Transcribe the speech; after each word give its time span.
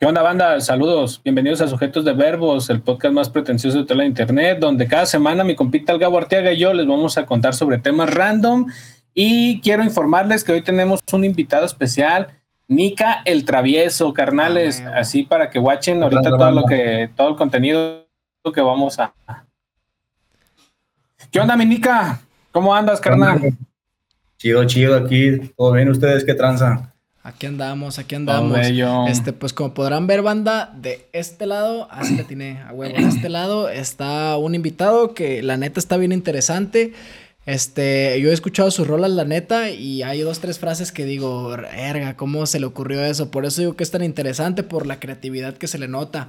¿Qué 0.00 0.06
onda, 0.06 0.22
banda? 0.22 0.60
Saludos. 0.60 1.20
Bienvenidos 1.22 1.60
a 1.60 1.68
Sujetos 1.68 2.04
de 2.04 2.12
Verbos, 2.12 2.68
el 2.68 2.82
podcast 2.82 3.14
más 3.14 3.30
pretencioso 3.30 3.78
de 3.78 3.84
toda 3.84 3.98
la 3.98 4.04
internet, 4.04 4.58
donde 4.58 4.88
cada 4.88 5.06
semana 5.06 5.44
mi 5.44 5.54
compita 5.54 5.92
el 5.92 6.00
Gabo 6.00 6.18
Arteaga 6.18 6.52
y 6.52 6.58
yo 6.58 6.74
les 6.74 6.84
vamos 6.86 7.16
a 7.16 7.26
contar 7.26 7.54
sobre 7.54 7.78
temas 7.78 8.12
random. 8.12 8.66
Y 9.14 9.60
quiero 9.60 9.84
informarles 9.84 10.42
que 10.42 10.52
hoy 10.52 10.62
tenemos 10.62 10.98
un 11.12 11.24
invitado 11.24 11.64
especial, 11.64 12.26
Nika 12.66 13.22
el 13.24 13.44
Travieso, 13.44 14.12
carnales, 14.12 14.82
Ah, 14.84 14.94
así 14.96 15.22
para 15.22 15.48
que 15.48 15.60
watchen 15.60 16.02
ahorita 16.02 16.30
todo 16.30 16.50
lo 16.50 16.64
que, 16.64 17.08
todo 17.16 17.28
el 17.28 17.36
contenido 17.36 18.04
que 18.52 18.60
vamos 18.60 18.98
a. 18.98 19.14
¿Qué 21.30 21.38
onda, 21.38 21.56
mi 21.56 21.66
Nika? 21.66 22.20
¿Cómo 22.50 22.74
andas, 22.74 23.00
carnal? 23.00 23.40
Chido, 24.38 24.64
chido 24.64 24.96
aquí. 24.96 25.52
¿Todo 25.56 25.72
bien 25.72 25.88
ustedes? 25.88 26.24
¿Qué 26.24 26.34
tranza? 26.34 26.93
Aquí 27.24 27.46
andamos, 27.46 27.98
aquí 27.98 28.14
andamos. 28.14 28.58
Este, 29.08 29.32
pues 29.32 29.54
como 29.54 29.72
podrán 29.72 30.06
ver, 30.06 30.20
banda, 30.20 30.74
de 30.76 31.06
este 31.14 31.46
lado, 31.46 31.88
así 31.90 32.14
le 32.14 32.24
tiene 32.24 32.60
a 32.60 32.74
huevo, 32.74 32.94
de 32.94 33.08
este 33.08 33.30
lado 33.30 33.70
está 33.70 34.36
un 34.36 34.54
invitado 34.54 35.14
que 35.14 35.42
la 35.42 35.56
neta 35.56 35.80
está 35.80 35.96
bien 35.96 36.12
interesante. 36.12 36.92
Este, 37.46 38.20
yo 38.20 38.28
he 38.28 38.34
escuchado 38.34 38.70
sus 38.70 38.86
rolas, 38.86 39.10
la 39.10 39.24
neta, 39.24 39.70
y 39.70 40.02
hay 40.02 40.20
dos, 40.20 40.40
tres 40.40 40.58
frases 40.58 40.92
que 40.92 41.06
digo, 41.06 41.48
verga, 41.48 42.14
¿cómo 42.14 42.44
se 42.44 42.60
le 42.60 42.66
ocurrió 42.66 43.02
eso? 43.02 43.30
Por 43.30 43.46
eso 43.46 43.62
digo 43.62 43.74
que 43.74 43.84
es 43.84 43.90
tan 43.90 44.04
interesante, 44.04 44.62
por 44.62 44.86
la 44.86 45.00
creatividad 45.00 45.56
que 45.56 45.66
se 45.66 45.78
le 45.78 45.88
nota. 45.88 46.28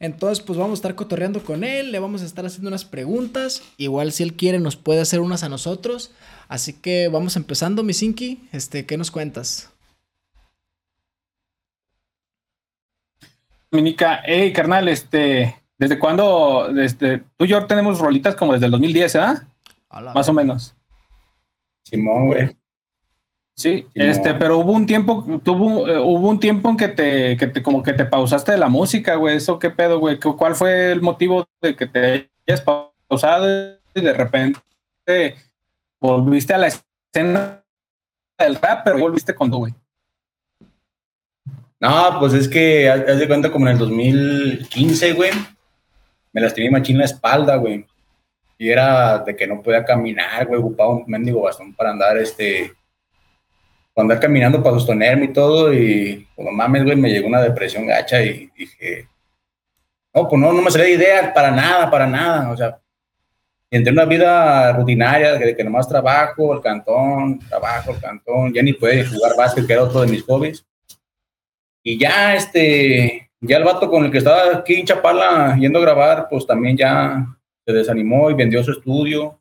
Entonces, 0.00 0.42
pues 0.44 0.58
vamos 0.58 0.72
a 0.72 0.80
estar 0.80 0.96
cotorreando 0.96 1.44
con 1.44 1.62
él, 1.62 1.92
le 1.92 2.00
vamos 2.00 2.22
a 2.22 2.24
estar 2.24 2.44
haciendo 2.44 2.66
unas 2.66 2.84
preguntas. 2.84 3.62
Igual 3.76 4.10
si 4.10 4.24
él 4.24 4.34
quiere 4.34 4.58
nos 4.58 4.74
puede 4.74 5.00
hacer 5.02 5.20
unas 5.20 5.44
a 5.44 5.48
nosotros. 5.48 6.10
Así 6.48 6.72
que 6.72 7.06
vamos 7.06 7.36
empezando, 7.36 7.84
mi 7.84 7.92
Sinki. 7.92 8.40
Este, 8.50 8.86
¿qué 8.86 8.98
nos 8.98 9.12
cuentas? 9.12 9.71
Minica, 13.72 14.20
hey, 14.24 14.52
carnal, 14.52 14.86
este, 14.88 15.56
¿desde 15.78 15.98
cuándo? 15.98 16.68
Desde, 16.72 17.18
tú 17.36 17.44
y 17.44 17.48
yo 17.48 17.66
tenemos 17.66 17.98
rolitas 17.98 18.36
como 18.36 18.52
desde 18.52 18.66
el 18.66 18.72
2010, 18.72 19.16
¿ah? 19.16 19.46
Más 20.14 20.28
o 20.28 20.32
menos. 20.34 20.76
Simón, 21.84 22.26
güey. 22.28 22.56
Sí, 23.56 23.86
este, 23.94 24.34
pero 24.34 24.58
hubo 24.58 24.72
un 24.72 24.86
tiempo, 24.86 25.24
tuvo, 25.42 25.86
eh, 25.88 25.98
hubo 25.98 26.28
un 26.28 26.40
tiempo 26.40 26.70
en 26.70 26.76
que 26.76 26.88
te, 26.88 27.36
que 27.36 27.46
te, 27.46 27.62
como 27.62 27.82
que 27.82 27.92
te 27.92 28.04
pausaste 28.06 28.52
de 28.52 28.58
la 28.58 28.68
música, 28.68 29.14
güey. 29.16 29.36
¿Eso 29.36 29.58
qué 29.58 29.70
pedo, 29.70 29.98
güey? 29.98 30.18
¿Cu- 30.18 30.36
¿Cuál 30.36 30.54
fue 30.54 30.92
el 30.92 31.00
motivo 31.02 31.46
de 31.60 31.74
que 31.76 31.86
te 31.86 32.30
hayas 32.46 32.62
pausado 32.62 33.46
y 33.94 34.00
de 34.00 34.12
repente 34.14 34.60
volviste 36.00 36.54
a 36.54 36.58
la 36.58 36.68
escena 36.68 37.62
del 38.38 38.56
rap, 38.56 38.82
pero 38.84 38.98
volviste 38.98 39.34
con 39.34 39.50
tú, 39.50 39.58
güey? 39.58 39.74
No, 41.82 42.16
pues 42.20 42.32
es 42.34 42.48
que 42.48 42.88
haz 42.88 43.18
de 43.18 43.26
cuenta 43.26 43.50
como 43.50 43.66
en 43.66 43.72
el 43.72 43.78
2015, 43.78 45.14
güey. 45.14 45.32
Me 46.32 46.40
lastimé 46.40 46.70
machín 46.70 46.96
la 46.96 47.06
espalda, 47.06 47.56
güey. 47.56 47.84
Y 48.56 48.70
era 48.70 49.18
de 49.18 49.34
que 49.34 49.48
no 49.48 49.60
podía 49.60 49.84
caminar, 49.84 50.46
güey. 50.46 50.60
Ocupaba 50.60 50.90
un 50.90 51.04
mendigo 51.08 51.42
bastón 51.42 51.74
para 51.74 51.90
andar, 51.90 52.16
este... 52.18 52.72
Para 53.92 54.04
andar 54.04 54.20
caminando, 54.20 54.62
para 54.62 54.76
sostenerme 54.76 55.24
y 55.24 55.32
todo. 55.32 55.74
Y, 55.74 56.24
pues, 56.36 56.46
no 56.46 56.52
mames, 56.52 56.84
güey, 56.84 56.94
me 56.94 57.10
llegó 57.10 57.26
una 57.26 57.42
depresión 57.42 57.84
gacha 57.84 58.22
y 58.22 58.48
dije... 58.56 59.08
No, 60.14 60.28
pues 60.28 60.40
no, 60.40 60.52
no 60.52 60.62
me 60.62 60.70
salía 60.70 60.86
de 60.86 60.92
idea 60.92 61.34
para 61.34 61.50
nada, 61.50 61.90
para 61.90 62.06
nada. 62.06 62.48
O 62.52 62.56
sea, 62.56 62.78
entré 63.68 63.90
en 63.90 63.98
una 63.98 64.06
vida 64.06 64.72
rutinaria 64.72 65.32
de 65.32 65.56
que 65.56 65.64
nomás 65.64 65.88
trabajo, 65.88 66.54
el 66.54 66.60
cantón, 66.60 67.40
trabajo, 67.40 67.90
el 67.90 68.00
cantón. 68.00 68.52
Ya 68.54 68.62
ni 68.62 68.72
puede 68.72 69.04
jugar 69.04 69.32
básquet, 69.36 69.66
que 69.66 69.72
era 69.72 69.82
otro 69.82 70.02
de 70.02 70.06
mis 70.06 70.22
hobbies. 70.22 70.64
Y 71.84 71.98
ya, 71.98 72.34
este, 72.34 73.30
ya 73.40 73.56
el 73.56 73.64
vato 73.64 73.90
con 73.90 74.04
el 74.04 74.10
que 74.12 74.18
estaba 74.18 74.56
aquí 74.58 74.74
en 74.74 74.86
Chapala 74.86 75.56
yendo 75.58 75.78
a 75.78 75.82
grabar, 75.82 76.28
pues 76.28 76.46
también 76.46 76.76
ya 76.76 77.26
se 77.66 77.72
desanimó 77.72 78.30
y 78.30 78.34
vendió 78.34 78.62
su 78.62 78.72
estudio. 78.72 79.40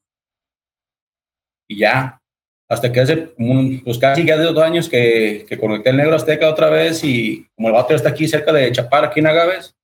Y 1.69 1.77
ya, 1.77 2.21
hasta 2.69 2.91
que 2.91 2.99
hace 3.01 3.33
un- 3.37 3.81
pues 3.83 3.97
casi 3.97 4.25
ya 4.25 4.37
de 4.37 4.45
dos 4.45 4.57
años 4.63 4.89
que, 4.89 5.45
que 5.47 5.57
conecté 5.59 5.89
el 5.91 5.97
Negro 5.97 6.15
Azteca 6.15 6.49
otra 6.49 6.69
vez 6.69 7.03
y 7.03 7.47
como 7.55 7.67
el 7.69 7.73
vato 7.73 7.89
ya 7.89 7.95
está 7.97 8.09
aquí 8.09 8.27
cerca 8.27 8.51
de 8.51 8.71
Chapala, 8.71 9.07
aquí 9.07 9.19
en 9.19 9.27
Agaves, 9.27 9.75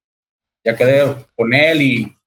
ya 0.66 0.76
quedé 0.76 1.04
con 1.36 1.54
él 1.54 1.81
y, 1.81 2.18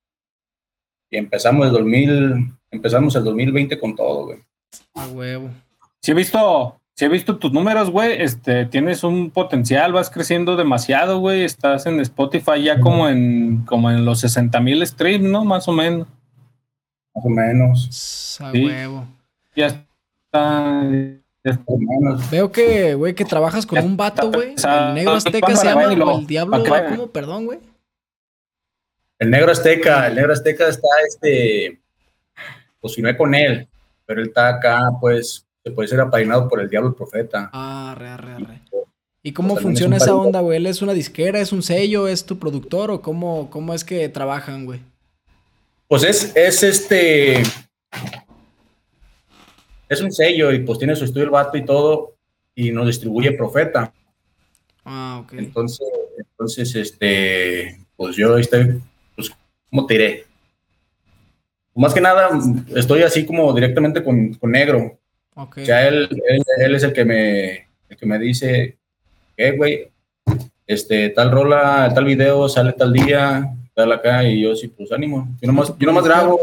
y 1.11 1.17
empezamos 1.17 1.67
el 1.67 1.73
2000, 1.73 2.47
empezamos 2.71 3.15
el 3.17 3.25
2020 3.25 3.79
con 3.79 3.95
todo, 3.97 4.27
güey. 4.27 4.39
A 4.95 5.07
huevo. 5.09 5.51
Sí 6.03 6.13
he 6.13 6.15
visto, 6.15 6.80
sí 7.01 7.07
he 7.07 7.09
visto 7.09 7.39
tus 7.39 7.51
números, 7.51 7.89
güey. 7.89 8.21
Este, 8.21 8.67
tienes 8.67 9.05
un 9.05 9.31
potencial, 9.31 9.95
vas 9.95 10.11
creciendo 10.11 10.55
demasiado, 10.55 11.19
güey. 11.19 11.45
Estás 11.45 11.87
en 11.87 11.99
Spotify 12.01 12.63
ya 12.63 12.79
como 12.79 13.09
en, 13.09 13.65
como 13.65 13.91
en 13.91 14.05
los 14.05 14.21
60 14.21 14.61
mil 14.61 14.87
streams, 14.87 15.25
¿no? 15.25 15.43
Más 15.43 15.67
o 15.67 15.73
menos. 15.73 16.07
Más 17.15 17.25
o 17.25 17.29
menos. 17.31 18.39
A 18.43 18.53
Sí. 18.53 18.67
huevo. 18.67 19.07
Ya 19.57 19.67
está. 19.69 20.83
ya 21.43 21.51
está. 21.53 21.73
Veo 22.31 22.53
que, 22.53 22.93
güey, 22.93 23.15
que 23.15 23.25
trabajas 23.25 23.65
con 23.65 23.79
un 23.83 23.97
vato, 23.97 24.31
güey. 24.31 24.57
El 24.63 24.95
negro 24.95 25.13
azteca 25.13 25.57
se 25.57 25.69
llama, 25.69 25.85
el 25.85 26.27
diablo, 26.27 26.63
vayan. 26.69 26.97
¿cómo? 26.97 27.07
Perdón, 27.07 27.47
güey. 27.47 27.61
El 29.19 29.31
Negro 29.31 29.53
Azteca, 29.53 30.07
el 30.07 30.17
Negro 30.17 30.33
Azteca 30.35 30.69
está, 30.69 30.89
este, 31.07 31.79
pues 32.79 32.95
firmé 32.95 33.17
con 33.17 33.35
él, 33.35 33.69
pero 34.05 34.21
él 34.21 34.29
está 34.29 34.49
acá, 34.49 34.81
pues, 34.99 35.47
se 35.63 35.71
puede 35.71 35.89
ser 35.89 36.01
apadrinado 36.01 36.49
por 36.49 36.61
el 36.61 36.69
Diablo 36.69 36.91
el 36.91 36.95
Profeta. 36.95 37.51
Ah, 37.53 37.95
re, 37.97 38.17
re, 38.17 38.39
re. 38.39 38.61
¿Y 39.23 39.33
cómo 39.33 39.55
Pues 39.55 39.63
funciona 39.63 39.97
es 39.97 40.03
un 40.03 40.09
esa 40.09 40.17
onda, 40.17 40.41
güey? 40.41 40.57
¿Él 40.57 40.67
es 40.67 40.81
una 40.81 40.95
disquera, 40.95 41.41
es 41.41 41.53
un 41.53 41.63
sello, 41.63 42.09
es 42.09 42.25
tu 42.25 42.39
productor 42.39 42.91
o 42.91 43.03
cómo, 43.03 43.51
cómo 43.51 43.75
es 43.75 43.85
que 43.85 44.09
trabajan, 44.09 44.65
güey? 44.65 44.81
Pues 45.89 46.05
es, 46.05 46.35
es 46.35 46.63
este, 46.63 47.43
es 49.91 50.01
un 50.01 50.13
sello 50.13 50.53
y 50.53 50.61
pues 50.61 50.79
tiene 50.79 50.97
su 50.97 51.05
estudio 51.05 51.25
el 51.25 51.31
vato 51.31 51.59
y 51.59 51.65
todo, 51.65 52.15
y 52.55 52.71
nos 52.71 52.87
distribuye 52.87 53.33
Profeta. 53.33 53.93
Ah, 54.85 55.21
ok. 55.23 55.33
Entonces, 55.35 55.87
entonces, 56.17 56.75
este, 56.77 57.79
pues 57.97 58.17
yo 58.17 58.39
estoy, 58.39 58.81
pues, 59.17 59.31
¿cómo 59.69 59.87
te 59.87 59.95
diré? 59.95 60.27
Más 61.75 61.93
que 61.93 62.01
nada, 62.01 62.31
estoy 62.75 63.03
así 63.03 63.27
como 63.27 63.53
directamente 63.53 64.03
con, 64.03 64.35
con 64.35 64.53
Negro. 64.53 65.00
Ok. 65.41 65.59
O 65.59 65.65
sea, 65.65 65.89
él, 65.89 66.09
él, 66.29 66.43
él 66.59 66.75
es 66.75 66.83
el 66.83 66.93
que 66.93 67.05
me, 67.05 67.51
el 67.89 67.97
que 67.97 68.07
me 68.07 68.19
dice, 68.19 68.77
¿qué, 69.37 69.53
güey? 69.53 69.91
Este, 70.67 71.09
tal 71.11 71.31
rola, 71.31 71.91
tal 71.95 72.05
video, 72.05 72.49
sale 72.49 72.75
tal 72.75 72.93
día, 72.93 73.53
tal 73.75 73.91
acá, 73.93 74.23
y 74.25 74.43
yo 74.43 74.55
sí, 74.55 74.69
pues 74.69 74.93
ánimo. 74.93 75.29
Yo 75.41 75.47
nomás, 75.47 75.75
yo 75.79 75.87
nomás 75.87 76.05
grabo, 76.05 76.39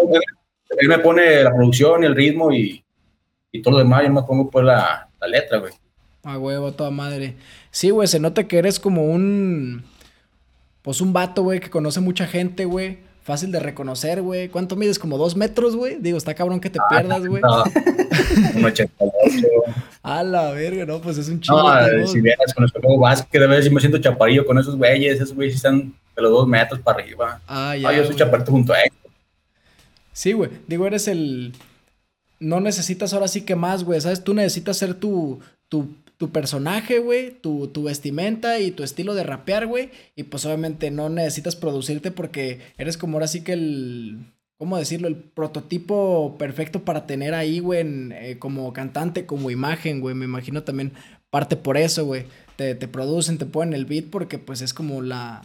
él, 0.77 0.87
me 0.89 0.99
pone 0.99 1.43
la 1.43 1.53
producción 1.53 2.03
y 2.03 2.07
el 2.07 2.15
ritmo 2.15 2.51
y, 2.51 2.83
y 3.51 3.61
todo 3.61 3.73
lo 3.73 3.77
demás, 3.79 4.03
yo 4.03 4.11
me 4.11 4.23
pongo 4.23 4.49
pues 4.49 4.65
la, 4.65 5.07
la 5.19 5.27
letra, 5.27 5.59
güey. 5.59 5.73
A 6.23 6.37
huevo, 6.37 6.73
toda 6.73 6.91
madre. 6.91 7.35
Sí, 7.71 7.89
güey, 7.89 8.07
se 8.07 8.19
nota 8.19 8.47
que 8.47 8.57
eres 8.57 8.79
como 8.79 9.05
un. 9.05 9.85
Pues 10.81 10.99
un 10.99 11.13
vato, 11.13 11.43
güey, 11.43 11.59
que 11.59 11.69
conoce 11.69 12.01
mucha 12.01 12.27
gente, 12.27 12.65
güey. 12.65 12.97
Fácil 13.27 13.51
de 13.51 13.59
reconocer, 13.59 14.21
güey. 14.21 14.47
¿Cuánto 14.47 14.77
mides? 14.77 14.99
Como 14.99 15.17
dos 15.17 15.35
metros, 15.35 15.75
güey. 15.75 15.97
Digo, 15.99 16.17
está 16.17 16.33
cabrón 16.33 16.61
que 16.61 16.69
te 16.69 16.79
pierdas, 16.89 17.27
güey. 17.27 17.41
No, 17.41 17.61
un 18.55 18.63
88. 18.63 19.47
A 20.01 20.23
la 20.23 20.51
verga, 20.51 20.85
no, 20.85 21.01
pues 21.01 21.17
es 21.17 21.27
un 21.27 21.41
chingo. 21.41 21.61
No, 21.61 22.07
si 22.07 22.21
vieras 22.21 22.53
con 22.53 22.61
nuestro 22.61 22.81
juego 22.81 23.01
básquet, 23.01 23.43
a 23.43 23.47
veces 23.47 23.65
sí 23.65 23.69
me 23.69 23.81
siento 23.81 23.97
chaparillo 23.97 24.45
con 24.45 24.57
esos 24.57 24.77
güeyes, 24.77 25.15
esos 25.15 25.35
güeyes 25.35 25.55
sí 25.55 25.57
están 25.57 25.93
de 26.15 26.21
los 26.21 26.31
dos 26.31 26.47
metros 26.47 26.79
para 26.79 27.03
arriba. 27.03 27.41
Ah, 27.47 27.75
ya. 27.75 27.89
Ah, 27.89 27.97
yo 27.97 28.05
soy 28.05 28.15
chaparito 28.15 28.49
junto 28.49 28.71
a 28.71 28.79
él. 28.79 28.91
Sí, 30.13 30.31
güey. 30.31 30.49
Digo, 30.65 30.87
eres 30.87 31.09
el. 31.09 31.53
No 32.39 32.61
necesitas 32.61 33.13
ahora 33.13 33.27
sí 33.27 33.41
que 33.41 33.57
más, 33.57 33.83
güey. 33.83 33.99
¿Sabes? 33.99 34.23
Tú 34.23 34.33
necesitas 34.35 34.77
ser 34.77 34.93
tu, 34.93 35.41
tu, 35.67 35.89
tu 36.17 36.31
personaje, 36.31 36.99
güey. 36.99 37.31
Tu, 37.31 37.67
tu 37.67 37.83
vestimenta 37.83 38.59
y 38.59 38.71
tu 38.71 38.83
estilo 38.83 39.15
de 39.15 39.23
rapear, 39.23 39.67
güey. 39.67 39.89
Y 40.15 40.23
pues 40.23 40.45
obviamente 40.45 40.91
no 40.91 41.09
necesitas 41.09 41.55
producirte 41.55 42.11
porque 42.11 42.59
eres 42.77 42.97
como 42.97 43.17
ahora 43.17 43.27
sí 43.27 43.41
que 43.43 43.53
el. 43.53 44.33
¿Cómo 44.57 44.77
decirlo? 44.77 45.07
El 45.07 45.15
prototipo 45.17 46.35
perfecto 46.39 46.83
para 46.83 47.05
tener 47.05 47.35
ahí, 47.35 47.59
güey, 47.59 47.85
eh, 48.13 48.37
como 48.39 48.73
cantante, 48.73 49.27
como 49.27 49.51
imagen, 49.51 50.01
güey. 50.01 50.15
Me 50.15 50.25
imagino 50.25 50.63
también 50.63 50.93
parte 51.29 51.55
por 51.57 51.77
eso, 51.77 52.05
güey. 52.05 52.25
Te, 52.55 52.73
te 52.73 52.87
producen, 52.87 53.37
te 53.37 53.45
ponen 53.45 53.75
el 53.75 53.85
beat 53.85 54.05
porque 54.09 54.39
pues 54.39 54.61
es 54.61 54.73
como 54.73 55.03
la, 55.03 55.43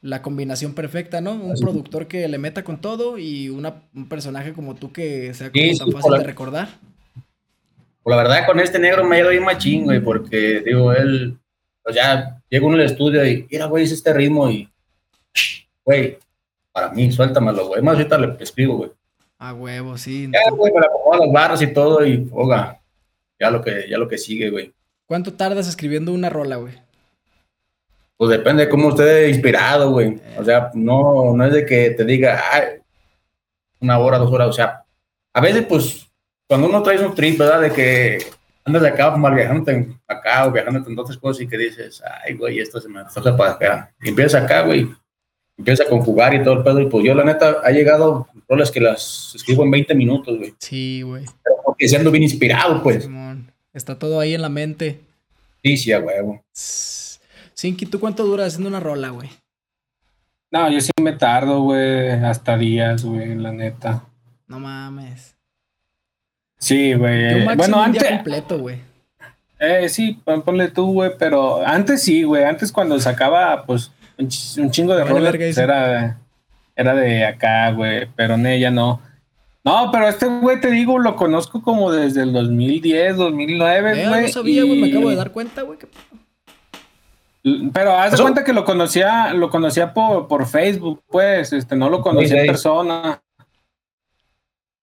la 0.00 0.22
combinación 0.22 0.72
perfecta, 0.72 1.20
¿no? 1.20 1.34
Un 1.34 1.52
Así. 1.52 1.62
productor 1.62 2.08
que 2.08 2.26
le 2.28 2.38
meta 2.38 2.64
con 2.64 2.80
todo 2.80 3.18
y 3.18 3.50
una, 3.50 3.82
un 3.94 4.08
personaje 4.08 4.54
como 4.54 4.74
tú 4.74 4.90
que 4.92 5.34
sea 5.34 5.52
como 5.52 5.72
Sí, 5.72 5.76
tan 5.76 5.90
fácil 5.92 6.16
de 6.16 6.24
recordar. 6.24 6.68
Pues 8.06 8.16
la 8.16 8.22
verdad, 8.22 8.46
con 8.46 8.60
este 8.60 8.78
negro 8.78 9.02
me 9.02 9.16
ha 9.16 9.18
ido 9.18 9.30
bien 9.30 9.42
machín, 9.42 9.82
güey, 9.82 9.98
porque, 9.98 10.60
digo, 10.60 10.92
él, 10.92 11.36
pues 11.82 11.96
ya 11.96 12.40
llega 12.48 12.64
uno 12.64 12.76
al 12.76 12.82
estudio 12.82 13.26
y, 13.26 13.48
mira, 13.50 13.64
güey, 13.66 13.82
es 13.82 13.90
este 13.90 14.14
ritmo 14.14 14.48
y, 14.48 14.70
güey, 15.84 16.16
para 16.70 16.90
mí, 16.90 17.10
suéltamelo, 17.10 17.66
güey. 17.66 17.82
Más 17.82 17.96
ahorita 17.96 18.16
le 18.16 18.36
escribo, 18.38 18.76
güey. 18.76 18.92
A 19.38 19.52
huevo, 19.54 19.98
sí. 19.98 20.30
Ya, 20.32 20.52
güey, 20.52 20.72
me 20.72 20.78
la 20.78 20.86
acomodo 20.86 21.24
las 21.24 21.32
barras 21.32 21.62
y 21.62 21.66
todo 21.66 22.06
y, 22.06 22.30
oiga, 22.30 22.80
ya 23.40 23.50
lo 23.50 23.60
que, 23.60 23.88
ya 23.90 23.98
lo 23.98 24.06
que 24.06 24.18
sigue, 24.18 24.50
güey. 24.50 24.72
¿Cuánto 25.06 25.32
tardas 25.32 25.66
escribiendo 25.66 26.12
una 26.12 26.30
rola, 26.30 26.58
güey? 26.58 26.74
Pues 28.16 28.30
depende 28.30 28.66
de 28.66 28.70
cómo 28.70 28.90
esté 28.90 29.30
inspirado, 29.30 29.90
güey. 29.90 30.20
O 30.38 30.44
sea, 30.44 30.70
no, 30.74 31.34
no 31.34 31.44
es 31.44 31.52
de 31.52 31.66
que 31.66 31.90
te 31.90 32.04
diga, 32.04 32.40
ay, 32.52 32.66
una 33.80 33.98
hora, 33.98 34.18
dos 34.18 34.30
horas. 34.30 34.46
O 34.46 34.52
sea, 34.52 34.84
a 35.32 35.40
veces, 35.40 35.66
pues, 35.66 36.06
cuando 36.48 36.68
uno 36.68 36.82
trae 36.82 37.04
un 37.04 37.14
trip, 37.14 37.38
¿verdad? 37.38 37.62
De 37.62 37.72
que 37.72 38.18
andas 38.64 38.82
de 38.82 38.88
acá 38.88 39.16
mal 39.16 39.34
viajando 39.34 39.72
acá 40.06 40.46
o 40.46 40.52
viajando 40.52 40.88
en 40.88 40.98
otras 40.98 41.16
cosas 41.18 41.42
y 41.42 41.48
que 41.48 41.56
dices, 41.56 42.02
ay, 42.24 42.34
güey, 42.34 42.58
esto 42.58 42.80
se 42.80 42.88
me 42.88 43.00
toca 43.14 43.36
para 43.36 43.52
acá. 43.52 43.94
Y 44.02 44.08
empiezas 44.08 44.42
acá, 44.42 44.62
güey. 44.62 44.88
Empieza 45.56 45.84
a 45.84 45.88
conjugar 45.88 46.34
y 46.34 46.42
todo 46.42 46.54
el 46.54 46.62
pedo. 46.62 46.80
Y 46.80 46.86
pues 46.86 47.04
yo, 47.04 47.14
la 47.14 47.24
neta, 47.24 47.60
ha 47.62 47.70
llegado 47.70 48.28
roles 48.48 48.70
que 48.70 48.80
las 48.80 49.32
escribo 49.34 49.64
en 49.64 49.70
20 49.70 49.94
minutos, 49.94 50.36
güey. 50.36 50.54
Sí, 50.58 51.02
güey. 51.02 51.24
Pero 51.42 51.56
porque 51.64 51.88
siendo 51.88 52.10
bien 52.10 52.24
inspirado, 52.24 52.82
pues. 52.82 53.04
Simón. 53.04 53.50
Está 53.72 53.98
todo 53.98 54.20
ahí 54.20 54.34
en 54.34 54.42
la 54.42 54.48
mente. 54.48 55.00
Sí, 55.62 55.76
sí, 55.76 55.92
a 55.92 56.00
huevo. 56.00 56.42
Sinky, 56.52 57.86
¿tú 57.86 58.00
cuánto 58.00 58.24
dura 58.24 58.46
haciendo 58.46 58.68
una 58.68 58.80
rola, 58.80 59.10
güey? 59.10 59.30
No, 60.50 60.70
yo 60.70 60.80
sí 60.80 60.90
me 61.00 61.12
tardo, 61.12 61.60
güey, 61.62 62.10
hasta 62.10 62.56
días, 62.56 63.04
güey, 63.04 63.34
la 63.34 63.52
neta. 63.52 64.04
No 64.46 64.60
mames. 64.60 65.35
Sí, 66.66 66.94
güey. 66.94 67.44
Bueno, 67.54 67.80
antes. 67.80 68.02
Día 68.02 68.16
completo, 68.16 68.58
güey. 68.58 68.80
Eh, 69.60 69.88
sí, 69.88 70.20
ponle 70.44 70.66
tú, 70.66 70.94
güey, 70.94 71.12
pero 71.16 71.64
antes 71.64 72.02
sí, 72.02 72.24
güey. 72.24 72.42
Antes 72.42 72.72
cuando 72.72 72.98
sacaba, 72.98 73.62
pues, 73.64 73.92
un, 74.18 74.28
chingo 74.28 74.96
de 74.96 75.04
rolas, 75.04 75.36
pues, 75.36 75.56
era, 75.56 76.18
era 76.74 76.94
de 76.96 77.24
acá, 77.24 77.70
güey, 77.70 78.08
pero 78.16 78.34
en 78.34 78.46
ella 78.46 78.72
no. 78.72 79.00
No, 79.62 79.90
pero 79.92 80.08
este 80.08 80.26
güey, 80.26 80.60
te 80.60 80.72
digo, 80.72 80.98
lo 80.98 81.14
conozco 81.14 81.62
como 81.62 81.92
desde 81.92 82.22
el 82.22 82.32
2010, 82.32 83.16
2009, 83.16 84.02
eh, 84.02 84.08
güey. 84.08 84.22
No 84.22 84.28
sabía, 84.28 84.64
güey, 84.64 84.80
me 84.80 84.90
acabo 84.90 85.10
de 85.10 85.16
dar 85.16 85.30
cuenta, 85.30 85.62
güey. 85.62 85.78
Pero 87.72 87.96
haz 87.96 88.10
de 88.10 88.20
cuenta 88.20 88.42
que 88.42 88.52
lo 88.52 88.64
conocía, 88.64 89.32
lo 89.34 89.50
conocía 89.50 89.94
por, 89.94 90.26
por 90.26 90.46
Facebook, 90.46 91.00
pues, 91.06 91.52
este, 91.52 91.76
no 91.76 91.90
lo 91.90 92.00
conocía 92.00 92.40
en 92.40 92.46
persona. 92.48 93.22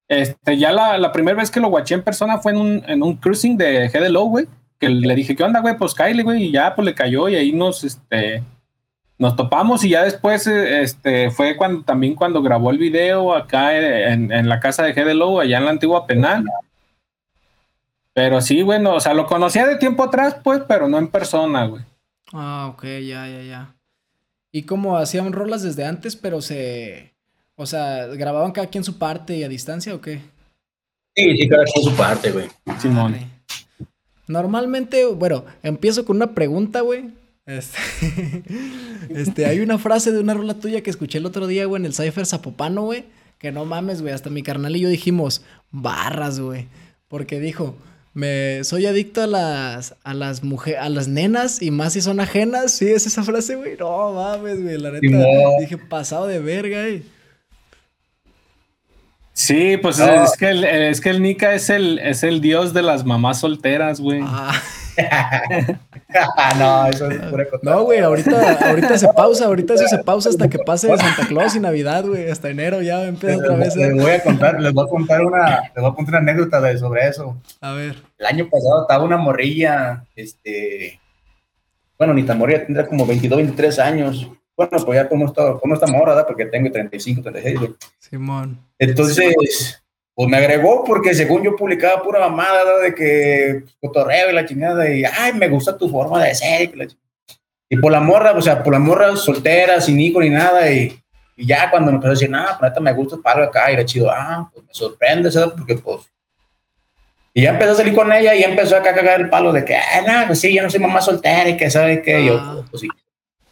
Este, 0.08 0.58
ya 0.58 0.72
la, 0.72 0.98
la 0.98 1.12
primera 1.12 1.38
vez 1.38 1.50
que 1.50 1.60
lo 1.60 1.70
guaché 1.70 1.96
en 1.96 2.04
persona 2.04 2.38
fue 2.38 2.52
en 2.52 2.58
un, 2.58 2.84
en 2.88 3.04
un 3.04 3.16
cruising 3.16 3.58
de 3.58 3.88
GDLO, 3.90 4.26
güey. 4.26 4.48
Que 4.80 4.90
le 4.90 5.16
dije, 5.16 5.36
¿qué 5.36 5.44
onda, 5.44 5.62
güey? 5.62 5.78
Pues 5.78 5.94
Kyle, 5.94 6.24
güey, 6.24 6.44
y 6.44 6.52
ya 6.52 6.76
pues 6.76 6.86
le 6.86 6.94
cayó 6.94 7.30
y 7.30 7.36
ahí 7.36 7.54
nos, 7.54 7.84
este, 7.84 8.44
nos 9.18 9.36
topamos 9.36 9.84
y 9.84 9.90
ya 9.90 10.04
después, 10.04 10.46
este, 10.48 11.32
fue 11.32 11.56
cuando 11.56 11.84
también 11.84 12.16
cuando 12.16 12.42
grabó 12.42 12.72
el 12.72 12.78
video 12.78 13.34
acá 13.34 13.78
en, 13.78 14.32
en 14.32 14.50
la 14.50 14.60
casa 14.60 14.84
de 14.84 14.94
GDLO, 14.94 15.40
allá 15.40 15.58
en 15.58 15.66
la 15.66 15.72
antigua 15.72 16.06
penal. 16.06 16.44
Pero 18.14 18.42
sí, 18.42 18.62
bueno, 18.62 18.94
o 18.94 19.00
sea, 19.00 19.14
lo 19.14 19.26
conocía 19.26 19.66
de 19.66 19.78
tiempo 19.78 20.04
atrás, 20.04 20.38
pues, 20.44 20.62
pero 20.68 20.88
no 20.88 20.98
en 20.98 21.08
persona, 21.08 21.66
güey. 21.66 21.84
Ah, 22.32 22.68
ok, 22.74 22.84
ya, 22.84 23.28
ya, 23.28 23.42
ya. 23.42 23.76
Y 24.52 24.64
como 24.64 24.98
hacían 24.98 25.34
rolas 25.34 25.64
desde 25.64 25.86
antes, 25.86 26.16
pero 26.16 26.42
se. 26.42 27.13
O 27.56 27.66
sea, 27.66 28.08
¿grababan 28.08 28.52
cada 28.52 28.68
quien 28.68 28.84
su 28.84 28.98
parte 28.98 29.38
y 29.38 29.44
a 29.44 29.50
distancia 29.50 29.94
o 29.94 30.02
qué? 30.02 30.22
Sí, 31.16 31.38
sí, 31.38 31.48
cada 31.48 31.66
quien 31.66 31.86
su 31.86 31.96
parte, 31.96 32.32
güey. 32.32 32.48
Simón. 32.80 33.16
Normalmente, 34.28 35.06
bueno, 35.06 35.46
empiezo 35.62 36.06
con 36.06 36.16
una 36.16 36.34
pregunta, 36.34 36.82
güey. 36.82 37.12
Este, 37.46 37.78
este, 39.10 39.46
hay 39.46 39.60
una 39.60 39.78
frase 39.78 40.12
de 40.12 40.20
una 40.20 40.34
rola 40.34 40.56
tuya 40.56 40.82
que 40.82 40.90
escuché 40.90 41.18
el 41.18 41.26
otro 41.26 41.46
día, 41.46 41.66
güey, 41.66 41.82
en 41.82 41.86
el 41.86 41.94
Cypher 41.94 42.26
Zapopano, 42.26 42.84
güey. 42.84 43.06
Que 43.38 43.52
no 43.52 43.66
mames, 43.66 44.02
güey. 44.02 44.14
Hasta 44.14 44.30
mi 44.30 44.42
carnal 44.42 44.76
y 44.76 44.80
yo 44.80 44.90
dijimos, 44.90 45.44
barras, 45.72 46.40
güey. 46.40 46.68
Porque 47.10 47.40
dijo, 47.40 47.76
me 48.14 48.64
soy 48.64 48.86
adicto 48.86 49.22
a 49.22 49.28
las 49.28 49.96
a 50.04 50.14
las 50.14 50.44
mujeres, 50.44 50.80
a 50.82 50.90
las 50.90 51.08
nenas 51.08 51.62
y 51.62 51.70
más 51.70 51.94
si 51.94 52.02
son 52.02 52.20
ajenas. 52.20 52.72
Sí, 52.72 52.88
es 52.88 53.06
esa 53.06 53.24
frase, 53.24 53.56
güey. 53.56 53.76
No 53.78 54.14
mames, 54.14 54.64
güey, 54.64 54.78
la 54.78 54.92
neta. 54.92 55.08
Dije, 55.60 55.78
pasado 55.78 56.26
de 56.28 56.40
verga, 56.40 56.82
güey. 56.82 57.04
Sí, 59.34 59.78
pues 59.78 60.00
es, 60.00 60.38
que 60.38 60.50
el, 60.50 60.64
es 60.64 61.02
que 61.02 61.10
el 61.10 61.22
Nika 61.22 61.54
es 61.54 61.72
el, 61.72 61.98
es 61.98 62.22
el 62.22 62.40
dios 62.40 62.72
de 62.74 62.84
las 62.84 63.04
mamás 63.04 63.40
solteras, 63.40 64.00
güey. 64.00 64.22
Ah. 64.24 64.54
no, 66.60 66.86
eso 66.86 67.10
es 67.10 67.20
pura 67.24 67.46
No, 67.64 67.84
güey, 67.84 68.00
ahorita, 68.00 68.70
ahorita 68.70 68.98
se 68.98 69.08
pausa, 69.08 69.46
ahorita 69.46 69.74
eso 69.74 69.88
se 69.88 69.98
pausa 70.04 70.30
hasta 70.30 70.48
que 70.48 70.60
pase 70.60 70.88
Santa 70.88 71.28
Claus 71.28 71.56
y 71.56 71.60
Navidad, 71.60 72.06
güey. 72.06 72.30
Hasta 72.30 72.50
enero 72.50 72.84
ya 72.84 73.04
empieza 73.06 73.38
otra 73.38 73.56
vez. 73.56 73.76
Les, 73.76 73.96
voy 73.96 74.12
a 74.12 74.22
contar, 74.22 74.62
les 74.62 74.72
voy 74.72 74.86
a 74.86 74.90
contar 74.90 75.26
una, 75.26 75.62
les 75.62 75.82
voy 75.82 75.92
a 75.92 75.96
contar 75.96 76.22
una 76.22 76.32
anécdota 76.32 76.62
de, 76.62 76.78
sobre 76.78 77.08
eso. 77.08 77.36
A 77.60 77.74
ver. 77.74 77.96
El 78.20 78.26
año 78.28 78.48
pasado 78.50 78.84
estaba 78.84 79.04
una 79.04 79.18
morrilla, 79.18 80.06
este, 80.16 81.00
bueno, 81.98 82.14
ni 82.14 82.24
tan 82.24 82.38
morrilla, 82.38 82.66
tendrá 82.66 82.86
como 82.86 83.08
22, 83.08 83.38
23 83.38 83.80
años. 83.80 84.30
Bueno, 84.56 84.72
pues 84.86 84.96
ya 84.96 85.10
como 85.10 85.26
está, 85.26 85.54
como 85.54 85.74
está 85.74 85.88
morra, 85.88 86.14
¿verdad? 86.14 86.28
Porque 86.28 86.46
tengo 86.46 86.72
35, 86.72 87.22
36, 87.22 87.60
güey. 87.60 87.74
Simón. 88.00 88.60
Entonces, 88.78 89.82
pues 90.16 90.30
me 90.30 90.38
agregó 90.38 90.84
porque 90.84 91.16
según 91.16 91.44
yo 91.44 91.56
publicaba 91.56 92.04
pura 92.04 92.20
mamada 92.20 92.80
de 92.80 92.94
que 92.94 93.64
cotorreo 93.82 94.30
y 94.30 94.34
la 94.34 94.46
chingada 94.46 94.90
y 94.90 95.04
ay, 95.04 95.34
me 95.34 95.50
gusta 95.50 95.78
tu 95.78 95.90
forma 95.90 96.24
de 96.24 96.36
ser. 96.36 96.72
Y 97.68 97.78
por 97.78 97.92
la 97.92 98.00
morra, 98.00 98.34
o 98.34 98.42
sea, 98.42 98.62
por 98.62 98.74
la 98.74 98.80
morra 98.80 99.16
soltera, 99.16 99.82
sin 99.82 100.00
hijo 100.00 100.22
ni 100.22 100.30
nada 100.30 100.72
y, 100.72 100.96
y 101.36 101.48
ya 101.48 101.72
cuando 101.72 101.92
me 101.92 101.96
empezó 101.96 102.10
a 102.10 102.14
decir, 102.14 102.30
nada, 102.30 102.58
pues 102.60 102.72
me 102.80 102.94
gusta 102.94 103.18
para 103.18 103.46
acá 103.46 103.72
y 103.72 103.74
era 103.74 103.86
chido, 103.86 104.12
ah, 104.12 104.50
pues 104.54 104.66
me 104.68 104.74
sorprende, 104.74 105.32
¿sabes? 105.32 105.54
Porque 105.58 105.76
pues 105.76 106.14
y 107.36 107.42
ya 107.42 107.50
empezó 107.50 107.72
a 107.72 107.76
salir 107.76 107.96
con 107.96 108.14
ella 108.14 108.36
y 108.36 108.44
empezó 108.44 108.78
acá 108.78 108.92
a 108.92 108.94
cagar 108.94 109.20
el 109.20 109.30
palo 109.30 109.52
de 109.52 109.66
que, 109.66 109.76
ah, 109.76 110.04
no, 110.06 110.28
pues 110.28 110.40
sí, 110.40 110.54
yo 110.54 110.62
no 110.62 110.70
soy 110.70 110.80
mamá 110.80 111.02
soltera 111.02 111.50
y 111.50 111.58
que 111.58 111.70
sabe 111.72 112.04
que 112.04 112.24
yo, 112.24 112.38
ah. 112.40 112.64
pues 112.70 112.82
sí, 112.82 112.88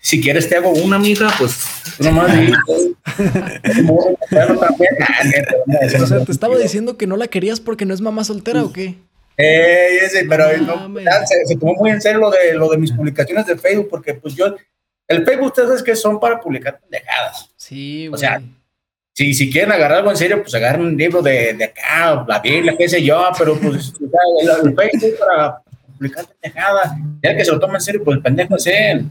si 0.01 0.19
quieres 0.19 0.49
te 0.49 0.57
hago 0.57 0.71
una 0.71 0.97
mija, 0.97 1.29
pues 1.37 1.63
nomás 1.99 2.31
O 6.01 6.07
sea, 6.07 6.25
te 6.25 6.31
estaba 6.31 6.57
diciendo 6.57 6.97
que 6.97 7.05
no 7.05 7.17
la 7.17 7.27
querías 7.27 7.59
porque 7.59 7.85
no 7.85 7.93
es 7.93 8.01
mamá 8.01 8.23
soltera 8.23 8.63
o 8.63 8.73
qué? 8.73 8.95
Eh, 9.37 9.99
ese, 10.03 10.25
pero 10.25 10.45
se, 11.45 11.55
tomó 11.55 11.75
muy 11.75 11.91
en 11.91 12.01
serio 12.01 12.19
lo 12.19 12.31
de, 12.31 12.55
lo 12.55 12.67
de 12.69 12.77
mis 12.77 12.91
publicaciones 12.91 13.45
de 13.45 13.57
Facebook, 13.57 13.89
porque 13.89 14.15
pues 14.15 14.35
yo, 14.35 14.55
el 15.07 15.23
Facebook 15.23 15.47
ustedes 15.47 15.83
que 15.83 15.95
son 15.95 16.19
para 16.19 16.39
publicar 16.39 16.79
pendejadas. 16.79 17.51
Sí, 17.55 18.07
O 18.09 18.17
sea, 18.17 18.41
si, 19.13 19.33
si 19.35 19.51
quieren 19.51 19.71
agarrar 19.71 19.99
algo 19.99 20.09
en 20.11 20.17
serio, 20.17 20.41
pues 20.41 20.53
agarren 20.55 20.81
un 20.81 20.97
libro 20.97 21.21
de, 21.21 21.53
de 21.53 21.63
acá, 21.65 22.25
la 22.27 22.39
Biblia, 22.39 22.75
qué 22.77 22.89
sé 22.89 23.03
yo, 23.03 23.29
pero 23.37 23.55
pues 23.59 23.93
el, 24.41 24.67
el 24.67 24.75
Facebook 24.75 25.19
para 25.19 25.61
publicar 25.97 26.25
pendejadas, 26.25 26.91
ya 27.23 27.37
que 27.37 27.45
se 27.45 27.51
lo 27.51 27.59
toma 27.59 27.75
en 27.75 27.81
serio, 27.81 28.03
pues 28.03 28.17
el 28.17 28.23
pendejo 28.23 28.55
es 28.55 28.65
él. 28.67 29.05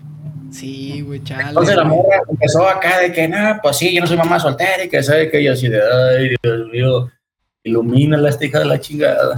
Sí, 0.50 1.00
güey, 1.02 1.22
chale. 1.22 1.48
Entonces 1.48 1.76
la 1.76 1.84
morra 1.84 2.22
empezó 2.28 2.68
acá 2.68 3.00
de 3.00 3.12
que, 3.12 3.28
nada, 3.28 3.60
pues 3.62 3.76
sí, 3.76 3.94
yo 3.94 4.00
no 4.00 4.06
soy 4.06 4.16
mamá 4.16 4.40
soltera 4.40 4.84
y 4.84 4.88
que 4.88 5.02
sabe 5.02 5.30
que 5.30 5.42
yo 5.42 5.52
así 5.52 5.68
de, 5.68 5.80
ay, 5.80 6.34
Dios 6.42 6.68
mío, 6.72 7.10
ilumina 7.62 8.16
la 8.16 8.30
hija 8.40 8.58
de 8.58 8.64
la 8.64 8.80
chingada. 8.80 9.36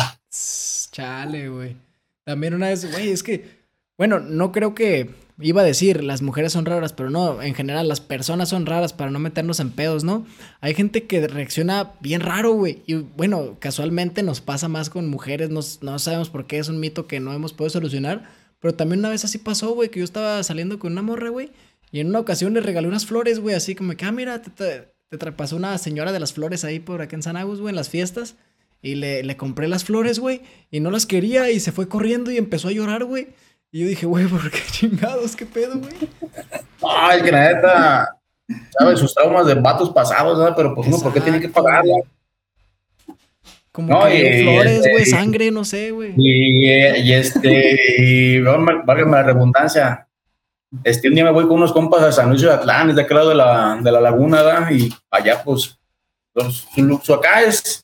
Chale, 0.91 1.49
güey. 1.49 1.77
También 2.25 2.55
una 2.55 2.69
vez, 2.69 2.91
güey, 2.91 3.11
es 3.11 3.23
que, 3.23 3.63
bueno, 3.99 4.21
no 4.21 4.53
creo 4.53 4.75
que 4.75 5.11
iba 5.41 5.63
a 5.63 5.65
decir 5.65 6.05
las 6.05 6.23
mujeres 6.23 6.53
son 6.53 6.67
raras, 6.67 6.93
pero 6.93 7.11
no, 7.11 7.43
en 7.43 7.55
general 7.55 7.89
las 7.89 8.01
personas 8.01 8.49
son 8.49 8.67
raras 8.67 8.93
para 8.93 9.11
no 9.11 9.19
meternos 9.19 9.61
en 9.61 9.71
pedos, 9.71 10.05
¿no? 10.05 10.27
Hay 10.61 10.75
gente 10.75 11.05
que 11.05 11.27
reacciona 11.27 11.93
bien 12.01 12.21
raro, 12.21 12.53
güey. 12.53 12.83
Y 12.87 12.95
bueno, 12.95 13.57
casualmente 13.59 14.23
nos 14.23 14.41
pasa 14.41 14.69
más 14.69 14.89
con 14.89 15.09
mujeres, 15.09 15.51
no, 15.51 15.61
no 15.81 15.99
sabemos 15.99 16.31
por 16.31 16.47
qué, 16.47 16.59
es 16.59 16.69
un 16.69 16.81
mito 16.81 17.07
que 17.07 17.21
no 17.21 17.33
hemos 17.33 17.53
podido 17.53 17.71
solucionar 17.71 18.42
pero 18.62 18.75
también 18.75 19.00
una 19.00 19.11
vez 19.11 19.25
así 19.25 19.38
pasó, 19.38 19.75
güey, 19.75 19.88
que 19.88 19.99
yo 19.99 20.04
estaba 20.04 20.40
saliendo 20.45 20.78
con 20.78 20.92
una 20.92 21.02
morra, 21.02 21.31
güey. 21.31 21.50
Y 21.90 21.99
en 21.99 22.07
una 22.07 22.21
ocasión 22.21 22.54
le 22.54 22.61
regalé 22.61 22.87
unas 22.87 23.07
flores, 23.07 23.40
güey, 23.40 23.57
así 23.57 23.75
como 23.75 23.95
que, 23.97 24.04
ah, 24.04 24.12
mira, 24.12 24.40
te, 24.40 24.88
te, 25.11 25.33
pasó 25.33 25.57
una 25.57 25.76
señora 25.78 26.12
de 26.12 26.21
las 26.21 26.33
flores 26.33 26.64
ahí 26.64 26.78
por 26.78 27.02
acá 27.02 27.16
en 27.16 27.25
San 27.25 27.37
Agus, 27.37 27.61
güey, 27.61 27.73
en 27.73 27.76
las 27.76 27.88
fiestas. 27.88 28.37
Y 28.81 28.95
le, 28.95 29.25
le 29.25 29.37
compré 29.37 29.66
las 29.66 29.83
flores, 29.83 30.21
güey, 30.21 30.42
y 30.71 30.78
no 30.78 30.92
las 30.92 31.07
quería 31.07 31.50
y 31.50 31.59
se 31.59 31.73
fue 31.73 31.88
corriendo 31.88 32.31
y 32.31 32.38
empezó 32.38 32.69
a 32.69 32.73
llorar, 32.73 33.04
güey. 33.04 33.28
Y 33.73 33.81
yo 33.81 33.88
dije, 33.88 34.07
güey, 34.07 34.26
¿por 34.26 34.49
qué 34.49 34.61
chingados? 34.71 35.35
¿Qué 35.35 35.45
pedo, 35.45 35.81
güey? 35.81 35.95
Ay, 36.88 37.21
que 37.23 37.33
la 37.33 37.52
neta, 37.52 38.21
¿sabes? 38.78 39.00
Sus 39.00 39.12
traumas 39.12 39.47
de 39.47 39.54
vatos 39.54 39.90
pasados, 39.90 40.38
¿no? 40.38 40.54
Pero 40.54 40.73
pues 40.73 40.87
uno, 40.87 41.00
¿por 41.00 41.12
qué 41.12 41.21
tiene 41.21 41.40
que 41.40 41.49
pagarla? 41.49 41.97
Como 43.73 43.88
no, 43.88 44.07
que 44.07 44.43
flores, 44.43 44.73
este, 44.73 44.93
güey, 44.93 45.05
sangre, 45.07 45.50
no 45.50 45.64
sé, 45.64 45.93
güey. 45.93 46.12
Y, 46.17 46.69
y, 46.69 47.12
este, 47.14 47.79
y, 47.99 48.41
válgame 48.41 49.12
la 49.12 49.23
redundancia. 49.23 50.07
Este, 50.85 51.09
un 51.09 51.14
día 51.14 51.25
me 51.25 51.31
voy 51.33 51.45
con 51.45 51.57
unos 51.57 51.73
compas 51.73 52.02
a 52.02 52.12
San 52.12 52.29
Luis 52.29 52.43
de 52.43 52.50
Atlán, 52.50 52.95
de 52.95 53.00
aquel 53.00 53.17
lado 53.17 53.31
de 53.31 53.35
la, 53.35 53.79
de 53.83 53.91
la 53.91 54.00
laguna, 54.00 54.43
¿verdad? 54.43 54.71
Y 54.71 54.93
allá, 55.11 55.43
pues, 55.43 55.79
los, 56.35 56.69
su, 57.02 57.14
acá 57.14 57.43
es 57.43 57.83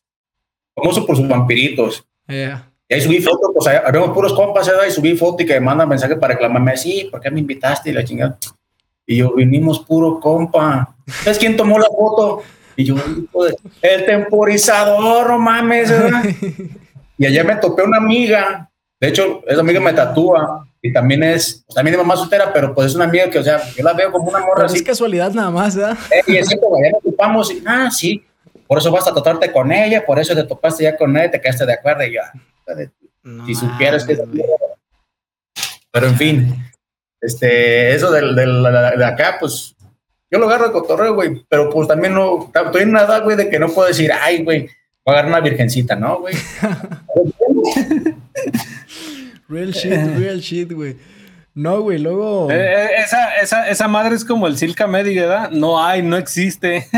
famoso 0.75 1.07
por 1.07 1.17
sus 1.17 1.27
vampiritos. 1.27 2.05
Y 2.27 2.95
ahí 2.95 3.01
subí 3.01 3.21
foto, 3.21 3.51
pues, 3.55 3.67
habíamos 3.67 4.11
puros 4.11 4.35
compas, 4.35 4.67
¿verdad? 4.67 4.87
Y 4.89 4.91
subí 4.91 5.17
foto 5.17 5.43
y 5.43 5.47
que 5.47 5.55
me 5.55 5.61
mandan 5.61 5.89
mensaje 5.89 6.17
para 6.17 6.35
reclamarme, 6.35 6.77
sí, 6.77 7.09
¿por 7.11 7.21
qué 7.21 7.31
me 7.31 7.41
invitaste? 7.41 7.89
Y 7.89 7.93
la 7.95 8.05
chingada. 8.05 8.39
Y 9.07 9.17
yo, 9.17 9.33
vinimos 9.33 9.81
puro 9.81 10.21
compa. 10.21 10.95
¿Sabes 11.07 11.39
quién 11.39 11.57
tomó 11.57 11.79
la 11.79 11.87
foto? 11.87 12.43
Y 12.79 12.85
yo, 12.85 12.95
el 13.83 14.07
temporizador, 14.07 15.27
no 15.31 15.39
mames, 15.41 15.91
¿verdad? 15.91 16.23
y 17.19 17.27
allá 17.27 17.43
me 17.43 17.57
topé 17.57 17.83
una 17.83 17.97
amiga, 17.97 18.71
de 19.01 19.09
hecho, 19.09 19.43
esa 19.49 19.63
amiga 19.63 19.81
me 19.81 19.93
tatúa, 19.93 20.65
y 20.81 20.93
también 20.93 21.25
es, 21.25 21.65
pues, 21.67 21.75
también 21.75 21.95
es 21.95 21.99
mamá 21.99 22.17
soltera, 22.17 22.53
pero 22.53 22.73
pues 22.73 22.87
es 22.87 22.95
una 22.95 23.07
amiga 23.07 23.29
que, 23.29 23.41
o 23.41 23.43
sea, 23.43 23.61
yo 23.77 23.83
la 23.83 23.95
veo 23.95 24.13
como 24.13 24.29
una 24.31 24.39
morra 24.39 24.53
Pero 24.55 24.67
así. 24.67 24.77
es 24.77 24.83
casualidad 24.85 25.33
nada 25.33 25.51
más, 25.51 25.75
¿verdad? 25.75 25.99
Eh, 26.13 26.23
y 26.29 26.37
es 26.37 26.47
cierto, 26.47 26.69
güey, 26.69 26.85
ya 26.85 26.91
nos 26.93 27.01
ocupamos 27.01 27.51
y, 27.53 27.65
ah, 27.67 27.91
sí, 27.91 28.25
por 28.69 28.79
eso 28.79 28.93
vas 28.93 29.09
a 29.09 29.13
tratarte 29.13 29.51
con 29.51 29.73
ella, 29.73 30.07
por 30.07 30.21
eso 30.21 30.37
te 30.37 30.45
topaste 30.45 30.85
ya 30.85 30.97
con 30.97 31.17
ella, 31.17 31.27
y 31.27 31.31
te 31.33 31.41
quedaste 31.41 31.67
de 31.67 31.73
acuerdo 31.73 32.05
y 32.05 32.15
yo, 32.15 32.21
ah, 32.69 32.75
de- 32.75 32.91
No 33.25 33.45
si 33.45 33.57
supieras 33.57 34.05
que... 34.05 34.17
Pero 35.91 36.07
en 36.07 36.17
fin, 36.17 36.57
este, 37.21 37.93
eso 37.93 38.13
del, 38.13 38.37
del- 38.37 38.63
de 38.63 39.05
acá, 39.05 39.37
pues, 39.41 39.75
yo 40.31 40.39
lo 40.39 40.47
agarro 40.47 40.67
de 40.67 40.73
cotorreo, 40.73 41.15
güey, 41.15 41.45
pero 41.49 41.71
pues 41.71 41.89
también 41.89 42.15
no, 42.15 42.51
estoy 42.55 42.83
en 42.83 42.91
una 42.91 43.03
edad, 43.03 43.25
güey, 43.25 43.37
de 43.37 43.49
que 43.49 43.59
no 43.59 43.69
puedo 43.69 43.89
decir, 43.89 44.11
ay, 44.13 44.45
güey, 44.45 44.61
voy 44.63 44.69
a 45.07 45.11
agarrar 45.13 45.31
una 45.31 45.41
virgencita, 45.41 45.97
¿no, 45.97 46.21
güey? 46.21 46.35
Real 49.49 49.73
shit, 49.73 49.93
real 50.19 50.41
shit, 50.41 50.71
güey. 50.73 50.97
No, 51.55 51.81
güey, 51.81 51.99
luego. 51.99 52.51
Eh, 52.51 52.57
eh, 52.57 52.89
esa, 52.99 53.35
esa, 53.37 53.69
esa 53.71 53.89
madre 53.89 54.15
es 54.15 54.25
como 54.25 54.47
el 54.47 54.59
Silca 54.59 54.87
Medi, 54.87 55.15
¿verdad? 55.15 55.51
No 55.51 55.83
hay, 55.83 56.03
no 56.03 56.17
existe. 56.17 56.87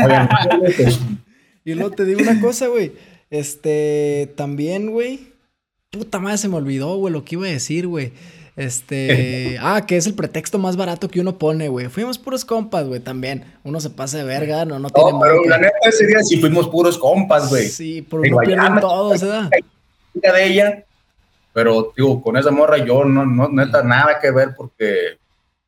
Y 1.63 1.75
luego 1.75 1.91
te 1.91 2.05
digo 2.05 2.21
una 2.21 2.41
cosa, 2.41 2.67
güey. 2.67 2.91
Este, 3.29 4.33
también, 4.35 4.91
güey. 4.91 5.27
Puta 5.91 6.19
madre, 6.19 6.39
se 6.39 6.49
me 6.49 6.55
olvidó, 6.55 6.97
güey, 6.97 7.13
lo 7.13 7.23
que 7.23 7.35
iba 7.35 7.45
a 7.45 7.51
decir, 7.51 7.85
güey. 7.85 8.13
Este, 8.55 9.57
ah, 9.61 9.85
que 9.85 9.97
es 9.97 10.07
el 10.07 10.13
pretexto 10.13 10.59
más 10.59 10.75
barato 10.75 11.09
que 11.09 11.21
uno 11.21 11.37
pone, 11.37 11.69
güey. 11.69 11.87
Fuimos 11.87 12.17
puros 12.17 12.45
compas, 12.45 12.87
güey, 12.87 12.99
también. 12.99 13.45
Uno 13.63 13.79
se 13.79 13.89
pasa 13.89 14.17
de 14.17 14.23
verga, 14.23 14.65
no, 14.65 14.79
no 14.79 14.89
tiene 14.89 15.11
No, 15.11 15.19
pero 15.19 15.35
madre. 15.35 15.49
la 15.49 15.57
neta 15.57 15.77
ese 15.83 16.07
día 16.07 16.21
sí 16.23 16.37
fuimos 16.39 16.67
puros 16.67 16.97
compas, 16.97 17.49
güey. 17.49 17.67
Sí, 17.67 18.05
Digo, 18.23 18.41
no 18.41 18.47
pierden 18.47 18.79
todos, 18.79 19.21
¿verdad? 19.21 19.49
De 20.13 20.45
ella, 20.45 20.83
pero 21.53 21.93
digo, 21.95 22.21
con 22.21 22.37
esa 22.37 22.51
morra 22.51 22.77
yo 22.77 23.03
no, 23.03 23.25
no, 23.25 23.49
neta, 23.49 23.83
nada 23.83 24.19
que 24.19 24.31
ver 24.31 24.49
porque, 24.55 25.17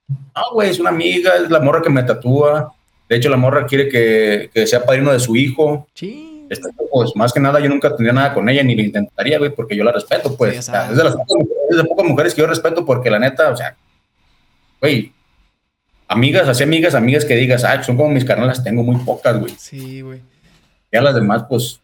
no, 0.08 0.42
güey, 0.54 0.70
es 0.70 0.80
una 0.80 0.90
amiga, 0.90 1.36
es 1.36 1.50
la 1.50 1.60
morra 1.60 1.82
que 1.82 1.90
me 1.90 2.04
tatúa. 2.04 2.74
De 3.10 3.18
hecho, 3.18 3.30
la 3.30 3.38
morra 3.38 3.66
quiere 3.66 3.90
que, 3.90 4.50
que 4.54 4.66
sea 4.66 4.86
padrino 4.86 5.12
de 5.12 5.20
su 5.20 5.36
hijo. 5.36 5.88
Sí. 5.94 6.33
Este, 6.54 6.70
pues 6.92 7.12
más 7.16 7.34
que 7.34 7.40
nada, 7.40 7.60
yo 7.60 7.70
nunca 7.70 7.90
tendría 7.90 8.14
nada 8.14 8.34
con 8.34 8.48
ella, 8.50 8.64
ni 8.64 8.76
le 8.76 8.84
intentaría, 8.84 9.38
güey, 9.40 9.54
porque 9.54 9.76
yo 9.76 9.84
la 9.84 9.92
respeto, 9.92 10.36
pues. 10.38 10.54
Sí, 10.54 10.60
O 10.60 10.62
sea, 10.64 10.86
exacto. 10.90 10.92
es, 10.92 10.98
de 10.98 11.04
las 11.04 11.14
pocas, 11.16 11.38
mujeres- 11.38 12.14
pocas 12.14 12.34
que 12.36 12.42
yo 12.42 12.48
respeto 12.48 12.86
porque 12.86 13.10
la 13.10 13.20
neta, 13.20 13.50
o 13.50 13.58
sea, 13.58 13.76
güey, 14.80 15.12
amigas, 16.08 16.48
así 16.48 16.64
amigas, 16.64 16.96
amigas 16.96 17.26
que 17.26 17.36
digas, 17.36 17.64
ah, 17.64 17.82
son 17.84 17.98
como 17.98 18.10
mis 18.10 18.26
carnalas, 18.26 18.64
tengo 18.64 18.84
muy 18.84 18.98
pocas, 19.04 19.40
güey. 19.40 19.54
Sí, 19.58 20.02
güey. 20.02 20.22
Ya 20.92 21.02
las 21.02 21.16
demás, 21.16 21.46
pues, 21.50 21.80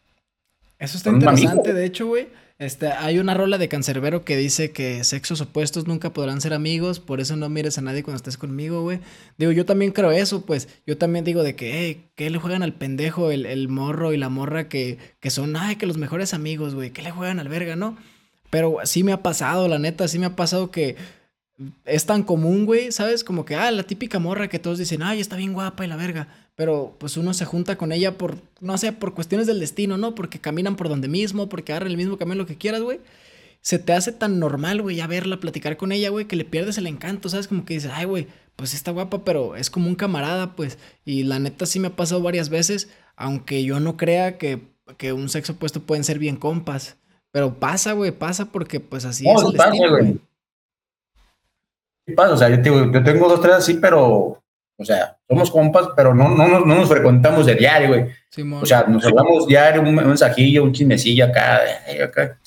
Eso 0.77 0.97
está 0.97 1.09
interesante, 1.09 1.73
de 1.73 1.85
hecho, 1.85 2.07
güey. 2.07 2.27
Este, 2.59 2.87
hay 2.91 3.19
una 3.19 3.33
rola 3.33 3.57
de 3.57 3.69
Cancerbero 3.69 4.25
que 4.25 4.35
dice 4.35 4.71
que 4.71 5.05
sexos 5.05 5.39
opuestos 5.39 5.87
nunca 5.87 6.11
podrán 6.11 6.41
ser 6.41 6.53
amigos, 6.53 6.99
por 6.99 7.21
eso 7.21 7.37
no 7.37 7.47
mires 7.47 7.77
a 7.77 7.81
nadie 7.81 8.03
cuando 8.03 8.17
estés 8.17 8.37
conmigo, 8.37 8.81
güey. 8.81 8.99
Digo, 9.37 9.53
yo 9.53 9.65
también 9.65 9.93
creo 9.93 10.11
eso, 10.11 10.45
pues. 10.45 10.67
Yo 10.85 10.97
también 10.97 11.23
digo 11.23 11.41
de 11.41 11.55
que, 11.55 11.71
hey, 11.73 12.09
¿qué 12.15 12.29
le 12.29 12.37
juegan 12.37 12.61
al 12.61 12.73
pendejo 12.73 13.31
el, 13.31 13.45
el 13.45 13.69
morro 13.69 14.11
y 14.11 14.17
la 14.17 14.27
morra 14.27 14.67
que, 14.67 14.97
que 15.21 15.29
son, 15.29 15.55
ay, 15.55 15.77
que 15.77 15.85
los 15.85 15.97
mejores 15.97 16.33
amigos, 16.33 16.75
güey? 16.75 16.91
¿Qué 16.91 17.01
le 17.01 17.11
juegan 17.11 17.39
al 17.39 17.47
verga, 17.47 17.77
no? 17.77 17.97
Pero 18.49 18.79
sí 18.83 19.03
me 19.03 19.13
ha 19.13 19.23
pasado, 19.23 19.69
la 19.69 19.79
neta, 19.79 20.09
sí 20.09 20.19
me 20.19 20.25
ha 20.25 20.35
pasado 20.35 20.69
que 20.69 20.97
es 21.85 22.05
tan 22.05 22.23
común, 22.23 22.65
güey, 22.65 22.91
¿sabes? 22.91 23.23
Como 23.23 23.45
que, 23.45 23.55
ah, 23.55 23.71
la 23.71 23.83
típica 23.83 24.19
morra 24.19 24.49
que 24.49 24.59
todos 24.59 24.79
dicen, 24.79 25.01
ay, 25.01 25.21
está 25.21 25.37
bien 25.37 25.53
guapa 25.53 25.85
y 25.85 25.87
la 25.87 25.95
verga. 25.95 26.27
Pero 26.59 26.93
pues 26.99 27.15
uno 27.15 27.33
se 27.33 27.45
junta 27.45 27.77
con 27.77 27.93
ella 27.93 28.17
por, 28.17 28.35
no 28.59 28.77
sé, 28.77 28.91
por 28.91 29.13
cuestiones 29.13 29.47
del 29.47 29.61
destino, 29.61 29.97
¿no? 29.97 30.13
Porque 30.13 30.41
caminan 30.41 30.75
por 30.75 30.89
donde 30.89 31.07
mismo, 31.07 31.47
porque 31.47 31.71
agarran 31.71 31.89
el 31.91 31.95
mismo 31.95 32.17
camino, 32.17 32.35
lo 32.35 32.45
que 32.45 32.57
quieras, 32.57 32.81
güey. 32.81 32.99
Se 33.61 33.79
te 33.79 33.93
hace 33.93 34.11
tan 34.11 34.39
normal, 34.39 34.81
güey, 34.81 34.97
ya 34.97 35.07
verla, 35.07 35.39
platicar 35.39 35.77
con 35.77 35.93
ella, 35.93 36.09
güey, 36.09 36.25
que 36.25 36.35
le 36.35 36.43
pierdes 36.43 36.77
el 36.77 36.87
encanto, 36.87 37.29
¿sabes? 37.29 37.47
Como 37.47 37.63
que 37.63 37.75
dices, 37.75 37.91
ay, 37.93 38.03
güey, 38.07 38.27
pues 38.57 38.73
está 38.73 38.91
guapa, 38.91 39.23
pero 39.23 39.55
es 39.55 39.69
como 39.69 39.87
un 39.87 39.95
camarada, 39.95 40.57
pues. 40.57 40.77
Y 41.05 41.23
la 41.23 41.39
neta 41.39 41.65
sí 41.65 41.79
me 41.79 41.87
ha 41.87 41.95
pasado 41.95 42.21
varias 42.21 42.49
veces, 42.49 42.89
aunque 43.15 43.63
yo 43.63 43.79
no 43.79 43.95
crea 43.95 44.37
que, 44.37 44.61
que 44.97 45.13
un 45.13 45.29
sexo 45.29 45.53
opuesto 45.53 45.79
pueden 45.83 46.03
ser 46.03 46.19
bien 46.19 46.35
compas. 46.35 46.97
Pero 47.31 47.53
pasa, 47.57 47.93
güey, 47.93 48.11
pasa 48.11 48.51
porque 48.51 48.81
pues 48.81 49.05
así 49.05 49.23
No, 49.23 49.35
es 49.35 49.41
sí 49.43 49.47
el 49.51 49.55
pasa, 49.55 49.69
destino, 49.69 49.91
güey. 49.91 50.03
güey. 50.03 50.19
¿Qué 52.05 52.13
pasa? 52.15 52.33
O 52.33 52.37
sea, 52.37 52.49
yo, 52.49 52.61
te 52.61 52.69
yo 52.69 53.03
tengo 53.03 53.29
dos, 53.29 53.39
tres 53.39 53.53
así, 53.55 53.75
pero, 53.75 54.43
o 54.79 54.85
sea, 54.85 55.17
somos 55.27 55.51
compas, 55.51 55.89
pero 55.95 56.15
no, 56.15 56.29
no, 56.29 56.47
nos- 56.47 56.65
no 56.65 56.75
nos 56.75 56.87
frecuentamos 56.89 57.45
de 57.45 57.55
diario, 57.55 57.89
güey. 57.89 58.05
Simón. 58.29 58.63
O 58.63 58.65
sea, 58.65 58.85
nos 58.87 59.05
hablamos 59.05 59.45
diario, 59.45 59.81
un, 59.81 59.93
mensajillo, 59.93 60.63
un 60.63 60.71
chismecillo 60.71 61.25
acá, 61.25 61.59
acá. 62.03 62.39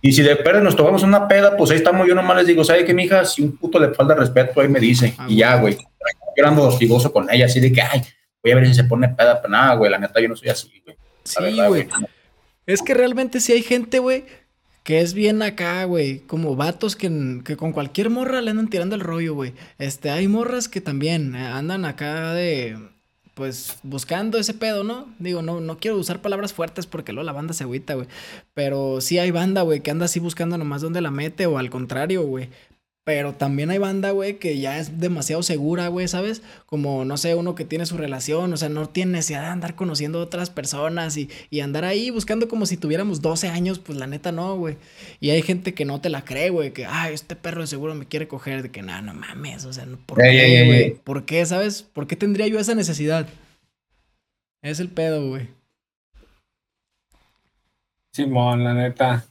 Y 0.00 0.12
si 0.12 0.22
de 0.22 0.36
perder 0.36 0.62
nos 0.62 0.74
tomamos 0.74 1.02
una 1.02 1.28
peda, 1.28 1.56
pues 1.56 1.70
ahí 1.70 1.76
estamos. 1.76 2.06
Yo 2.08 2.14
nomás 2.14 2.38
les 2.38 2.46
digo, 2.46 2.64
¿sabe 2.64 2.84
qué, 2.84 2.94
mija? 2.94 3.24
Si 3.24 3.42
un 3.42 3.56
puto 3.56 3.78
le 3.78 3.92
falta 3.92 4.14
respeto, 4.14 4.60
ahí 4.60 4.68
me 4.68 4.80
dice. 4.80 5.14
Ah, 5.18 5.26
y 5.28 5.36
ya, 5.36 5.56
güey. 5.56 5.76
Yo 6.36 6.46
ando 6.46 6.62
hostigoso 6.62 7.12
con 7.12 7.28
ella, 7.30 7.46
así 7.46 7.60
de 7.60 7.72
que, 7.72 7.82
ay, 7.82 8.02
voy 8.42 8.52
a 8.52 8.56
ver 8.56 8.66
si 8.68 8.74
se 8.74 8.84
pone 8.84 9.08
peda. 9.08 9.40
Pero 9.42 9.50
nada, 9.52 9.74
güey, 9.74 9.90
la 9.90 9.98
neta, 9.98 10.20
yo 10.20 10.28
no 10.28 10.36
soy 10.36 10.48
así, 10.48 10.70
güey. 10.84 10.96
Sí, 11.24 11.60
güey. 11.68 11.88
Es 12.66 12.82
que 12.82 12.94
realmente 12.94 13.40
sí 13.40 13.52
hay 13.52 13.62
gente, 13.62 13.98
güey, 13.98 14.24
que 14.86 15.00
es 15.00 15.14
bien 15.14 15.42
acá, 15.42 15.82
güey. 15.82 16.20
Como 16.20 16.54
vatos 16.54 16.94
que, 16.94 17.40
que 17.44 17.56
con 17.56 17.72
cualquier 17.72 18.08
morra 18.08 18.40
le 18.40 18.52
andan 18.52 18.68
tirando 18.68 18.94
el 18.94 19.00
rollo, 19.00 19.34
güey. 19.34 19.52
Este, 19.78 20.10
hay 20.10 20.28
morras 20.28 20.68
que 20.68 20.80
también 20.80 21.34
eh, 21.34 21.44
andan 21.44 21.84
acá 21.84 22.32
de. 22.34 22.78
Pues 23.34 23.78
buscando 23.82 24.38
ese 24.38 24.54
pedo, 24.54 24.84
¿no? 24.84 25.12
Digo, 25.18 25.42
no, 25.42 25.60
no 25.60 25.78
quiero 25.78 25.98
usar 25.98 26.22
palabras 26.22 26.52
fuertes 26.52 26.86
porque 26.86 27.12
luego 27.12 27.26
la 27.26 27.32
banda 27.32 27.52
se 27.52 27.64
agüita, 27.64 27.94
güey. 27.94 28.06
Pero 28.54 29.00
sí 29.00 29.18
hay 29.18 29.32
banda, 29.32 29.62
güey, 29.62 29.80
que 29.80 29.90
anda 29.90 30.04
así 30.04 30.20
buscando 30.20 30.56
nomás 30.56 30.82
dónde 30.82 31.00
la 31.00 31.10
mete 31.10 31.46
o 31.46 31.58
al 31.58 31.68
contrario, 31.68 32.22
güey. 32.22 32.48
Pero 33.06 33.34
también 33.34 33.70
hay 33.70 33.78
banda, 33.78 34.10
güey, 34.10 34.40
que 34.40 34.58
ya 34.58 34.80
es 34.80 34.98
demasiado 34.98 35.44
segura, 35.44 35.86
güey, 35.86 36.08
¿sabes? 36.08 36.42
Como, 36.66 37.04
no 37.04 37.16
sé, 37.16 37.36
uno 37.36 37.54
que 37.54 37.64
tiene 37.64 37.86
su 37.86 37.96
relación, 37.96 38.52
o 38.52 38.56
sea, 38.56 38.68
no 38.68 38.88
tiene 38.88 39.12
necesidad 39.12 39.42
de 39.42 39.46
andar 39.46 39.76
conociendo 39.76 40.18
a 40.18 40.22
otras 40.24 40.50
personas 40.50 41.16
y, 41.16 41.30
y 41.48 41.60
andar 41.60 41.84
ahí 41.84 42.10
buscando 42.10 42.48
como 42.48 42.66
si 42.66 42.76
tuviéramos 42.76 43.22
12 43.22 43.46
años, 43.46 43.78
pues 43.78 43.96
la 43.96 44.08
neta 44.08 44.32
no, 44.32 44.56
güey. 44.56 44.76
Y 45.20 45.30
hay 45.30 45.42
gente 45.42 45.72
que 45.72 45.84
no 45.84 46.00
te 46.00 46.10
la 46.10 46.24
cree, 46.24 46.50
güey, 46.50 46.72
que, 46.72 46.84
ay, 46.84 47.14
este 47.14 47.36
perro 47.36 47.60
de 47.60 47.68
seguro 47.68 47.94
me 47.94 48.06
quiere 48.08 48.26
coger, 48.26 48.64
de 48.64 48.70
que, 48.72 48.82
nada, 48.82 49.02
no 49.02 49.14
mames, 49.14 49.64
o 49.66 49.72
sea, 49.72 49.86
no- 49.86 49.98
¿por 49.98 50.20
Ey, 50.20 50.36
qué, 50.36 50.62
ey, 50.62 50.66
güey? 50.66 50.82
ey. 50.82 51.00
¿Por 51.04 51.24
qué, 51.26 51.46
sabes? 51.46 51.82
¿Por 51.84 52.08
qué 52.08 52.16
tendría 52.16 52.48
yo 52.48 52.58
esa 52.58 52.74
necesidad? 52.74 53.28
Es 54.62 54.80
el 54.80 54.88
pedo, 54.88 55.28
güey. 55.28 55.48
Simón, 58.12 58.64
la 58.64 58.74
neta. 58.74 59.24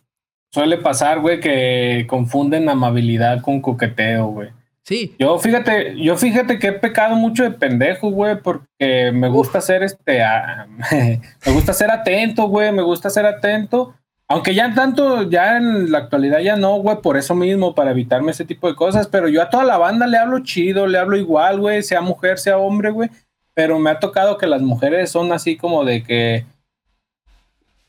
Suele 0.55 0.77
pasar, 0.77 1.19
güey, 1.19 1.41
que 1.41 2.05
confunden 2.07 2.69
amabilidad 2.69 3.41
con 3.41 3.59
coqueteo, 3.59 4.27
güey. 4.27 4.51
Sí, 4.83 5.13
Yo 5.19 5.37
fíjate, 5.37 6.01
yo 6.01 6.15
fíjate 6.15 6.59
que 6.59 6.67
he 6.67 6.71
pecado 6.71 7.17
mucho 7.17 7.43
de 7.43 7.51
pendejo, 7.51 8.09
güey, 8.09 8.37
porque 8.41 9.11
me 9.13 9.27
gusta 9.27 9.59
ser 9.59 9.83
este, 9.83 10.23
a- 10.23 10.65
me 11.45 11.51
gusta 11.51 11.73
ser 11.73 11.91
atento, 11.91 12.47
güey, 12.47 12.71
me 12.71 12.83
gusta 12.83 13.09
ser 13.09 13.25
atento, 13.25 13.95
aunque 14.29 14.55
ya 14.55 14.73
tanto, 14.73 15.29
ya 15.29 15.57
en 15.57 15.91
la 15.91 15.97
actualidad 15.97 16.39
ya 16.39 16.55
no, 16.55 16.77
güey, 16.77 17.01
por 17.01 17.17
eso 17.17 17.35
mismo, 17.35 17.75
para 17.75 17.91
evitarme 17.91 18.31
ese 18.31 18.45
tipo 18.45 18.69
de 18.69 18.75
cosas, 18.75 19.07
pero 19.09 19.27
yo 19.27 19.41
a 19.41 19.49
toda 19.49 19.65
la 19.65 19.77
banda 19.77 20.07
le 20.07 20.17
hablo 20.17 20.39
chido, 20.39 20.87
le 20.87 20.99
hablo 20.99 21.17
igual, 21.17 21.59
güey, 21.59 21.83
sea 21.83 21.99
mujer, 21.99 22.39
sea 22.39 22.57
hombre, 22.59 22.91
güey, 22.91 23.09
pero 23.53 23.77
me 23.77 23.89
ha 23.89 23.99
tocado 23.99 24.37
que 24.37 24.47
las 24.47 24.61
mujeres 24.61 25.11
son 25.11 25.33
así 25.33 25.57
como 25.57 25.83
de 25.83 26.01
que, 26.01 26.45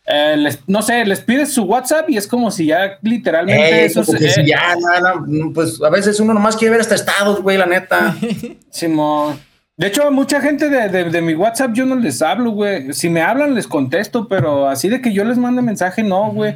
eh, 0.07 0.37
les- 0.37 0.61
no 0.69 0.83
sé, 0.83 1.05
les 1.05 1.21
pides 1.21 1.53
su 1.53 1.65
WhatsApp 1.65 2.09
y 2.11 2.17
es 2.17 2.27
como 2.27 2.51
si 2.51 2.67
ya 2.67 2.99
literalmente 3.03 3.83
Eh, 3.83 3.85
eso 3.87 4.03
eh, 4.03 4.31
sí, 4.31 4.43
ya, 4.47 4.75
no, 5.01 5.27
no, 5.27 5.53
pues 5.53 5.81
a 5.83 5.91
veces 5.91 6.21
uno 6.21 6.33
nomás 6.35 6.57
quiere 6.57 6.73
ver 6.73 6.81
hasta 6.81 6.95
estados, 6.95 7.43
güey, 7.43 7.59
la 7.59 7.67
neta. 7.67 8.15
Simón. 8.71 9.39
De 9.77 9.89
hecho, 9.89 10.05
a 10.07 10.11
mucha 10.11 10.41
gente 10.41 10.71
de, 10.71 10.89
de- 10.89 11.11
de 11.11 11.21
mi 11.23 11.35
WhatsApp 11.35 11.73
yo 11.75 11.85
no 11.85 11.97
les 11.97 12.23
hablo, 12.23 12.53
güey. 12.53 12.93
Si 12.95 13.11
me 13.11 13.21
hablan, 13.21 13.55
les 13.55 13.67
contesto, 13.67 14.27
pero 14.29 14.69
así 14.69 14.89
de 14.89 15.01
que 15.03 15.13
yo 15.13 15.25
les 15.25 15.37
mande 15.39 15.61
mensaje, 15.61 16.03
no, 16.03 16.31
güey. 16.31 16.55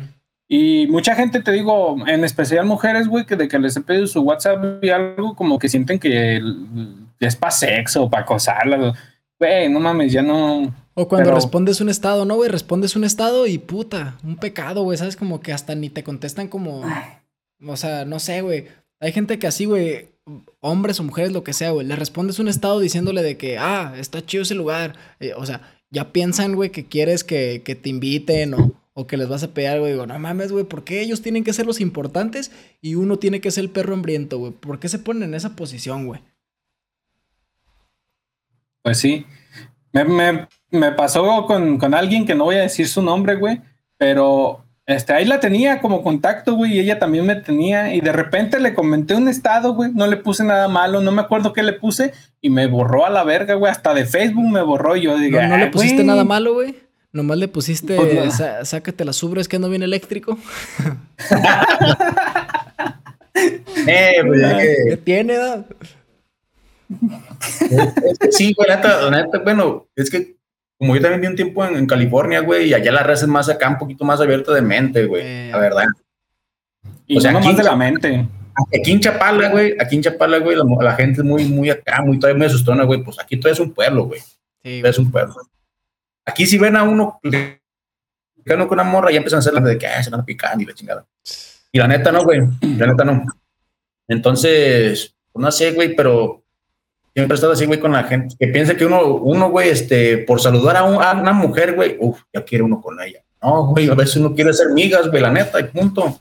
Y 0.49 0.87
mucha 0.89 1.15
gente, 1.15 1.41
te 1.43 1.53
digo, 1.53 1.97
en 2.09 2.25
especial 2.25 2.65
mujeres, 2.67 3.07
güey, 3.09 3.25
que 3.27 3.37
de 3.37 3.47
que 3.47 3.59
les 3.59 3.77
he 3.77 3.83
pedido 3.83 4.07
su 4.07 4.21
WhatsApp 4.23 4.83
y 4.83 4.89
algo, 4.91 5.37
como 5.37 5.59
que 5.59 5.69
sienten 5.69 5.99
que 5.99 6.41
es 7.21 7.37
para 7.37 7.51
sexo, 7.53 8.09
para 8.09 8.23
acosarlas. 8.25 8.97
Güey, 9.39 9.69
no 9.69 9.79
mames, 9.81 10.13
ya 10.13 10.23
no. 10.23 10.75
O 10.95 11.09
cuando 11.09 11.27
Pero- 11.27 11.37
respondes 11.37 11.81
un 11.81 11.89
estado, 11.89 12.25
¿no, 12.25 12.37
güey? 12.37 12.51
Respondes 12.51 12.97
un 12.97 13.05
estado 13.05 13.47
y 13.47 13.59
puta, 13.59 14.19
un 14.25 14.37
pecado, 14.37 14.83
güey, 14.83 14.99
¿sabes? 14.99 15.17
Como 15.17 15.41
que 15.41 15.53
hasta 15.53 15.75
ni 15.75 15.89
te 15.91 16.03
contestan 16.05 16.49
como... 16.49 16.83
O 17.67 17.77
sea, 17.77 18.05
no 18.05 18.19
sé, 18.19 18.41
güey. 18.43 18.67
Hay 19.01 19.13
gente 19.13 19.39
que 19.39 19.47
así, 19.47 19.67
güey, 19.67 20.09
hombres 20.61 20.99
o 21.01 21.05
mujeres, 21.05 21.33
lo 21.33 21.45
que 21.45 21.53
sea, 21.53 21.71
güey, 21.71 21.87
le 21.87 21.95
respondes 21.97 22.39
un 22.39 22.49
estado 22.49 22.81
diciéndole 22.81 23.23
de 23.23 23.37
que, 23.37 23.57
ah, 23.59 23.95
está 23.99 24.25
chido 24.25 24.43
ese 24.43 24.55
lugar. 24.55 24.95
Eh, 25.21 25.33
o 25.37 25.47
sea, 25.47 25.61
ya 25.91 26.13
piensan, 26.13 26.55
güey, 26.55 26.71
que 26.71 26.87
quieres 26.87 27.23
que, 27.25 27.63
que 27.65 27.75
te 27.75 27.89
inviten 27.89 28.55
o, 28.55 28.73
o 28.95 29.07
que 29.07 29.17
les 29.17 29.29
vas 29.29 29.43
a 29.43 29.49
pedir 29.55 29.69
algo. 29.71 29.87
Digo, 29.87 30.07
no 30.07 30.19
mames, 30.19 30.53
güey, 30.53 30.65
¿por 30.65 30.85
qué 30.85 31.01
ellos 31.03 31.23
tienen 31.23 31.45
que 31.45 31.53
ser 31.53 31.67
los 31.67 31.81
importantes 31.81 32.51
y 32.81 32.95
uno 32.97 33.19
tiene 33.19 33.41
que 33.41 33.51
ser 33.51 33.65
el 33.65 33.71
perro 33.71 33.95
hambriento, 33.95 34.39
güey? 34.39 34.53
¿Por 34.53 34.81
qué 34.81 34.89
se 34.89 34.99
ponen 34.99 35.23
en 35.25 35.35
esa 35.35 35.55
posición, 35.57 36.07
güey? 36.07 36.21
Pues 38.83 38.99
sí. 38.99 39.27
Me, 39.93 40.05
me- 40.05 40.49
me 40.71 40.93
pasó 40.93 41.47
con, 41.47 41.79
con 41.79 41.95
alguien 41.95 42.27
que 42.27 42.35
no 42.35 42.45
voy 42.45 42.57
a 42.57 42.61
decir 42.63 42.87
su 42.89 43.03
nombre, 43.03 43.35
güey, 43.37 43.61
pero 43.97 44.65
este, 44.87 45.13
ahí 45.13 45.25
la 45.25 45.39
tenía 45.41 45.81
como 45.81 46.03
contacto, 46.03 46.55
güey, 46.55 46.73
y 46.75 46.81
ella 46.81 46.99
también 46.99 47.25
me 47.27 47.37
tenía. 47.37 47.95
Y 47.95 48.01
de 48.01 48.13
repente 48.13 48.59
le 48.59 48.75
comenté 48.75 49.15
un 49.15 49.29
estado, 49.29 49.75
güey, 49.75 49.93
no 49.95 50.07
le 50.07 50.17
puse 50.17 50.43
nada 50.45 50.67
malo, 50.69 51.01
no 51.01 51.13
me 51.13 51.23
acuerdo 51.23 51.53
qué 51.53 51.63
le 51.63 51.73
puse, 51.75 52.13
y 52.41 52.51
me 52.51 52.67
borró 52.67 53.07
a 53.07 53.11
la 53.11 53.23
verga, 53.25 53.55
güey, 53.55 53.71
hasta 53.71 53.95
de 53.95 54.05
Facebook 54.07 54.49
me 54.51 54.63
borró. 54.63 54.97
Y 54.97 55.03
yo 55.03 55.17
digo, 55.17 55.41
¿No, 55.41 55.49
no 55.49 55.57
le 55.59 55.65
"Ay, 55.65 55.71
pusiste 55.71 55.97
güey". 55.97 56.07
nada 56.07 56.25
malo, 56.25 56.55
güey? 56.55 56.75
Nomás 57.13 57.39
le 57.39 57.49
pusiste, 57.49 57.97
Pues 57.97 58.15
nada. 58.15 58.31
"Sá- 58.31 58.65
sácate 58.65 59.05
las 59.05 59.21
ubres 59.23 59.49
que 59.49 59.59
no 59.59 59.69
viene 59.69 59.85
eléctrico. 59.85 60.39
Eh, 63.87 64.17
pues, 64.27 64.41
es 64.43 64.79
¿Qué 64.91 64.97
tiene, 64.99 65.35
da? 65.37 65.65
Es 68.11 68.19
que 68.19 68.33
sí, 68.33 68.53
güey, 68.55 68.69
la 68.69 68.77
neta, 68.77 69.03
la 69.03 69.23
neta, 69.23 69.39
bueno, 69.39 69.87
es 69.97 70.11
que 70.11 70.37
como 70.81 70.97
yo 70.97 71.03
también 71.03 71.21
vi 71.21 71.27
un 71.29 71.37
tiempo 71.37 71.63
en, 71.65 71.77
en 71.77 71.87
California, 71.87 72.41
güey, 72.41 72.71
y 72.71 72.75
allá 72.75 72.91
la 72.91 73.03
raza 73.03 73.27
es 73.27 73.31
más 73.31 73.49
acá, 73.51 73.69
un 73.69 73.77
poquito 73.77 74.03
más 74.07 74.19
abierta 74.21 74.53
de 74.55 74.63
mente, 74.63 75.05
güey, 75.05 75.23
Eh. 75.25 75.49
la 75.53 75.59
verdad. 75.59 75.85
Y 77.07 77.19
O 77.19 77.21
sea, 77.21 77.33
no 77.33 77.39
aquí- 77.39 77.49
nomás 77.49 77.59
de 77.63 77.71
la 77.71 77.77
mente. 77.77 78.29
Aquí 78.81 78.91
en 78.93 79.01
Chapala, 79.01 79.51
güey, 79.51 79.75
aquí 79.79 79.97
en 79.97 80.03
Chapala, 80.03 80.39
güey, 80.39 80.57
la, 80.57 80.65
la 80.83 80.95
gente 80.95 81.21
es 81.21 81.25
muy, 81.27 81.45
muy 81.45 81.69
acá, 81.71 82.03
muy 82.03 82.19
todavía 82.19 82.39
muy 82.39 82.47
asustona, 82.47 82.85
güey, 82.85 83.03
pues 83.05 83.19
aquí 83.21 83.37
todo 83.39 83.53
es 83.53 83.61
un 83.61 83.73
pueblo, 83.75 84.05
güey, 84.05 84.21
Sí, 84.63 84.83
es 84.85 84.99
un 84.99 85.11
pueblo. 85.11 85.35
Aquí 86.25 86.47
si 86.47 86.57
ven 86.59 86.77
a 86.77 86.83
uno 86.83 87.21
con 87.23 88.69
una 88.71 88.83
morra, 88.85 89.11
ya 89.11 89.19
empiezan 89.19 89.37
a 89.39 89.41
hacer 89.41 89.53
la 89.53 89.61
de 89.61 89.77
que 89.79 89.87
ah, 89.87 90.03
se 90.03 90.11
van 90.11 90.25
picando 90.25 90.63
y 90.63 90.67
la 90.67 90.75
chingada. 90.75 91.07
Y 91.73 91.79
la 91.79 91.87
neta 91.89 92.11
no, 92.11 92.25
güey, 92.25 92.41
la 92.79 92.87
neta 92.87 93.05
no. 93.05 93.25
Entonces, 94.09 95.15
pues 95.33 95.43
no 95.43 95.51
sé, 95.53 95.73
güey, 95.73 95.95
pero 95.95 96.40
siempre 97.21 97.35
he 97.35 97.37
estado 97.37 97.53
así, 97.53 97.67
güey, 97.67 97.79
con 97.81 97.93
la 97.93 98.05
gente 98.05 98.35
que 98.39 98.49
piensa 98.49 98.77
que 98.77 98.85
uno, 98.85 99.15
uno, 99.17 99.51
güey, 99.51 99.69
este, 99.71 100.19
por 100.19 100.41
saludar 100.41 100.77
a, 100.77 100.85
un- 100.85 101.03
a 101.03 101.13
una 101.13 101.33
mujer, 101.33 101.75
güey, 101.75 101.97
uff, 102.01 102.21
ya 102.33 102.45
quiere 102.45 102.65
uno 102.65 102.81
con 102.81 103.01
ella. 103.01 103.21
No, 103.43 103.67
güey, 103.69 103.89
a 103.89 103.95
veces 103.95 104.17
uno 104.17 104.35
quiere 104.35 104.53
ser 104.53 104.69
migas, 104.71 105.09
güey, 105.09 105.23
la 105.23 105.31
neta, 105.31 105.59
y 105.61 105.65
punto. 105.65 106.21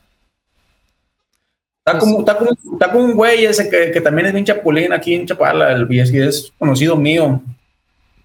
Está 1.85 1.97
como, 1.99 2.19
está 2.19 2.37
como, 2.37 2.51
está 2.73 2.91
como 2.91 3.03
un 3.05 3.15
güey 3.15 3.45
ese 3.45 3.69
que, 3.69 3.91
que 3.91 4.01
también 4.01 4.27
es 4.27 4.33
bien 4.33 4.45
chapulín 4.45 4.93
aquí 4.93 5.15
en 5.15 5.25
Chapala, 5.25 5.71
el, 5.71 5.87
y 5.89 5.99
es, 5.99 6.13
es 6.13 6.53
conocido 6.59 6.95
mío. 6.95 7.41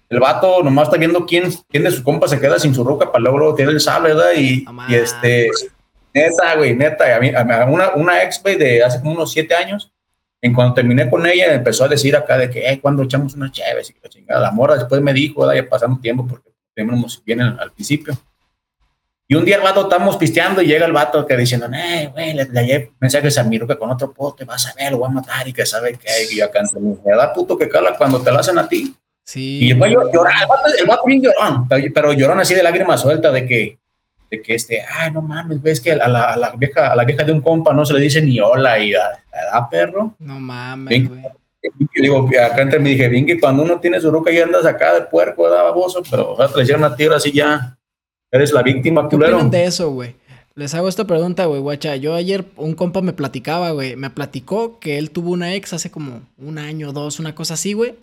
El 0.07 0.19
vato 0.19 0.61
nomás 0.61 0.87
está 0.87 0.97
viendo 0.97 1.25
quién, 1.25 1.49
quién 1.69 1.83
de 1.83 1.89
sus 1.91 2.01
compas 2.01 2.29
se 2.29 2.39
queda 2.39 2.59
sin 2.59 2.75
su 2.75 2.83
ruca 2.83 3.11
para 3.11 3.23
luego, 3.23 3.55
tiene 3.55 3.71
el 3.71 3.79
sable, 3.81 4.09
¿verdad? 4.13 4.31
Y, 4.37 4.65
y 4.87 4.95
este, 4.95 5.49
neta, 6.13 6.55
güey, 6.57 6.75
neta, 6.75 7.15
a 7.15 7.19
mí- 7.19 7.33
a 7.35 7.65
una, 7.67 7.95
una 7.95 8.21
ex, 8.23 8.39
güey, 8.41 8.55
de 8.55 8.83
hace 8.83 8.99
como 8.99 9.13
unos 9.13 9.31
siete 9.31 9.55
años, 9.55 9.91
en 10.45 10.53
cuanto 10.53 10.75
terminé 10.75 11.09
con 11.09 11.25
ella, 11.25 11.55
empezó 11.55 11.85
a 11.85 11.87
decir 11.87 12.15
acá 12.15 12.37
de 12.37 12.51
que, 12.51 12.69
eh, 12.69 12.79
cuando 12.79 13.01
echamos 13.01 13.33
unas 13.33 13.51
chéves 13.51 13.89
y 13.89 13.95
la 13.99 14.09
chingada, 14.09 14.39
la 14.39 14.51
morra 14.51 14.75
después 14.75 15.01
me 15.01 15.11
dijo, 15.11 15.51
ya 15.51 15.67
pasando 15.67 15.99
tiempo, 15.99 16.27
porque 16.27 16.51
teníamos 16.75 17.23
bien 17.25 17.41
al, 17.41 17.59
al 17.59 17.71
principio. 17.71 18.15
Y 19.27 19.33
un 19.33 19.43
día 19.43 19.55
el 19.55 19.63
vato 19.63 19.81
estamos 19.81 20.17
pisteando 20.17 20.61
y 20.61 20.67
llega 20.67 20.85
el 20.85 20.91
vato 20.91 21.25
que 21.25 21.35
diciendo, 21.35 21.67
eh, 21.73 22.11
güey, 22.13 22.35
le, 22.35 22.45
le 22.45 22.91
mensajes 22.99 23.35
a 23.39 23.43
mi 23.43 23.57
ruca 23.57 23.75
con 23.75 23.89
otro 23.89 24.13
pote, 24.13 24.45
vas 24.45 24.67
a 24.67 24.73
ver, 24.75 24.91
lo 24.91 24.99
voy 24.99 25.07
a 25.07 25.13
matar 25.13 25.47
y 25.47 25.51
que 25.51 25.65
sabe 25.65 25.97
qué, 25.97 26.11
y 26.31 26.37
yo 26.37 26.45
acá 26.45 26.61
me 26.73 27.15
da 27.15 27.33
puto 27.33 27.57
que 27.57 27.67
cala 27.67 27.97
cuando 27.97 28.21
te 28.21 28.31
lo 28.31 28.37
hacen 28.37 28.59
a 28.59 28.67
ti. 28.67 28.95
Sí. 29.23 29.61
Y 29.63 29.69
lloraba, 29.73 30.43
el 30.43 30.47
vato, 30.47 30.67
el 30.77 30.85
vato 30.85 31.03
bien 31.07 31.23
llorón, 31.23 31.67
pero 31.91 32.13
llorón 32.13 32.39
así 32.39 32.53
de 32.53 32.61
lágrimas 32.61 33.01
sueltas 33.01 33.33
de 33.33 33.47
que, 33.47 33.79
de 34.29 34.41
que 34.41 34.55
este, 34.55 34.81
ay, 34.81 35.11
no 35.11 35.21
mames, 35.21 35.61
ves 35.61 35.79
que 35.79 35.91
a 35.91 36.07
la, 36.07 36.33
a 36.33 36.37
la 36.37 36.51
vieja, 36.51 36.91
a 36.91 36.95
la 36.95 37.03
vieja 37.03 37.23
de 37.23 37.31
un 37.31 37.41
compa 37.41 37.73
no 37.73 37.85
se 37.85 37.93
le 37.93 37.99
dice 37.99 38.21
ni 38.21 38.39
hola 38.39 38.79
y 38.79 38.93
a, 38.93 39.01
a 39.51 39.69
perro. 39.69 40.15
No 40.19 40.39
mames, 40.39 41.07
güey. 41.09 41.21
Digo, 41.95 42.29
acá 42.43 42.61
entre 42.61 42.79
me 42.79 42.89
dije, 42.89 43.07
bien 43.09 43.25
que 43.25 43.39
cuando 43.39 43.63
uno 43.63 43.79
tiene 43.79 43.99
su 43.99 44.11
ruca 44.11 44.31
y 44.31 44.37
andas 44.37 44.65
acá 44.65 44.93
de 44.93 45.01
puerco, 45.01 45.49
da 45.49 45.63
baboso, 45.63 46.03
pero 46.09 46.33
o 46.33 46.37
sea, 46.37 46.47
te 46.47 46.63
le 46.63 46.75
una 46.75 46.95
tierra 46.95 47.15
así 47.15 47.31
ya, 47.31 47.77
eres 48.31 48.51
la 48.51 48.61
víctima, 48.61 49.09
¿Qué 49.09 49.15
culero. 49.15 49.43
de 49.49 49.65
eso, 49.65 49.89
güey? 49.91 50.15
Les 50.53 50.73
hago 50.73 50.87
esta 50.87 51.05
pregunta, 51.05 51.45
güey, 51.47 51.59
guacha. 51.59 51.97
Yo 51.97 52.13
ayer 52.13 52.45
un 52.55 52.75
compa 52.75 53.01
me 53.01 53.11
platicaba, 53.11 53.71
güey. 53.71 53.97
Me 53.97 54.09
platicó 54.09 54.79
que 54.79 54.97
él 54.97 55.11
tuvo 55.11 55.31
una 55.31 55.53
ex 55.53 55.73
hace 55.73 55.91
como 55.91 56.21
un 56.37 56.57
año, 56.59 56.93
dos, 56.93 57.19
una 57.19 57.35
cosa 57.35 57.55
así, 57.55 57.73
güey. 57.73 57.95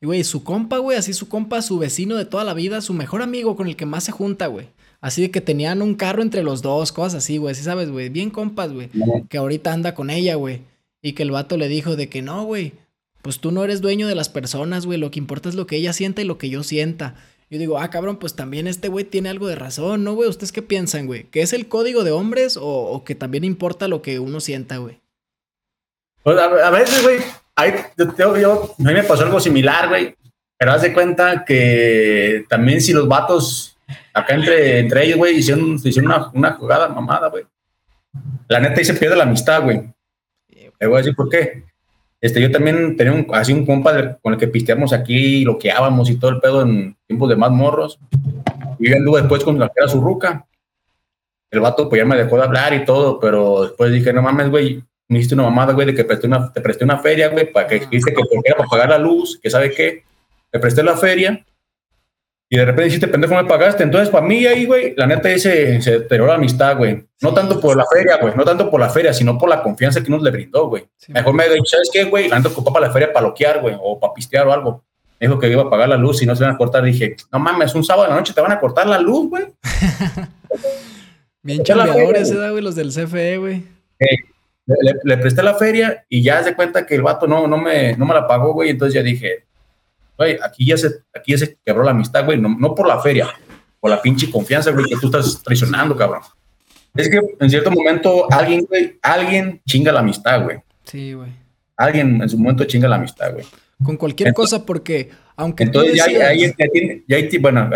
Y, 0.00 0.06
güey, 0.06 0.22
su 0.24 0.44
compa, 0.44 0.78
güey, 0.78 0.96
así 0.96 1.12
su 1.12 1.28
compa, 1.28 1.60
su 1.62 1.78
vecino 1.78 2.16
de 2.16 2.24
toda 2.24 2.44
la 2.44 2.54
vida, 2.54 2.80
su 2.80 2.94
mejor 2.94 3.22
amigo 3.22 3.56
con 3.56 3.66
el 3.66 3.76
que 3.76 3.86
más 3.86 4.04
se 4.04 4.12
junta, 4.12 4.46
güey. 4.46 4.68
Así 5.00 5.22
de 5.22 5.30
que 5.30 5.40
tenían 5.40 5.82
un 5.82 5.94
carro 5.94 6.22
entre 6.22 6.42
los 6.42 6.62
dos, 6.62 6.92
cosas 6.92 7.16
así, 7.16 7.38
güey. 7.38 7.54
Sí 7.54 7.62
sabes, 7.62 7.90
güey. 7.90 8.08
Bien 8.08 8.30
compas, 8.30 8.72
güey. 8.72 8.90
Que 9.28 9.38
ahorita 9.38 9.72
anda 9.72 9.94
con 9.94 10.10
ella, 10.10 10.34
güey. 10.34 10.60
Y 11.02 11.12
que 11.12 11.22
el 11.22 11.30
vato 11.30 11.56
le 11.56 11.68
dijo 11.68 11.96
de 11.96 12.08
que 12.08 12.22
no, 12.22 12.44
güey. 12.44 12.72
Pues 13.22 13.38
tú 13.38 13.52
no 13.52 13.62
eres 13.62 13.80
dueño 13.80 14.08
de 14.08 14.14
las 14.14 14.28
personas, 14.28 14.86
güey. 14.86 14.98
Lo 14.98 15.10
que 15.10 15.20
importa 15.20 15.48
es 15.48 15.54
lo 15.54 15.66
que 15.66 15.76
ella 15.76 15.92
sienta 15.92 16.22
y 16.22 16.24
lo 16.24 16.38
que 16.38 16.50
yo 16.50 16.62
sienta. 16.64 17.14
Yo 17.50 17.58
digo, 17.58 17.78
ah, 17.78 17.90
cabrón, 17.90 18.18
pues 18.18 18.34
también 18.34 18.66
este 18.66 18.88
güey 18.88 19.04
tiene 19.04 19.28
algo 19.28 19.46
de 19.46 19.54
razón, 19.54 20.04
¿no, 20.04 20.14
güey? 20.14 20.28
¿Ustedes 20.28 20.52
qué 20.52 20.62
piensan, 20.62 21.06
güey? 21.06 21.24
¿Que 21.24 21.42
es 21.42 21.52
el 21.52 21.68
código 21.68 22.04
de 22.04 22.10
hombres 22.10 22.56
o, 22.56 22.66
o 22.66 23.04
que 23.04 23.14
también 23.14 23.44
importa 23.44 23.88
lo 23.88 24.02
que 24.02 24.18
uno 24.18 24.40
sienta, 24.40 24.76
güey? 24.76 25.00
Pues 26.24 26.36
a, 26.38 26.44
a 26.44 26.70
veces, 26.70 27.02
güey, 27.02 27.20
ahí 27.58 27.74
yo, 27.96 28.16
yo- 28.16 28.36
yo- 28.36 28.74
a 28.78 28.82
mí 28.82 28.94
me 28.94 29.02
pasó 29.02 29.24
algo 29.24 29.40
similar, 29.40 29.88
güey. 29.88 30.14
Pero 30.58 30.72
haz 30.72 30.82
de 30.82 30.92
cuenta 30.92 31.44
que 31.44 32.44
también 32.48 32.80
si 32.80 32.92
los 32.92 33.06
vatos 33.06 33.76
acá 34.12 34.34
entre, 34.34 34.80
entre 34.80 35.04
ellos, 35.04 35.18
güey, 35.18 35.36
hicieron, 35.36 35.74
hicieron 35.74 36.06
una, 36.10 36.30
una 36.34 36.52
jugada 36.52 36.88
mamada, 36.88 37.28
güey. 37.28 37.44
La 38.48 38.58
neta 38.60 38.78
ahí 38.78 38.84
se 38.84 38.94
pierde 38.94 39.14
la 39.16 39.22
amistad, 39.24 39.62
güey. 39.62 39.82
Le 40.80 40.86
voy 40.86 40.96
a 40.96 40.98
decir 40.98 41.14
por 41.14 41.28
qué. 41.28 41.64
Este, 42.20 42.40
yo 42.40 42.50
también 42.50 42.96
tenía 42.96 43.12
un, 43.12 43.26
así 43.32 43.52
un 43.52 43.64
compa 43.64 44.16
con 44.20 44.32
el 44.32 44.38
que 44.40 44.48
pisteamos 44.48 44.92
aquí, 44.92 45.44
loqueábamos 45.44 46.10
y 46.10 46.16
todo 46.16 46.32
el 46.32 46.40
pedo 46.40 46.62
en 46.62 46.96
tiempos 47.06 47.28
de 47.28 47.36
más 47.36 47.50
morros. 47.52 48.00
Y 48.80 48.90
yo 48.90 48.96
anduve 48.96 49.20
después 49.20 49.44
con 49.44 49.58
la 49.58 49.68
que 49.68 49.74
era 49.76 49.88
su 49.88 50.00
ruca. 50.00 50.44
El 51.50 51.60
vato 51.60 51.88
pues 51.88 52.00
ya 52.00 52.04
me 52.04 52.16
dejó 52.16 52.36
de 52.36 52.42
hablar 52.42 52.74
y 52.74 52.84
todo, 52.84 53.20
pero 53.20 53.62
después 53.62 53.92
dije, 53.92 54.12
no 54.12 54.22
mames, 54.22 54.50
güey, 54.50 54.82
me 55.08 55.18
hiciste 55.18 55.34
una 55.34 55.44
mamada, 55.44 55.72
güey, 55.72 55.86
de 55.86 55.94
que 55.94 56.04
presté 56.04 56.26
una, 56.26 56.52
te 56.52 56.60
presté 56.60 56.84
una 56.84 56.98
feria, 56.98 57.28
güey, 57.28 57.50
para 57.50 57.66
que 57.66 57.80
dijiste 57.80 58.12
que 58.12 58.22
porque 58.30 58.48
era 58.48 58.56
para 58.56 58.68
pagar 58.68 58.88
la 58.90 58.98
luz, 58.98 59.38
que 59.42 59.50
sabe 59.50 59.72
qué. 59.72 60.04
Te 60.50 60.58
presté 60.58 60.82
la 60.82 60.96
feria 60.96 61.44
y 62.50 62.56
de 62.56 62.64
repente 62.64 62.84
dijiste, 62.84 63.08
pendejo, 63.08 63.34
me 63.34 63.44
pagaste. 63.44 63.82
Entonces, 63.82 64.08
para 64.08 64.26
mí 64.26 64.46
ahí, 64.46 64.64
güey, 64.64 64.94
la 64.96 65.06
neta 65.06 65.28
ahí 65.28 65.38
se, 65.38 65.82
se 65.82 65.98
deterioró 66.00 66.30
la 66.30 66.36
amistad, 66.36 66.78
güey. 66.78 67.04
No 67.20 67.34
tanto 67.34 67.60
por 67.60 67.76
la 67.76 67.84
feria, 67.84 68.16
güey, 68.16 68.34
no 68.34 68.44
tanto 68.44 68.70
por 68.70 68.80
la 68.80 68.88
feria, 68.88 69.12
sino 69.12 69.36
por 69.36 69.50
la 69.50 69.62
confianza 69.62 70.02
que 70.02 70.10
nos 70.10 70.22
le 70.22 70.30
brindó, 70.30 70.68
güey. 70.68 70.86
Sí, 70.96 71.12
Mejor 71.12 71.34
me 71.34 71.48
dijo, 71.48 71.64
¿sabes 71.66 71.90
qué, 71.92 72.04
güey? 72.04 72.28
La 72.28 72.36
neta 72.36 72.48
ocupaba 72.48 72.74
para 72.74 72.86
la 72.86 72.92
feria 72.92 73.12
para 73.12 73.26
loquear, 73.26 73.60
güey, 73.60 73.76
o 73.78 74.00
para 74.00 74.14
pistear 74.14 74.46
o 74.46 74.52
algo. 74.52 74.84
Me 75.20 75.26
dijo 75.26 75.38
que 75.38 75.48
iba 75.48 75.62
a 75.62 75.70
pagar 75.70 75.90
la 75.90 75.96
luz 75.96 76.22
y 76.22 76.26
no 76.26 76.34
se 76.34 76.44
iban 76.44 76.54
a 76.54 76.58
cortar. 76.58 76.84
Dije, 76.84 77.16
no 77.30 77.38
mames, 77.38 77.74
un 77.74 77.84
sábado 77.84 78.04
de 78.04 78.10
la 78.10 78.16
noche 78.16 78.32
te 78.32 78.40
van 78.40 78.52
a 78.52 78.60
cortar 78.60 78.86
la 78.86 78.98
luz, 78.98 79.28
güey. 79.28 79.44
Bien 81.42 81.62
chambeadores, 81.62 82.30
feria, 82.30 82.46
¿eh, 82.46 82.50
güey? 82.50 82.62
Los 82.62 82.74
del 82.76 82.88
CFE, 82.88 83.38
güey. 83.38 83.62
Le- 84.80 84.98
le 85.02 85.16
presté 85.18 85.42
la 85.42 85.54
feria 85.54 86.04
y 86.08 86.22
ya 86.22 86.42
se 86.44 86.54
cuenta 86.54 86.84
que 86.86 86.94
el 86.94 87.02
vato 87.02 87.26
no, 87.26 87.46
no, 87.46 87.56
me, 87.58 87.96
no 87.96 88.04
me 88.06 88.14
la 88.14 88.26
pagó, 88.26 88.52
güey. 88.52 88.70
Entonces 88.70 88.94
ya 88.94 89.02
dije, 89.02 89.44
güey, 90.16 90.38
aquí 90.42 90.66
ya 90.66 90.76
se, 90.76 90.88
aquí 91.14 91.32
ya 91.32 91.38
se 91.38 91.56
quebró 91.64 91.82
la 91.82 91.92
amistad, 91.92 92.24
güey. 92.24 92.38
No, 92.40 92.54
no 92.58 92.74
por 92.74 92.86
la 92.86 93.00
feria, 93.00 93.28
por 93.80 93.90
la 93.90 94.00
pinche 94.02 94.30
confianza, 94.30 94.70
güey, 94.70 94.86
que 94.86 94.96
tú 94.96 95.06
estás 95.06 95.42
traicionando, 95.42 95.96
cabrón. 95.96 96.22
Es 96.94 97.08
que 97.08 97.20
en 97.40 97.50
cierto 97.50 97.70
momento 97.70 98.26
alguien, 98.32 98.64
güey, 98.68 98.98
alguien 99.02 99.60
chinga 99.66 99.92
la 99.92 100.00
amistad, 100.00 100.42
güey. 100.44 100.58
Sí, 100.84 101.12
güey. 101.12 101.30
Alguien 101.76 102.20
en 102.22 102.28
su 102.28 102.38
momento 102.38 102.64
chinga 102.64 102.88
la 102.88 102.96
amistad, 102.96 103.32
güey. 103.32 103.44
Con 103.84 103.96
cualquier 103.96 104.28
Entonces- 104.30 104.52
cosa, 104.58 104.66
porque 104.66 105.10
aunque 105.36 105.66
tú 105.66 105.80
Entonces 105.80 105.94
ya, 105.96 106.10
ya, 106.10 106.28
decidas- 106.30 106.54
ya, 106.58 106.66
tiene, 106.72 107.04
ya, 107.06 107.38
bueno. 107.40 107.70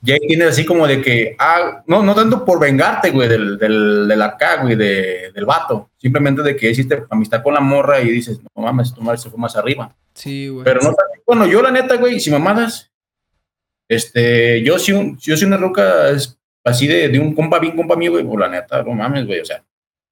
Ya 0.00 0.14
ahí 0.14 0.20
tienes 0.26 0.48
así 0.48 0.64
como 0.64 0.86
de 0.86 1.02
que, 1.02 1.36
ah, 1.38 1.82
no, 1.86 2.02
no 2.02 2.14
tanto 2.14 2.44
por 2.44 2.60
vengarte, 2.60 3.10
güey, 3.10 3.28
del, 3.28 3.58
del, 3.58 4.06
del 4.08 4.22
acá, 4.22 4.62
güey, 4.62 4.76
de, 4.76 5.32
del 5.34 5.44
vato, 5.44 5.90
simplemente 5.96 6.42
de 6.42 6.56
que 6.56 6.70
hiciste 6.70 7.04
amistad 7.10 7.42
con 7.42 7.54
la 7.54 7.60
morra 7.60 8.00
y 8.00 8.10
dices, 8.10 8.40
no 8.54 8.62
mames, 8.62 8.94
tu 8.94 9.00
madre 9.00 9.18
se 9.18 9.30
fue 9.30 9.38
más 9.38 9.56
arriba. 9.56 9.94
Sí, 10.14 10.48
güey. 10.48 10.64
Pero 10.64 10.80
no 10.80 10.88
tanto, 10.88 11.22
bueno, 11.26 11.46
yo 11.46 11.62
la 11.62 11.70
neta, 11.70 11.96
güey, 11.96 12.20
si 12.20 12.30
mamadas, 12.30 12.90
este, 13.88 14.62
yo 14.62 14.78
sí, 14.78 14.92
un, 14.92 15.18
yo 15.18 15.36
sí 15.36 15.44
una 15.44 15.56
ruca 15.56 16.10
es 16.10 16.38
así 16.64 16.86
de, 16.86 17.08
de 17.08 17.18
un 17.18 17.34
compa, 17.34 17.58
bien 17.58 17.76
compa 17.76 17.96
mío, 17.96 18.12
güey, 18.12 18.24
pues 18.24 18.38
la 18.38 18.48
neta, 18.48 18.82
no 18.82 18.92
mames, 18.92 19.26
güey, 19.26 19.40
o 19.40 19.44
sea, 19.44 19.64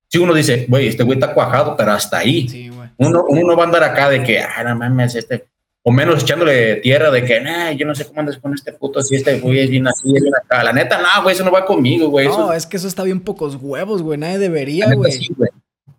si 0.09 0.19
uno 0.19 0.35
dice, 0.35 0.67
güey, 0.69 0.89
este 0.89 1.03
güey 1.03 1.19
está 1.19 1.35
cuajado, 1.35 1.77
pero 1.77 1.93
hasta 1.93 2.19
ahí. 2.19 2.49
Sí, 2.49 2.69
güey. 2.69 2.89
Uno, 2.99 3.25
uno 3.29 3.49
no 3.49 3.57
va 3.57 3.65
a 3.65 3.67
andar 3.67 3.85
acá 3.85 4.09
de 4.09 4.23
que, 4.23 4.41
ah, 4.41 4.63
no 4.65 4.77
mames, 4.77 5.15
este, 5.17 5.47
o 5.89 5.93
menos 5.93 6.21
echándole 6.21 6.77
tierra 6.77 7.13
de 7.13 7.25
que, 7.25 7.41
nah, 7.41 7.71
yo 7.71 7.87
no 7.87 7.95
sé 7.95 8.05
cómo 8.07 8.19
andas 8.19 8.39
con 8.39 8.53
este 8.53 8.73
puto, 8.73 9.01
si 9.03 9.15
este 9.15 9.39
güey 9.39 9.61
es 9.61 9.71
bien 9.71 9.87
así, 9.87 10.09
es 10.17 10.21
bien 10.21 10.35
acá. 10.35 10.65
La 10.65 10.73
neta, 10.73 11.01
no, 11.01 11.23
güey, 11.23 11.37
eso 11.37 11.45
no 11.45 11.53
va 11.53 11.65
conmigo, 11.65 12.09
güey. 12.09 12.27
No, 12.27 12.33
eso, 12.33 12.53
es 12.55 12.67
que 12.67 12.77
eso 12.77 12.89
está 12.89 13.05
bien 13.05 13.21
pocos 13.21 13.57
huevos, 13.61 14.03
güey. 14.03 14.19
Nadie 14.19 14.41
debería, 14.41 14.87
la 14.87 14.91
neta 14.91 14.99
güey. 14.99 15.13
sí, 15.13 15.29
güey. 15.37 15.49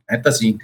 La 0.09 0.17
neta 0.17 0.33
sí. 0.33 0.57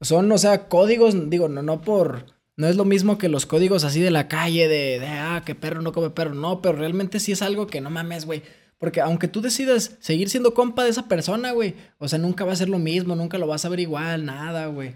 Son, 0.00 0.30
o 0.30 0.38
sea, 0.38 0.68
códigos, 0.68 1.28
digo, 1.28 1.48
no, 1.48 1.60
no 1.62 1.80
por. 1.80 2.26
No 2.56 2.68
es 2.68 2.76
lo 2.76 2.84
mismo 2.84 3.18
que 3.18 3.28
los 3.28 3.46
códigos 3.46 3.82
así 3.82 4.00
de 4.00 4.12
la 4.12 4.28
calle, 4.28 4.68
de, 4.68 5.00
de 5.00 5.08
ah, 5.08 5.42
que 5.44 5.56
perro 5.56 5.82
no 5.82 5.90
come 5.90 6.10
perro. 6.10 6.34
No, 6.34 6.62
pero 6.62 6.78
realmente 6.78 7.18
sí 7.18 7.32
es 7.32 7.42
algo 7.42 7.66
que 7.66 7.80
no 7.80 7.90
mames, 7.90 8.26
güey. 8.26 8.44
Porque 8.78 9.00
aunque 9.00 9.26
tú 9.26 9.40
decidas 9.40 9.96
seguir 9.98 10.30
siendo 10.30 10.54
compa 10.54 10.84
de 10.84 10.90
esa 10.90 11.08
persona, 11.08 11.50
güey, 11.50 11.74
o 11.98 12.06
sea, 12.06 12.20
nunca 12.20 12.44
va 12.44 12.52
a 12.52 12.56
ser 12.56 12.68
lo 12.68 12.78
mismo, 12.78 13.16
nunca 13.16 13.38
lo 13.38 13.48
vas 13.48 13.64
a 13.64 13.68
ver 13.70 13.80
igual, 13.80 14.24
nada, 14.24 14.66
güey. 14.66 14.94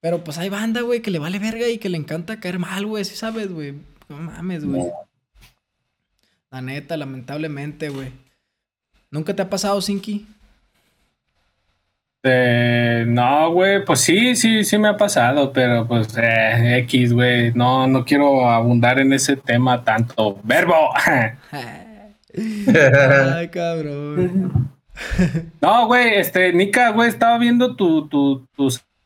Pero 0.00 0.24
pues 0.24 0.38
hay 0.38 0.48
banda, 0.48 0.80
güey, 0.80 1.00
que 1.00 1.10
le 1.10 1.18
vale 1.18 1.38
verga 1.38 1.68
y 1.68 1.78
que 1.78 1.88
le 1.88 1.98
encanta 1.98 2.40
caer 2.40 2.58
mal, 2.58 2.86
güey, 2.86 3.04
sí 3.04 3.16
sabes, 3.16 3.52
güey. 3.52 3.74
No 4.08 4.16
mames, 4.16 4.64
güey. 4.64 4.84
La 6.50 6.62
neta, 6.62 6.96
lamentablemente, 6.96 7.90
güey. 7.90 8.10
¿Nunca 9.10 9.34
te 9.36 9.42
ha 9.42 9.50
pasado, 9.50 9.80
Sinky? 9.80 10.26
Eh, 12.22 13.04
no, 13.06 13.52
güey, 13.52 13.84
pues 13.84 14.00
sí, 14.00 14.36
sí, 14.36 14.62
sí 14.64 14.76
me 14.78 14.88
ha 14.88 14.96
pasado, 14.96 15.52
pero 15.52 15.86
pues 15.86 16.08
eh, 16.18 16.78
X, 16.84 17.14
güey, 17.14 17.52
no, 17.54 17.86
no 17.86 18.04
quiero 18.04 18.48
abundar 18.48 18.98
en 18.98 19.12
ese 19.12 19.36
tema 19.36 19.82
tanto. 19.84 20.38
Verbo. 20.42 20.90
Ay, 22.36 23.48
cabrón. 23.48 24.70
no, 25.62 25.86
güey, 25.86 26.14
este, 26.14 26.52
Nika, 26.52 26.90
güey, 26.90 27.08
estaba 27.08 27.38
viendo 27.38 27.74
tu, 27.74 28.06
tu, 28.08 28.46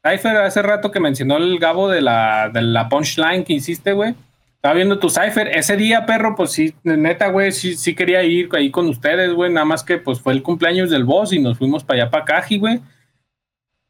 cipher 0.05 0.37
hace 0.37 0.63
rato 0.63 0.91
que 0.91 1.01
mencionó 1.01 1.37
el 1.37 1.59
Gabo 1.59 1.89
de 1.89 2.03
la, 2.03 2.51
de 2.53 2.63
la 2.63 2.89
punchline 2.89 3.45
que 3.45 3.55
hiciste, 3.55 3.93
güey. 3.93 4.15
Estaba 4.57 4.75
viendo 4.75 4.99
tu 4.99 5.11
cipher. 5.11 5.49
Ese 5.49 5.77
día, 5.77 6.07
perro, 6.07 6.35
pues 6.37 6.53
sí, 6.53 6.75
neta, 6.85 7.29
güey, 7.29 7.53
sí, 7.53 7.77
sí 7.77 7.95
quería 7.95 8.23
ir 8.23 8.49
ahí 8.53 8.71
con 8.71 8.89
ustedes, 8.89 9.33
güey. 9.33 9.53
Nada 9.53 9.67
más 9.67 9.85
que 9.85 9.99
pues 9.99 10.21
fue 10.21 10.33
el 10.33 10.43
cumpleaños 10.43 10.91
del 10.91 11.05
boss 11.05 11.33
y 11.33 11.39
nos 11.39 11.59
fuimos 11.59 11.85
para 11.85 12.03
allá, 12.03 12.11
para 12.11 12.25
Caji, 12.25 12.59
güey. 12.59 12.81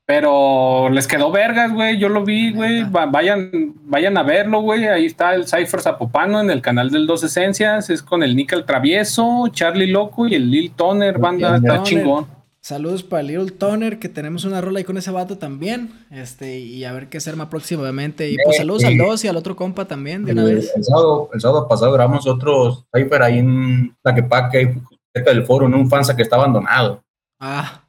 Pero 0.07 0.91
les 0.91 1.07
quedó 1.07 1.31
vergas, 1.31 1.73
güey. 1.73 1.97
Yo 1.99 2.09
lo 2.09 2.25
vi, 2.25 2.53
güey. 2.53 2.85
Vayan, 2.85 3.73
vayan 3.85 4.19
a 4.19 4.23
verlo, 4.23 4.61
güey. 4.61 4.87
Ahí 4.87 5.07
está 5.07 5.35
el 5.35 5.47
Cypher 5.47 5.81
Zapopano 5.81 6.41
en 6.41 6.51
el 6.51 6.61
canal 6.61 6.91
del 6.91 7.07
Dos 7.07 7.25
Esencias. 7.25 7.89
Es 7.89 8.03
con 8.03 8.23
el 8.23 8.37
Nickel 8.37 8.65
Travieso, 8.65 9.49
Charlie 9.53 9.87
Loco 9.87 10.29
y 10.29 10.35
el 10.35 10.51
Lil 10.51 10.73
Toner. 10.73 11.19
Banda, 11.19 11.57
está 11.57 11.83
chingón. 11.85 12.27
Saludos 12.65 13.03
para 13.03 13.21
el 13.21 13.27
Lil 13.27 13.53
Toner, 13.53 13.99
que 13.99 14.09
tenemos 14.09 14.47
una 14.47 14.63
rola 14.63 14.79
ahí 14.79 14.85
con 14.85 14.97
ese 14.97 15.11
vato 15.11 15.37
también. 15.37 15.91
Este, 16.11 16.61
y 16.61 16.87
a 16.87 16.95
ver 16.95 17.11
qué 17.11 17.21
se 17.21 17.29
arma 17.29 17.51
próximamente. 17.51 18.31
Y 18.31 18.37
pues 18.43 18.57
saludos 18.57 18.85
al 18.85 18.97
Dos 18.97 19.23
y 19.23 19.29
al 19.29 19.37
otro 19.37 19.55
compa 19.55 19.85
también, 19.85 20.25
de 20.25 20.33
una 20.33 20.45
el, 20.45 20.55
vez. 20.55 20.73
El 20.75 20.83
sábado, 20.83 21.29
el 21.35 21.43
sábado 21.43 21.69
pasado 21.69 21.93
grabamos 21.93 22.27
otro 22.27 22.87
Cypher 22.91 23.23
ahí 23.23 23.41
en 23.41 23.95
Tlaquepaque, 24.01 24.81
cerca 25.13 25.31
del 25.31 25.45
foro, 25.45 25.67
en 25.67 25.75
un 25.75 25.91
fansa 25.91 26.17
que 26.17 26.23
está 26.23 26.37
abandonado. 26.37 27.05
Ah. 27.39 27.83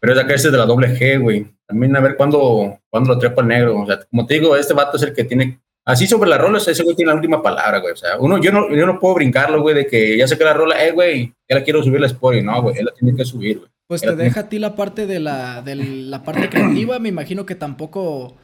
Pero 0.00 0.14
es 0.14 0.18
acá 0.18 0.32
ese 0.32 0.50
de 0.50 0.56
la 0.56 0.64
doble 0.64 0.98
G, 0.98 1.20
güey. 1.20 1.46
También 1.66 1.94
a 1.94 2.00
ver 2.00 2.16
cuándo, 2.16 2.78
cuándo 2.88 3.12
lo 3.12 3.18
trepa 3.18 3.42
el 3.42 3.48
negro. 3.48 3.78
O 3.78 3.86
sea, 3.86 4.00
como 4.10 4.24
te 4.24 4.40
digo, 4.40 4.56
este 4.56 4.72
vato 4.72 4.96
es 4.96 5.02
el 5.02 5.12
que 5.12 5.24
tiene. 5.24 5.60
Así 5.88 6.06
sobre 6.06 6.28
las 6.28 6.38
rolas, 6.38 6.68
ese 6.68 6.82
güey 6.82 6.94
tiene 6.94 7.12
la 7.12 7.16
última 7.16 7.42
palabra, 7.42 7.78
güey. 7.78 7.94
O 7.94 7.96
sea, 7.96 8.18
uno, 8.18 8.36
yo 8.36 8.52
no, 8.52 8.68
yo 8.76 8.84
no 8.84 9.00
puedo 9.00 9.14
brincarlo, 9.14 9.62
güey, 9.62 9.74
de 9.74 9.86
que 9.86 10.18
ya 10.18 10.28
sé 10.28 10.36
que 10.36 10.44
la 10.44 10.52
rola, 10.52 10.84
eh, 10.84 10.92
güey, 10.92 11.32
ya 11.48 11.56
la 11.56 11.64
quiero 11.64 11.82
subir 11.82 11.98
la 11.98 12.08
y 12.08 12.42
No, 12.42 12.60
güey, 12.60 12.76
él 12.76 12.84
la 12.84 12.92
tiene 12.92 13.16
que 13.16 13.24
subir, 13.24 13.60
güey. 13.60 13.70
Pues 13.86 14.02
te 14.02 14.14
deja 14.14 14.40
a 14.40 14.48
ti 14.50 14.58
la 14.58 14.76
parte 14.76 15.06
de 15.06 15.18
la, 15.18 15.62
de 15.62 15.76
la 15.76 16.22
parte 16.24 16.50
creativa. 16.50 16.98
Me 16.98 17.08
imagino 17.08 17.46
que 17.46 17.54
tampoco. 17.54 18.36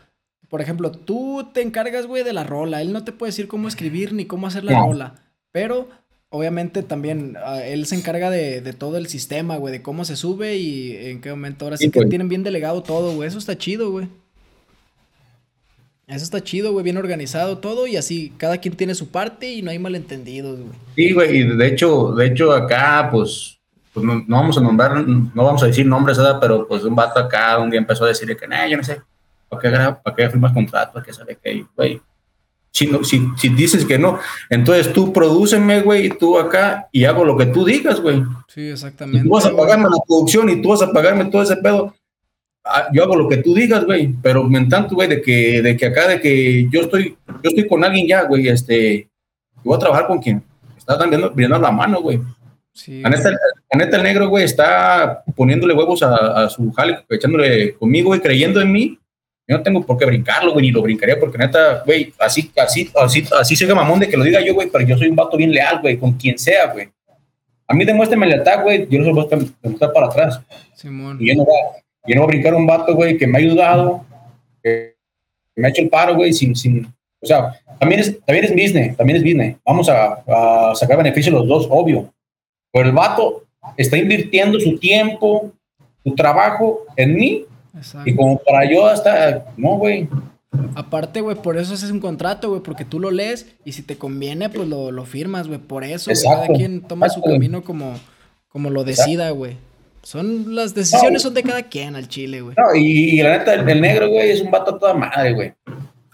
Por 0.48 0.62
ejemplo, 0.62 0.90
tú 0.90 1.50
te 1.52 1.60
encargas, 1.60 2.06
güey, 2.06 2.24
de 2.24 2.32
la 2.32 2.44
rola. 2.44 2.80
Él 2.80 2.94
no 2.94 3.04
te 3.04 3.12
puede 3.12 3.28
decir 3.28 3.46
cómo 3.46 3.68
escribir 3.68 4.14
ni 4.14 4.24
cómo 4.24 4.46
hacer 4.46 4.64
la 4.64 4.80
rola. 4.80 5.14
Pero 5.52 5.88
obviamente 6.30 6.82
también 6.82 7.36
ah, 7.44 7.62
él 7.62 7.84
se 7.84 7.96
encarga 7.96 8.30
de, 8.30 8.60
todo 8.72 8.96
el 8.96 9.06
sistema, 9.08 9.58
güey, 9.58 9.72
de 9.72 9.82
cómo 9.82 10.06
se 10.06 10.16
sube 10.16 10.56
y 10.56 10.96
en 11.08 11.20
qué 11.20 11.28
momento. 11.28 11.66
Ahora 11.66 11.76
sí, 11.76 11.90
que 11.90 12.06
tienen 12.06 12.30
bien 12.30 12.42
delegado 12.42 12.82
todo, 12.82 13.14
güey. 13.14 13.28
Eso 13.28 13.38
está 13.38 13.58
chido, 13.58 13.90
güey. 13.90 14.08
Eso 16.06 16.24
está 16.24 16.42
chido, 16.42 16.72
güey, 16.72 16.84
bien 16.84 16.98
organizado 16.98 17.58
todo 17.58 17.86
y 17.86 17.96
así 17.96 18.32
cada 18.36 18.58
quien 18.58 18.76
tiene 18.76 18.94
su 18.94 19.08
parte 19.08 19.50
y 19.50 19.62
no 19.62 19.70
hay 19.70 19.78
malentendidos, 19.78 20.58
güey. 20.58 20.72
Sí, 20.96 21.12
güey, 21.12 21.38
y 21.38 21.56
de 21.56 21.66
hecho, 21.66 22.12
de 22.12 22.26
hecho 22.26 22.52
acá, 22.52 23.08
pues, 23.10 23.58
pues 23.92 24.04
no, 24.04 24.22
vamos 24.28 24.58
a 24.58 24.60
nombrar, 24.60 25.06
no 25.06 25.44
vamos 25.44 25.62
a 25.62 25.66
decir 25.66 25.86
nombres, 25.86 26.18
¿verdad? 26.18 26.38
Pero 26.40 26.68
pues 26.68 26.84
un 26.84 26.94
vato 26.94 27.18
acá 27.18 27.58
un 27.58 27.70
día 27.70 27.80
empezó 27.80 28.04
a 28.04 28.08
decirle 28.08 28.36
que, 28.36 28.46
no, 28.46 28.68
yo 28.68 28.76
no 28.76 28.82
sé, 28.84 29.00
¿para 29.48 29.62
qué, 29.62 29.96
para 30.02 30.16
qué 30.16 30.28
firmas 30.28 30.52
contrato? 30.52 30.92
¿Para 30.92 31.06
qué 31.06 31.12
sale 31.12 31.38
que, 31.42 31.64
güey? 31.74 32.00
Si, 32.70 32.90
si, 33.36 33.48
dices 33.50 33.84
que 33.84 33.96
no, 33.96 34.18
entonces 34.50 34.92
tú 34.92 35.12
prodúceme, 35.12 35.80
güey, 35.82 36.08
tú 36.08 36.36
acá 36.36 36.88
y 36.90 37.04
hago 37.04 37.24
lo 37.24 37.36
que 37.36 37.46
tú 37.46 37.64
digas, 37.64 38.00
güey. 38.00 38.20
Sí, 38.48 38.68
exactamente. 38.68 39.22
tú 39.22 39.32
vas 39.32 39.46
a 39.46 39.56
pagarme 39.56 39.84
la 39.84 40.02
producción 40.06 40.50
y 40.50 40.60
tú 40.60 40.70
vas 40.70 40.82
a 40.82 40.92
pagarme 40.92 41.26
todo 41.26 41.42
ese 41.42 41.56
pedo. 41.56 41.94
Ah, 42.64 42.88
yo 42.92 43.02
hago 43.04 43.16
lo 43.16 43.28
que 43.28 43.38
tú 43.38 43.54
digas, 43.54 43.84
güey, 43.84 44.14
pero 44.22 44.44
me 44.44 44.64
tanto, 44.66 44.94
güey, 44.94 45.08
de 45.08 45.20
que, 45.20 45.60
de 45.60 45.76
que 45.76 45.86
acá, 45.86 46.08
de 46.08 46.20
que 46.20 46.66
yo 46.70 46.80
estoy, 46.80 47.16
yo 47.26 47.50
estoy 47.50 47.66
con 47.68 47.84
alguien 47.84 48.06
ya, 48.06 48.22
güey, 48.22 48.48
este, 48.48 49.08
voy 49.62 49.76
a 49.76 49.78
trabajar 49.78 50.06
con 50.06 50.18
quien 50.18 50.42
está 50.76 50.96
dando, 50.96 51.32
la 51.36 51.70
mano, 51.70 52.00
güey. 52.00 52.20
Sí, 52.72 53.02
la, 53.02 53.10
neta, 53.10 53.96
el 53.96 54.02
negro, 54.02 54.28
güey, 54.28 54.44
está 54.44 55.22
poniéndole 55.36 55.74
huevos 55.74 56.02
a, 56.02 56.44
a 56.44 56.48
su 56.48 56.72
jale, 56.72 57.04
echándole 57.08 57.74
conmigo 57.74 58.14
y 58.14 58.20
creyendo 58.20 58.60
en 58.60 58.72
mí 58.72 58.98
yo 59.46 59.58
no 59.58 59.62
tengo 59.62 59.84
por 59.84 59.98
qué 59.98 60.06
brincarlo, 60.06 60.52
güey, 60.52 60.66
ni 60.66 60.72
lo 60.72 60.80
brincaría 60.80 61.20
porque 61.20 61.36
neta, 61.36 61.82
güey, 61.84 62.12
así, 62.18 62.50
así, 62.56 62.90
así, 62.94 63.24
así 63.38 63.56
se 63.56 63.74
mamón 63.74 64.00
de 64.00 64.08
que 64.08 64.16
lo 64.16 64.24
diga 64.24 64.40
yo, 64.40 64.54
güey, 64.54 64.70
pero 64.70 64.86
yo 64.86 64.96
soy 64.96 65.08
un 65.08 65.16
vato 65.16 65.36
bien 65.36 65.52
leal, 65.52 65.80
güey, 65.82 65.98
con 65.98 66.14
quien 66.14 66.38
sea, 66.38 66.72
güey. 66.72 66.88
A 67.66 67.74
mí 67.74 67.84
demuéstrame 67.84 68.26
lealtad, 68.26 68.62
güey, 68.62 68.88
yo 68.88 68.98
no 68.98 69.04
se 69.04 69.10
lo 69.10 69.14
voy 69.14 69.26
a 69.30 69.52
demostrar 69.62 69.92
para 69.92 70.06
atrás. 70.06 70.40
Simón. 70.74 71.18
Y 71.20 71.28
yo 71.28 71.34
no, 71.34 71.44
voy, 71.44 71.54
yo 72.06 72.14
no 72.16 72.26
brincar 72.26 72.54
un 72.54 72.66
vato, 72.66 72.94
güey, 72.94 73.16
que 73.16 73.26
me 73.26 73.38
ha 73.38 73.40
ayudado, 73.40 74.04
que 74.62 74.94
me 75.56 75.66
ha 75.66 75.70
hecho 75.70 75.82
el 75.82 75.88
paro, 75.88 76.14
güey, 76.14 76.32
sin, 76.32 76.54
sin, 76.54 76.86
o 77.20 77.26
sea, 77.26 77.54
también 77.78 78.00
es, 78.00 78.18
también 78.24 78.44
es 78.44 78.52
business, 78.52 78.96
también 78.96 79.16
es 79.16 79.22
business. 79.22 79.56
Vamos 79.64 79.88
a, 79.88 80.22
a 80.26 80.74
sacar 80.74 80.98
beneficio 80.98 81.32
los 81.32 81.48
dos, 81.48 81.66
obvio. 81.70 82.12
Pero 82.72 82.86
el 82.86 82.92
vato 82.92 83.44
está 83.76 83.96
invirtiendo 83.96 84.60
su 84.60 84.78
tiempo, 84.78 85.52
su 86.04 86.14
trabajo 86.14 86.80
en 86.96 87.14
mí 87.14 87.46
y 88.04 88.14
como 88.14 88.38
para 88.38 88.70
yo 88.70 88.86
hasta, 88.86 89.46
no, 89.56 89.76
güey. 89.76 90.08
Aparte, 90.76 91.20
güey, 91.20 91.36
por 91.36 91.56
eso 91.56 91.74
haces 91.74 91.90
un 91.90 91.98
contrato, 91.98 92.50
güey, 92.50 92.62
porque 92.62 92.84
tú 92.84 93.00
lo 93.00 93.10
lees 93.10 93.54
y 93.64 93.72
si 93.72 93.82
te 93.82 93.96
conviene, 93.96 94.48
pues 94.48 94.68
lo, 94.68 94.92
lo 94.92 95.04
firmas, 95.04 95.48
güey. 95.48 95.58
Por 95.58 95.82
eso, 95.82 96.12
cada 96.22 96.46
quien 96.48 96.82
toma 96.82 97.08
su 97.08 97.20
camino 97.20 97.64
como, 97.64 97.94
como 98.48 98.70
lo 98.70 98.84
decida, 98.84 99.30
güey. 99.30 99.56
Son, 100.04 100.54
las 100.54 100.74
decisiones 100.74 101.22
son 101.22 101.34
de 101.34 101.42
cada 101.42 101.62
quien 101.64 101.96
al 101.96 102.08
chile, 102.08 102.40
güey. 102.40 102.54
No, 102.56 102.74
y, 102.74 103.20
la 103.22 103.38
neta, 103.38 103.54
el, 103.54 103.80
negro, 103.80 104.08
güey, 104.08 104.30
es 104.30 104.40
un 104.40 104.50
vato 104.50 104.78
toda 104.78 104.94
madre, 104.94 105.32
güey. 105.32 105.52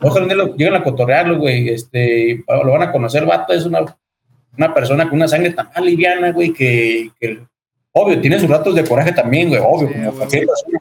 Ojalá 0.00 0.32
lo, 0.34 0.56
lleguen 0.56 0.76
a 0.76 0.82
cotorrearlo, 0.82 1.38
güey. 1.38 1.68
Este, 1.68 2.42
lo 2.48 2.72
van 2.72 2.82
a 2.82 2.92
conocer, 2.92 3.26
vato, 3.26 3.52
es 3.52 3.66
una, 3.66 3.80
una 4.56 4.72
persona 4.72 5.08
con 5.08 5.18
una 5.18 5.28
sangre 5.28 5.52
tan 5.52 5.84
liviana, 5.84 6.32
güey, 6.32 6.52
que, 6.52 7.10
que, 7.20 7.40
obvio, 7.92 8.20
tiene 8.20 8.38
sus 8.38 8.48
ratos 8.48 8.74
de 8.74 8.84
coraje 8.84 9.12
también, 9.12 9.48
güey, 9.48 9.60
obvio, 9.62 9.92
como 9.92 10.12
cualquier 10.12 10.46
persona 10.46 10.80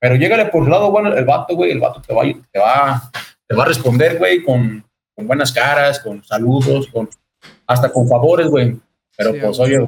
pero 0.00 0.14
llégale 0.14 0.46
por 0.46 0.64
el 0.64 0.70
lado 0.70 0.90
bueno, 0.90 1.14
el 1.14 1.24
vato, 1.26 1.54
güey, 1.54 1.70
el 1.70 1.78
vato 1.78 2.00
te 2.00 2.14
va, 2.14 2.22
te 2.22 2.58
va, 2.58 3.10
te 3.46 3.54
va 3.54 3.62
a 3.64 3.66
responder, 3.66 4.18
güey, 4.18 4.42
con, 4.42 4.82
con, 5.14 5.26
buenas 5.26 5.52
caras, 5.52 6.00
con 6.00 6.24
saludos, 6.24 6.88
con, 6.88 7.08
hasta 7.66 7.92
con 7.92 8.08
favores, 8.08 8.48
güey. 8.48 8.80
Pero 9.14 9.34
pues, 9.38 9.60
oye, 9.60 9.86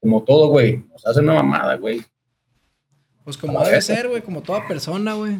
como 0.00 0.22
todo, 0.22 0.48
güey, 0.48 0.82
nos 0.90 1.06
hace 1.06 1.20
una 1.20 1.34
mamada, 1.34 1.76
güey. 1.76 2.02
Pues 3.24 3.36
como 3.36 3.62
debe 3.64 3.80
ser, 3.82 4.08
güey, 4.08 4.22
como 4.22 4.40
toda 4.42 4.66
persona, 4.66 5.14
güey. 5.14 5.38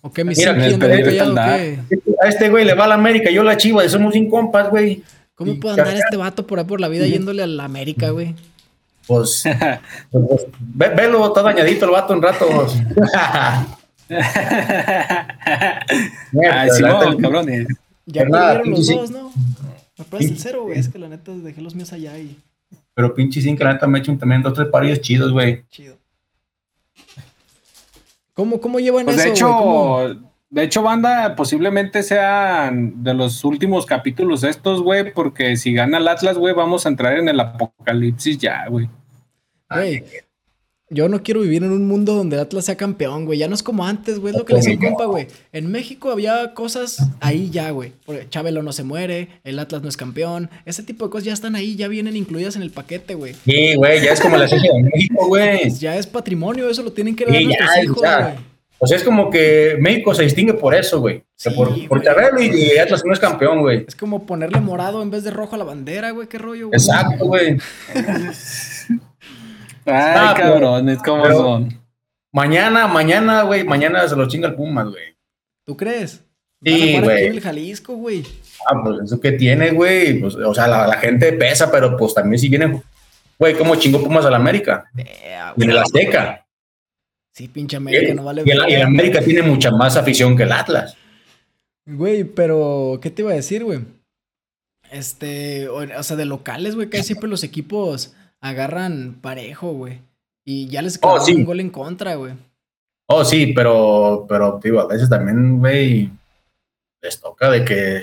¿O 0.00 0.12
qué, 0.12 0.24
mi 0.24 0.34
Mira, 0.34 0.54
qué? 0.54 1.78
A 2.22 2.28
este 2.28 2.50
güey 2.50 2.64
le 2.64 2.74
va 2.74 2.84
a 2.84 2.88
la 2.88 2.94
América, 2.94 3.30
yo 3.30 3.42
la 3.42 3.56
chiva, 3.56 3.88
somos 3.88 4.14
sin 4.14 4.28
compas, 4.28 4.70
güey. 4.70 5.02
¿Cómo 5.34 5.58
puede 5.60 5.80
andar 5.80 5.96
este 5.96 6.16
vato 6.16 6.46
por 6.46 6.58
ahí 6.58 6.64
por 6.64 6.80
la 6.80 6.88
vida 6.88 7.06
yéndole 7.06 7.42
a 7.42 7.46
la 7.46 7.64
América, 7.64 8.10
güey? 8.10 8.34
Pues, 9.06 9.44
pues 10.10 10.46
velo, 10.60 11.26
está 11.28 11.42
dañadito 11.42 11.84
el 11.84 11.90
vato 11.92 12.12
un 12.12 12.22
rato. 12.22 12.46
Ay, 16.50 16.70
sí, 16.70 16.82
no, 16.82 17.16
cabrones. 17.18 17.68
Ya 18.06 18.22
perdieron 18.22 18.70
los 18.70 18.86
dos, 18.86 19.10
¿no? 19.10 19.32
Me 19.96 20.04
parece 20.04 20.32
el 20.32 20.38
cero, 20.38 20.62
güey. 20.64 20.78
Es 20.78 20.88
que 20.88 20.98
la 20.98 21.08
neta 21.08 21.32
dejé 21.32 21.60
los 21.60 21.74
míos 21.74 21.92
allá 21.92 22.18
y. 22.18 22.36
Pero 22.98 23.14
pinche 23.14 23.40
sin 23.40 23.56
que 23.56 23.62
la 23.62 23.74
neta 23.74 23.86
me 23.86 23.98
he 23.98 24.00
hecho 24.00 24.18
también 24.18 24.42
dos 24.42 24.54
tres 24.54 24.66
parios 24.72 25.00
chidos, 25.00 25.30
güey. 25.30 25.62
Chido. 25.70 25.96
¿Cómo, 28.34 28.60
cómo 28.60 28.80
llevan 28.80 29.04
pues 29.04 29.18
eso? 29.18 29.24
De 29.24 29.30
hecho, 29.30 30.20
de 30.50 30.62
hecho, 30.64 30.82
banda, 30.82 31.36
posiblemente 31.36 32.02
sean 32.02 33.04
de 33.04 33.14
los 33.14 33.44
últimos 33.44 33.86
capítulos 33.86 34.42
estos, 34.42 34.82
güey, 34.82 35.12
porque 35.12 35.56
si 35.56 35.72
gana 35.74 35.98
el 35.98 36.08
Atlas, 36.08 36.38
güey, 36.38 36.52
vamos 36.54 36.86
a 36.86 36.88
entrar 36.88 37.16
en 37.16 37.28
el 37.28 37.38
apocalipsis 37.38 38.36
ya, 38.36 38.66
güey. 38.66 38.90
Güey, 39.70 40.02
yo 40.90 41.08
no 41.08 41.22
quiero 41.22 41.40
vivir 41.40 41.62
en 41.62 41.72
un 41.72 41.86
mundo 41.86 42.14
donde 42.14 42.36
el 42.36 42.42
Atlas 42.42 42.64
sea 42.64 42.76
campeón, 42.76 43.26
güey. 43.26 43.38
Ya 43.38 43.48
no 43.48 43.54
es 43.54 43.62
como 43.62 43.84
antes, 43.84 44.18
güey. 44.18 44.32
Es 44.32 44.38
lo 44.38 44.46
que 44.46 44.54
le 44.54 44.60
decía 44.60 44.78
compa, 44.78 45.04
güey. 45.04 45.26
En 45.52 45.70
México 45.70 46.10
había 46.10 46.54
cosas 46.54 47.10
ahí 47.20 47.50
ya, 47.50 47.70
güey. 47.70 47.92
Chabelo 48.30 48.62
no 48.62 48.72
se 48.72 48.84
muere, 48.84 49.28
el 49.44 49.58
Atlas 49.58 49.82
no 49.82 49.88
es 49.88 49.96
campeón. 49.96 50.50
Ese 50.64 50.82
tipo 50.82 51.04
de 51.04 51.10
cosas 51.10 51.24
ya 51.24 51.32
están 51.32 51.56
ahí, 51.56 51.76
ya 51.76 51.88
vienen 51.88 52.16
incluidas 52.16 52.56
en 52.56 52.62
el 52.62 52.70
paquete, 52.70 53.14
güey. 53.14 53.34
Sí, 53.44 53.74
güey, 53.74 54.02
ya 54.02 54.12
es 54.12 54.20
como 54.20 54.36
la 54.36 54.48
serie 54.48 54.70
de 54.72 54.82
México, 54.82 55.26
güey. 55.26 55.70
Ya 55.70 55.96
es 55.96 56.06
patrimonio, 56.06 56.68
eso 56.70 56.82
lo 56.82 56.92
tienen 56.92 57.14
que 57.14 57.26
dar 57.26 57.42
nuestros 57.42 57.70
hijos, 57.82 57.96
güey. 57.98 58.48
O 58.80 58.86
sea, 58.86 58.96
es 58.96 59.02
como 59.02 59.28
que 59.28 59.76
México 59.80 60.14
se 60.14 60.22
distingue 60.22 60.54
por 60.54 60.72
eso, 60.72 61.00
güey. 61.00 61.24
por, 61.56 61.88
por 61.88 62.02
Chabelo 62.02 62.40
y, 62.40 62.78
Atlas 62.78 63.02
no 63.04 63.12
es 63.12 63.18
campeón, 63.18 63.60
güey. 63.60 63.84
Es 63.88 63.96
como 63.96 64.24
ponerle 64.24 64.60
morado 64.60 65.02
en 65.02 65.10
vez 65.10 65.24
de 65.24 65.32
rojo 65.32 65.56
a 65.56 65.58
la 65.58 65.64
bandera, 65.64 66.12
güey. 66.12 66.28
Qué 66.28 66.38
rollo, 66.38 66.68
güey. 66.68 66.76
Exacto, 66.78 67.26
güey. 67.26 67.58
Ay, 69.88 70.34
cabrones, 70.34 70.98
¿cómo 71.02 71.24
son? 71.26 71.78
Mañana, 72.32 72.86
mañana, 72.86 73.42
güey, 73.42 73.64
mañana 73.64 74.06
se 74.06 74.16
lo 74.16 74.28
chinga 74.28 74.48
el 74.48 74.54
Pumas, 74.54 74.88
güey. 74.88 75.16
¿Tú 75.64 75.76
crees? 75.76 76.22
Sí, 76.62 76.98
güey. 77.00 77.26
el 77.26 77.40
Jalisco, 77.40 77.94
güey. 77.94 78.24
Ah, 78.66 78.80
pues 78.82 79.00
eso 79.04 79.20
que 79.20 79.32
tiene, 79.32 79.70
güey. 79.70 80.20
Pues, 80.20 80.34
o 80.34 80.54
sea, 80.54 80.66
la, 80.66 80.96
gente 80.98 81.32
pesa, 81.32 81.70
pero 81.70 81.96
pues 81.96 82.14
también 82.14 82.38
si 82.38 82.48
vienen. 82.48 82.82
Güey, 83.38 83.54
¿cómo 83.54 83.76
chingó 83.76 84.02
Pumas 84.02 84.24
al 84.24 84.34
América? 84.34 84.84
Eh, 84.96 85.36
En 85.56 85.70
el 85.70 85.78
Azteca. 85.78 86.44
Sí, 87.32 87.46
pinche 87.46 87.76
América, 87.76 88.14
no 88.14 88.24
vale 88.24 88.42
y, 88.44 88.50
el, 88.50 88.68
y 88.68 88.74
el 88.74 88.82
América 88.82 89.20
tiene 89.20 89.42
mucha 89.42 89.70
más 89.70 89.96
afición 89.96 90.36
que 90.36 90.42
el 90.42 90.50
Atlas. 90.50 90.96
Güey, 91.86 92.24
pero, 92.24 92.98
¿qué 93.00 93.10
te 93.10 93.22
iba 93.22 93.30
a 93.30 93.36
decir, 93.36 93.62
güey? 93.62 93.80
Este, 94.90 95.68
o, 95.68 95.76
o 95.76 96.02
sea, 96.02 96.16
de 96.16 96.24
locales, 96.24 96.74
güey, 96.74 96.90
casi 96.90 97.04
siempre 97.04 97.28
los 97.28 97.44
equipos 97.44 98.14
agarran 98.40 99.18
parejo, 99.20 99.72
güey. 99.72 100.00
Y 100.44 100.68
ya 100.68 100.82
les 100.82 100.98
clavaron 100.98 101.26
sí. 101.26 101.34
un 101.34 101.44
gol 101.44 101.60
en 101.60 101.70
contra, 101.70 102.14
güey. 102.14 102.34
Oh, 103.06 103.24
sí, 103.24 103.52
pero, 103.54 104.26
pero, 104.28 104.60
digo, 104.62 104.80
a 104.80 104.86
veces 104.86 105.08
también, 105.08 105.58
güey, 105.58 106.10
les 107.00 107.20
toca 107.20 107.50
de 107.50 107.64
que 107.64 108.02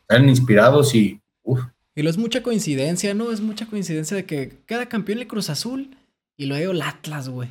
están 0.00 0.28
inspirados 0.28 0.94
y, 0.94 1.20
uf, 1.44 1.60
Y 1.94 2.02
lo 2.02 2.10
es 2.10 2.18
mucha 2.18 2.42
coincidencia, 2.42 3.14
¿no? 3.14 3.30
Es 3.32 3.40
mucha 3.40 3.66
coincidencia 3.66 4.16
de 4.16 4.24
que 4.24 4.58
queda 4.66 4.86
campeón 4.86 5.18
el 5.20 5.26
Cruz 5.28 5.48
Azul 5.50 5.96
y 6.36 6.46
luego 6.46 6.72
el 6.72 6.82
Atlas, 6.82 7.28
güey. 7.28 7.48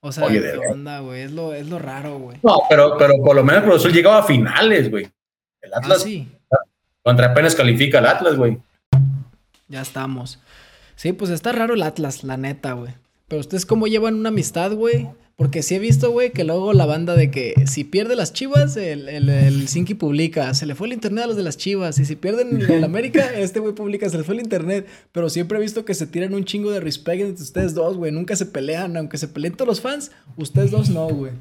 O 0.00 0.12
sea, 0.12 0.24
Oye, 0.26 0.40
¿qué 0.40 0.58
onda, 0.58 1.00
güey? 1.00 1.22
Es 1.22 1.32
lo, 1.32 1.54
es 1.54 1.68
lo 1.68 1.78
raro, 1.78 2.18
güey. 2.18 2.38
No, 2.42 2.58
pero, 2.68 2.96
pero 2.98 3.14
por 3.22 3.34
lo 3.34 3.42
menos 3.44 3.62
Cruz 3.64 3.76
Azul 3.76 3.92
llegaba 3.92 4.18
a 4.18 4.22
finales, 4.24 4.90
güey. 4.90 5.08
El 5.62 5.72
Ah, 5.72 5.78
Atlas 5.78 6.02
sí, 6.02 6.28
contra 7.02 7.28
apenas 7.28 7.54
califica 7.54 7.98
el 8.00 8.06
Atlas, 8.06 8.36
güey. 8.36 8.58
ya 9.68 9.80
estamos. 9.80 10.38
Sí, 10.96 11.12
pues 11.12 11.30
está 11.30 11.52
raro 11.52 11.74
el 11.74 11.82
Atlas, 11.82 12.24
la 12.24 12.36
neta, 12.36 12.72
güey. 12.72 12.92
Pero 13.28 13.40
ustedes 13.40 13.66
cómo 13.66 13.86
llevan 13.86 14.14
una 14.14 14.28
amistad, 14.30 14.72
güey. 14.72 15.08
Porque 15.36 15.64
sí 15.64 15.74
he 15.74 15.80
visto, 15.80 16.12
güey, 16.12 16.30
que 16.30 16.44
luego 16.44 16.72
la 16.74 16.86
banda 16.86 17.16
de 17.16 17.28
que 17.32 17.54
si 17.66 17.82
pierde 17.82 18.14
las 18.14 18.32
chivas, 18.32 18.76
el, 18.76 19.08
el, 19.08 19.28
el 19.28 19.66
publica, 19.98 20.54
se 20.54 20.64
le 20.64 20.76
fue 20.76 20.86
el 20.86 20.92
internet 20.92 21.24
a 21.24 21.26
los 21.26 21.36
de 21.36 21.42
las 21.42 21.56
chivas. 21.56 21.98
Y 21.98 22.04
si 22.04 22.14
pierden 22.14 22.62
el 22.70 22.84
América, 22.84 23.28
este 23.34 23.58
güey 23.58 23.74
publica, 23.74 24.08
se 24.08 24.16
le 24.16 24.22
fue 24.22 24.36
el 24.36 24.42
internet. 24.42 24.86
Pero 25.10 25.28
siempre 25.28 25.58
he 25.58 25.60
visto 25.60 25.84
que 25.84 25.94
se 25.94 26.06
tiran 26.06 26.34
un 26.34 26.44
chingo 26.44 26.70
de 26.70 26.78
respect 26.78 27.22
entre 27.22 27.42
ustedes 27.42 27.74
dos, 27.74 27.96
güey. 27.96 28.12
Nunca 28.12 28.36
se 28.36 28.46
pelean, 28.46 28.96
aunque 28.96 29.18
se 29.18 29.26
peleen 29.26 29.54
todos 29.54 29.66
los 29.66 29.80
fans, 29.80 30.12
ustedes 30.36 30.70
dos 30.70 30.88
no, 30.90 31.08
güey. 31.08 31.32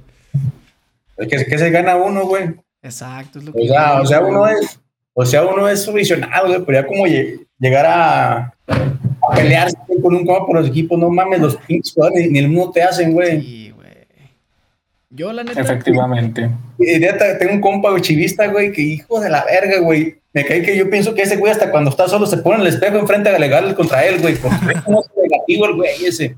Es 1.18 1.28
que, 1.28 1.46
que 1.46 1.58
se 1.60 1.70
gana 1.70 1.96
uno, 1.96 2.26
güey. 2.26 2.56
Exacto, 2.82 3.38
es 3.38 3.46
lo 3.46 3.54
que 3.54 3.60
O 3.60 3.64
yo 3.66 3.74
sea, 3.74 4.02
o 4.02 4.06
sea, 4.08 4.22
uno 4.22 4.48
es, 4.48 4.80
o 5.14 5.26
sea, 5.26 5.46
uno 5.46 5.70
es 5.70 5.94
visionado, 5.94 6.48
güey, 6.48 6.66
pero 6.66 6.82
ya 6.82 6.88
como 6.88 7.06
lle- 7.06 7.46
llegar 7.60 7.86
a, 7.86 8.54
a 9.30 9.36
pelearse 9.36 9.78
con 10.02 10.16
un 10.16 10.26
compa 10.26 10.46
por 10.46 10.56
los 10.58 10.68
equipos, 10.68 11.00
no 11.00 11.10
mames, 11.10 11.40
los 11.40 11.56
pinches 11.58 11.94
jugadores 11.94 12.30
ni, 12.30 12.40
el 12.40 12.50
mundo 12.50 12.72
te 12.72 12.84
hacen, 12.84 13.14
güey. 13.14 13.42
Sí, 13.42 13.72
güey. 13.72 13.88
Yo, 15.10 15.32
la 15.32 15.44
neta, 15.44 15.62
Efectivamente. 15.62 16.50
Neta, 16.78 17.38
tengo 17.38 17.54
un 17.54 17.62
compa 17.62 18.00
chivista, 18.02 18.48
güey, 18.48 18.72
que 18.72 18.82
hijo 18.82 19.20
de 19.20 19.30
la 19.30 19.46
verga, 19.46 19.80
güey. 19.80 20.16
Me 20.34 20.44
cae 20.44 20.64
que 20.64 20.76
yo 20.76 20.90
pienso 20.90 21.14
que 21.14 21.22
ese 21.22 21.38
güey 21.38 21.52
hasta 21.52 21.70
cuando 21.70 21.92
está 21.92 22.08
solo 22.08 22.26
se 22.26 22.38
pone 22.38 22.56
en 22.56 22.62
el 22.62 22.68
espejo 22.68 22.98
enfrente 22.98 23.30
a 23.30 23.36
alegarle 23.36 23.76
contra 23.76 24.04
él, 24.06 24.20
güey, 24.20 24.36
porque 24.36 24.58
es 24.76 24.82
como 24.82 25.06
negativo 25.16 25.66
el 25.68 25.76
güey 25.76 26.06
ese. 26.06 26.36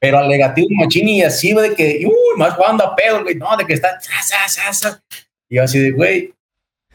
Pero 0.00 0.18
alegativo 0.18 0.68
machín 0.72 1.08
y 1.08 1.22
así, 1.22 1.52
güey, 1.52 1.70
de 1.70 1.76
que, 1.76 2.04
uy, 2.06 2.12
más 2.36 2.54
jugando 2.54 2.84
a 2.84 2.94
pedo, 2.94 3.22
güey, 3.22 3.36
no, 3.36 3.56
de 3.56 3.64
que 3.64 3.74
está, 3.74 3.98
sa, 4.00 4.22
sa, 4.22 4.48
sa, 4.48 4.72
sa. 4.72 5.02
Y 5.48 5.56
yo 5.56 5.62
así 5.62 5.78
de, 5.78 5.92
güey, 5.92 6.34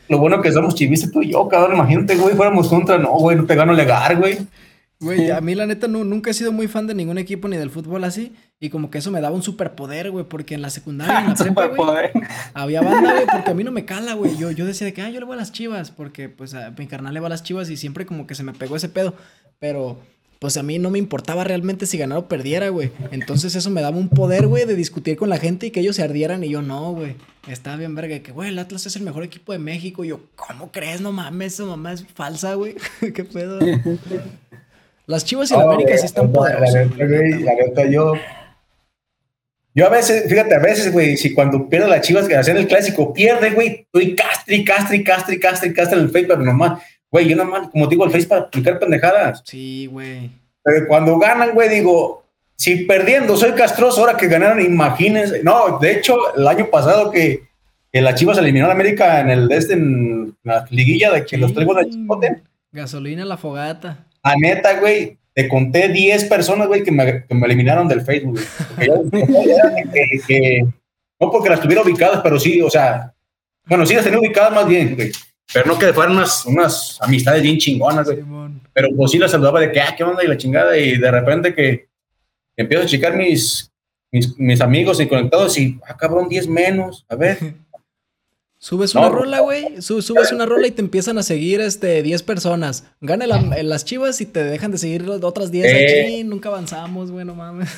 lo 0.10 0.20
bueno 0.20 0.42
que 0.42 0.52
somos 0.52 0.76
chivistas 0.76 1.12
tú 1.12 1.22
y 1.22 1.32
yo, 1.32 1.48
cabrón, 1.48 1.76
imagínate, 1.76 2.16
güey, 2.16 2.36
fuéramos 2.36 2.68
contra, 2.68 2.98
no, 2.98 3.12
güey, 3.14 3.38
no 3.38 3.46
te 3.46 3.56
gano 3.56 3.72
alegar, 3.72 4.18
güey. 4.18 4.38
Güey, 5.04 5.30
a 5.32 5.42
mí 5.42 5.54
la 5.56 5.66
neta 5.66 5.88
nu- 5.88 6.04
nunca 6.04 6.32
he 6.32 6.34
sido 6.34 6.52
muy 6.52 6.68
fan 6.68 6.88
de 6.88 6.96
ningún 6.96 7.18
equipo 7.18 7.48
ni 7.48 7.58
del 7.58 7.70
fútbol 7.70 8.04
así. 8.04 8.34
Y 8.60 8.70
como 8.70 8.90
que 8.90 8.98
eso 9.00 9.12
me 9.12 9.20
daba 9.22 9.36
un 9.36 9.44
superpoder, 9.44 10.10
güey, 10.12 10.26
porque 10.26 10.56
en 10.56 10.62
la 10.62 10.70
secundaria, 10.70 11.20
en 11.22 11.28
la 11.30 11.36
prepa, 11.36 11.68
güey, 11.68 11.78
Superpoder. 11.78 12.12
había 12.54 12.82
banda, 12.82 13.14
güey, 13.14 13.26
porque 13.32 13.52
a 13.52 13.54
mí 13.54 13.64
no 13.64 13.72
me 13.72 13.84
cala, 13.86 14.14
güey. 14.14 14.38
Yo, 14.38 14.52
yo 14.52 14.66
decía 14.66 14.86
de 14.86 14.94
que, 14.94 15.02
ah, 15.02 15.10
yo 15.10 15.20
le 15.20 15.26
voy 15.26 15.34
a 15.36 15.38
las 15.40 15.52
chivas, 15.52 15.92
porque 15.92 16.30
pues 16.30 16.54
a 16.54 16.72
mi 16.72 16.88
carnal 16.88 17.14
le 17.14 17.20
va 17.20 17.28
a 17.28 17.30
las 17.30 17.44
chivas 17.44 17.70
y 17.70 17.78
siempre 17.78 18.06
como 18.06 18.26
que 18.26 18.36
se 18.36 18.44
me 18.44 18.54
pegó 18.54 18.76
ese 18.78 18.88
pedo. 18.90 19.16
Pero 19.60 20.00
pues 20.40 20.58
a 20.58 20.64
mí 20.64 20.78
no 20.78 20.90
me 20.90 21.00
importaba 21.00 21.46
realmente 21.46 21.86
si 21.86 21.98
ganara 21.98 22.20
o 22.20 22.28
perdiera, 22.28 22.68
güey. 22.70 22.92
Entonces 23.12 23.56
eso 23.56 23.70
me 23.70 23.82
daba 23.82 23.96
un 23.98 24.10
poder, 24.10 24.48
güey, 24.48 24.66
de 24.66 24.76
discutir 24.76 25.16
con 25.16 25.30
la 25.30 25.38
gente 25.38 25.68
y 25.68 25.72
que 25.72 25.80
ellos 25.80 25.96
se 25.96 26.04
ardieran 26.04 26.44
y 26.44 26.50
yo 26.50 26.62
no, 26.62 26.92
güey. 26.92 27.16
Estaba 27.48 27.76
bien 27.78 27.96
verga, 27.96 28.20
que, 28.20 28.32
güey, 28.34 28.50
el 28.50 28.60
Atlas 28.60 28.86
es 28.86 28.96
el 28.98 29.04
mejor 29.04 29.24
equipo 29.24 29.52
de 29.54 29.60
México. 29.60 30.04
Y 30.04 30.10
yo, 30.10 30.22
¿cómo 30.36 30.72
crees? 30.72 31.00
No 31.02 31.12
mames, 31.14 31.54
esa 31.54 31.66
mamá 31.66 31.94
es 31.94 32.06
falsa, 32.14 32.56
güey. 32.56 32.76
¿Qué 33.14 33.24
pedo? 33.24 33.60
Las 35.06 35.26
chivas 35.26 35.52
y 35.52 35.54
el 35.56 35.62
América 35.62 35.98
sí 35.98 36.06
están 36.06 36.28
La 36.28 36.32
poderosos. 36.34 36.74
neta, 36.76 36.96
güey, 36.96 37.08
güey, 37.10 37.32
neta, 37.34 37.46
la 37.46 37.54
neta, 37.56 37.86
yo. 37.86 38.14
Yo 39.76 39.88
a 39.88 39.90
veces, 39.90 40.30
fíjate, 40.30 40.54
a 40.54 40.60
veces, 40.60 40.92
güey, 40.92 41.18
si 41.18 41.34
cuando 41.34 41.68
pierde 41.68 41.88
las 41.88 42.02
chivas 42.02 42.28
que 42.28 42.36
hacen 42.36 42.58
el 42.58 42.68
clásico, 42.68 43.12
pierde, 43.12 43.52
güey, 43.52 43.88
estoy 43.92 44.16
castri, 44.16 44.64
castri, 44.64 45.04
castri, 45.04 45.40
castri, 45.40 45.74
castri 45.74 45.98
en 45.98 46.06
el 46.06 46.12
Face, 46.12 46.26
pero 46.28 46.42
nomás, 46.42 46.82
güey, 47.10 47.28
yo 47.28 47.36
nomás, 47.36 47.70
como 47.70 47.88
digo, 47.88 48.06
el 48.06 48.12
Face 48.12 48.28
para 48.28 48.42
aplicar 48.42 48.78
pendejadas. 48.80 49.42
Sí, 49.46 49.88
güey. 49.88 50.30
Pero 50.64 50.88
cuando 50.88 51.18
ganan, 51.18 51.54
güey, 51.56 51.70
digo, 51.70 52.24
si 52.56 52.86
perdiendo 52.86 53.36
soy 53.36 53.54
castroso, 53.54 54.02
ahora 54.02 54.16
que 54.16 54.28
ganaron, 54.28 54.62
imagínense. 54.62 55.44
No, 55.44 55.80
de 55.80 55.94
hecho, 55.94 56.36
el 56.38 56.48
año 56.48 56.68
pasado 56.70 57.10
que, 57.10 57.44
que 57.92 58.00
la 58.02 58.14
Chivas 58.14 58.38
eliminó 58.38 58.66
a 58.66 58.68
la 58.70 58.76
América 58.76 59.20
en 59.22 59.32
el 59.32 59.52
este, 59.52 59.74
en 59.74 60.38
la 60.44 60.66
liguilla 60.70 61.12
de 61.12 61.26
que 61.26 61.36
los 61.38 61.52
goles 61.54 61.88
de 61.88 61.92
chipote. 61.92 62.44
Gasolina 62.72 63.24
a 63.24 63.26
la 63.26 63.38
fogata. 63.38 64.06
A 64.24 64.36
neta, 64.36 64.80
güey, 64.80 65.18
te 65.34 65.48
conté 65.50 65.90
10 65.90 66.26
personas, 66.26 66.68
güey, 66.68 66.84
que 66.84 66.92
me, 66.92 67.26
que 67.26 67.34
me 67.36 67.46
eliminaron 67.46 67.88
del 67.88 68.02
Facebook. 68.02 68.40
Que 68.80 70.20
que- 70.28 70.66
no 71.20 71.32
porque 71.32 71.50
las 71.50 71.62
tuviera 71.62 71.82
ubicadas, 71.84 72.22
pero 72.22 72.40
sí, 72.40 72.62
o 72.62 72.70
sea, 72.70 73.14
bueno, 73.66 73.86
sí 73.86 73.94
las 73.96 74.04
tenía 74.04 74.20
ubicadas 74.20 74.54
más 74.54 74.68
bien, 74.68 74.96
güey. 74.96 75.12
Pero 75.54 75.68
no 75.68 75.78
que 75.78 75.94
fueran 75.94 76.16
unas, 76.16 76.46
unas 76.46 76.98
amistades 77.02 77.44
bien 77.44 77.58
chingonas, 77.58 78.06
güey. 78.06 78.20
Pero 78.74 78.90
pues 78.96 79.12
sí 79.12 79.18
las 79.18 79.32
saludaba 79.32 79.60
de 79.60 79.72
que, 79.72 79.80
ah, 79.80 79.94
qué 79.96 80.04
onda 80.04 80.24
y 80.24 80.28
la 80.28 80.38
chingada, 80.38 80.78
y 80.78 80.98
de 80.98 81.12
repente 81.12 81.54
que 81.54 81.88
empiezo 82.58 82.84
a 82.84 82.88
checar 82.88 83.16
mis, 83.16 83.72
mis, 84.12 84.38
mis 84.38 84.62
amigos 84.62 85.00
y 85.00 85.08
conectados 85.08 85.58
y, 85.58 85.80
ah, 85.88 85.96
cabrón, 85.96 86.28
10 86.28 86.48
menos, 86.48 87.06
a 87.10 87.16
ver. 87.16 87.38
Subes 88.64 88.96
una 88.96 89.10
no. 89.10 89.16
rola, 89.16 89.42
güey. 89.42 89.82
su- 89.82 90.02
subes 90.02 90.32
una 90.32 90.46
rola 90.46 90.66
y 90.68 90.72
te 90.72 90.82
empiezan 90.82 91.18
a 91.18 91.24
seguir 91.24 91.60
este 91.60 92.02
10 92.02 92.24
personas. 92.24 92.86
Gana 93.02 93.28
la- 93.28 93.58
en 93.58 93.68
las 93.68 93.84
chivas 93.84 94.22
y 94.22 94.26
te 94.26 94.42
dejan 94.42 94.72
de 94.72 94.78
seguir 94.78 95.04
otras 95.22 95.52
10 95.52 95.66
Eh. 95.66 96.04
aquí. 96.06 96.24
Nunca 96.24 96.48
avanzamos, 96.48 97.12
güey, 97.12 97.26
no 97.26 97.36
mames. 97.36 97.70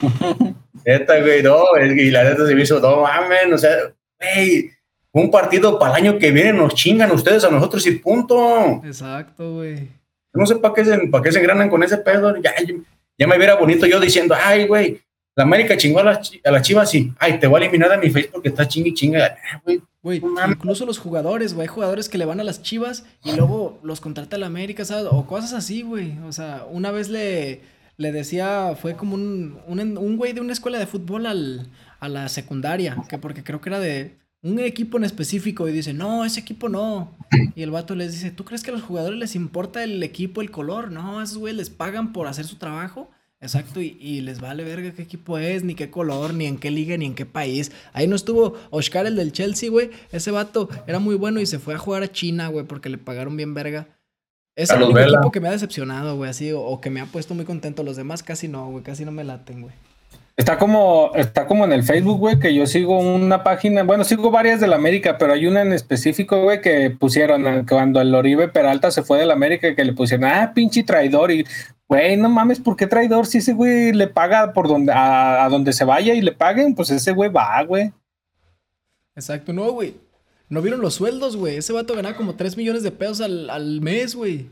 Neta, 0.86 1.20
güey, 1.20 1.42
no, 1.42 1.62
y 1.78 2.10
la 2.10 2.24
neta 2.24 2.46
se 2.46 2.54
me 2.54 2.62
hizo, 2.62 2.80
no 2.80 3.02
mames, 3.02 3.52
o 3.52 3.58
sea, 3.58 3.70
güey, 4.18 4.70
un 5.12 5.30
partido 5.30 5.78
para 5.78 5.98
el 5.98 6.04
año 6.06 6.18
que 6.18 6.30
viene 6.30 6.54
nos 6.54 6.74
chingan 6.74 7.10
ustedes 7.10 7.44
a 7.44 7.50
nosotros 7.50 7.86
y 7.86 7.92
punto. 7.92 8.80
Exacto, 8.84 9.56
güey. 9.56 9.88
No 10.32 10.46
sé 10.46 10.56
para 10.56 10.72
qué, 10.74 10.84
se, 10.86 10.98
para 11.08 11.22
qué 11.22 11.32
se 11.32 11.38
engranan 11.38 11.68
con 11.68 11.82
ese 11.82 11.98
pedo. 11.98 12.34
Ya, 12.42 12.54
ya 13.18 13.26
me 13.26 13.36
viera 13.38 13.56
bonito 13.56 13.84
yo 13.86 14.00
diciendo, 14.00 14.34
ay, 14.42 14.66
güey, 14.66 15.00
la 15.36 15.44
América 15.44 15.76
chingó 15.76 16.00
a 16.00 16.04
las, 16.04 16.32
a 16.44 16.50
las 16.50 16.62
chivas 16.62 16.94
y, 16.94 17.12
ay, 17.18 17.38
te 17.38 17.46
voy 17.46 17.60
a 17.60 17.64
eliminar 17.64 17.90
de 17.90 17.98
mi 17.98 18.10
face 18.10 18.30
porque 18.32 18.48
está 18.48 18.68
chingue 18.68 18.90
y 18.90 18.94
chinga. 18.94 19.36
Güey, 20.02 20.22
incluso 20.48 20.86
los 20.86 20.98
jugadores, 20.98 21.54
güey. 21.54 21.66
Hay 21.66 21.74
jugadores 21.74 22.08
que 22.08 22.18
le 22.18 22.24
van 22.24 22.40
a 22.40 22.44
las 22.44 22.62
chivas 22.62 23.04
y 23.24 23.32
luego 23.32 23.80
los 23.82 24.00
contrata 24.00 24.38
la 24.38 24.46
América, 24.46 24.84
¿sabes? 24.84 25.06
O 25.10 25.26
cosas 25.26 25.52
así, 25.54 25.82
güey. 25.82 26.18
O 26.26 26.32
sea, 26.32 26.66
una 26.70 26.90
vez 26.90 27.08
le, 27.08 27.62
le 27.96 28.12
decía, 28.12 28.76
fue 28.80 28.96
como 28.96 29.14
un, 29.14 29.58
un, 29.66 29.98
un 29.98 30.16
güey 30.16 30.34
de 30.34 30.40
una 30.40 30.52
escuela 30.52 30.78
de 30.78 30.86
fútbol 30.86 31.26
al, 31.26 31.68
a 32.00 32.08
la 32.08 32.28
secundaria, 32.28 32.96
que 33.08 33.18
porque 33.18 33.42
creo 33.42 33.60
que 33.60 33.70
era 33.70 33.80
de 33.80 34.18
un 34.42 34.58
equipo 34.60 34.98
en 34.98 35.04
específico 35.04 35.66
y 35.68 35.72
dice, 35.72 35.94
no, 35.94 36.24
ese 36.24 36.40
equipo 36.40 36.68
no. 36.68 37.16
Y 37.56 37.62
el 37.62 37.70
vato 37.70 37.94
les 37.94 38.12
dice, 38.12 38.30
¿tú 38.30 38.44
crees 38.44 38.62
que 38.62 38.70
a 38.70 38.74
los 38.74 38.82
jugadores 38.82 39.18
les 39.18 39.34
importa 39.34 39.82
el 39.82 40.02
equipo, 40.02 40.42
el 40.42 40.50
color? 40.50 40.92
No, 40.92 41.22
esos 41.22 41.38
güey 41.38 41.54
les 41.54 41.70
pagan 41.70 42.12
por 42.12 42.26
hacer 42.26 42.44
su 42.44 42.56
trabajo. 42.56 43.10
Exacto, 43.44 43.82
y, 43.82 43.98
y 44.00 44.22
les 44.22 44.40
vale 44.40 44.64
verga 44.64 44.92
qué 44.92 45.02
equipo 45.02 45.36
es, 45.36 45.64
ni 45.64 45.74
qué 45.74 45.90
color, 45.90 46.32
ni 46.32 46.46
en 46.46 46.56
qué 46.56 46.70
liga, 46.70 46.96
ni 46.96 47.04
en 47.04 47.14
qué 47.14 47.26
país. 47.26 47.72
Ahí 47.92 48.06
no 48.06 48.16
estuvo 48.16 48.54
Oscar, 48.70 49.04
el 49.04 49.16
del 49.16 49.32
Chelsea, 49.32 49.68
güey. 49.68 49.90
Ese 50.12 50.30
vato 50.30 50.70
era 50.86 50.98
muy 50.98 51.14
bueno 51.14 51.40
y 51.40 51.46
se 51.46 51.58
fue 51.58 51.74
a 51.74 51.78
jugar 51.78 52.02
a 52.02 52.10
China, 52.10 52.48
güey, 52.48 52.64
porque 52.64 52.88
le 52.88 52.96
pagaron 52.96 53.36
bien 53.36 53.52
verga. 53.52 53.86
Es 54.56 54.70
el 54.70 54.82
único 54.82 54.98
equipo 54.98 55.30
que 55.30 55.40
me 55.40 55.48
ha 55.48 55.52
decepcionado, 55.52 56.16
güey, 56.16 56.30
así, 56.30 56.52
o, 56.52 56.62
o 56.62 56.80
que 56.80 56.88
me 56.88 57.02
ha 57.02 57.06
puesto 57.06 57.34
muy 57.34 57.44
contento. 57.44 57.82
Los 57.82 57.96
demás 57.96 58.22
casi 58.22 58.48
no, 58.48 58.70
güey, 58.70 58.82
casi 58.82 59.04
no 59.04 59.12
me 59.12 59.24
laten, 59.24 59.60
güey. 59.60 59.74
Está 60.36 60.58
como, 60.58 61.12
está 61.14 61.46
como 61.46 61.64
en 61.64 61.72
el 61.72 61.84
Facebook, 61.84 62.18
güey, 62.18 62.40
que 62.40 62.52
yo 62.52 62.66
sigo 62.66 62.98
una 62.98 63.44
página, 63.44 63.84
bueno, 63.84 64.02
sigo 64.02 64.32
varias 64.32 64.60
de 64.60 64.66
la 64.66 64.74
América, 64.74 65.16
pero 65.16 65.32
hay 65.32 65.46
una 65.46 65.62
en 65.62 65.72
específico, 65.72 66.42
güey, 66.42 66.60
que 66.60 66.90
pusieron 66.90 67.64
cuando 67.66 68.00
el 68.00 68.12
Oribe 68.12 68.48
Peralta 68.48 68.90
se 68.90 69.04
fue 69.04 69.20
de 69.20 69.26
la 69.26 69.34
América, 69.34 69.76
que 69.76 69.84
le 69.84 69.92
pusieron, 69.92 70.24
ah, 70.24 70.50
pinche 70.52 70.82
traidor, 70.82 71.30
y, 71.30 71.46
güey, 71.94 72.16
no 72.16 72.28
mames, 72.28 72.60
¿por 72.60 72.76
qué 72.76 72.86
traidor? 72.86 73.26
Si 73.26 73.38
ese 73.38 73.52
güey 73.52 73.92
le 73.92 74.06
paga 74.08 74.52
por 74.52 74.68
donde, 74.68 74.92
a, 74.92 75.44
a 75.44 75.48
donde 75.48 75.72
se 75.72 75.84
vaya 75.84 76.14
y 76.14 76.20
le 76.20 76.32
paguen, 76.32 76.74
pues 76.74 76.90
ese 76.90 77.12
güey 77.12 77.30
va, 77.30 77.62
güey. 77.64 77.92
Exacto, 79.16 79.52
no, 79.52 79.70
güey. 79.72 79.96
¿No 80.48 80.60
vieron 80.60 80.80
los 80.80 80.94
sueldos, 80.94 81.36
güey? 81.36 81.56
Ese 81.56 81.72
vato 81.72 81.94
ganaba 81.94 82.16
como 82.16 82.34
3 82.34 82.56
millones 82.56 82.82
de 82.82 82.90
pesos 82.90 83.20
al, 83.20 83.48
al 83.50 83.80
mes, 83.80 84.14
güey. 84.14 84.46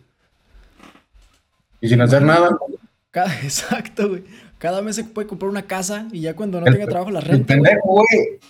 y 1.81 1.89
sin 1.89 2.01
hacer 2.01 2.23
nada. 2.23 2.57
Cada- 3.11 3.35
Exacto, 3.43 4.09
güey. 4.09 4.25
Cada 4.59 4.81
mes 4.81 4.97
se 4.97 5.05
puede 5.05 5.27
comprar 5.29 5.51
una 5.51 5.63
casa 5.67 6.07
y 6.13 6.21
ya 6.21 6.35
cuando 6.35 6.61
no 6.61 6.67
El- 6.67 6.73
tenga 6.75 6.87
trabajo 6.87 7.11
la 7.11 7.19
El 7.21 7.27
renta. 7.27 7.55
güey. 7.57 7.63
pendejo, 7.71 7.89
güey. 7.89 8.41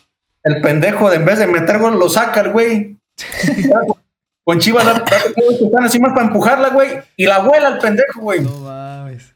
El 0.45 0.61
pendejo, 0.61 1.11
de 1.11 1.17
en 1.17 1.25
vez 1.25 1.39
de 1.39 1.47
meter 1.47 1.79
gol, 1.79 1.99
lo 1.99 2.09
saca 2.09 2.41
el 2.41 2.53
güey. 2.53 2.97
Con 4.45 4.59
Chivas 4.59 4.87
están 4.87 5.85
así 5.85 6.01
más 6.01 6.13
para 6.13 6.27
empujarla, 6.27 6.71
güey. 6.71 6.91
Y 7.17 7.27
la 7.27 7.41
vuela 7.41 7.69
el 7.69 7.79
pendejo, 7.79 8.21
güey. 8.21 8.41
No 8.41 8.59
mames. 8.59 9.35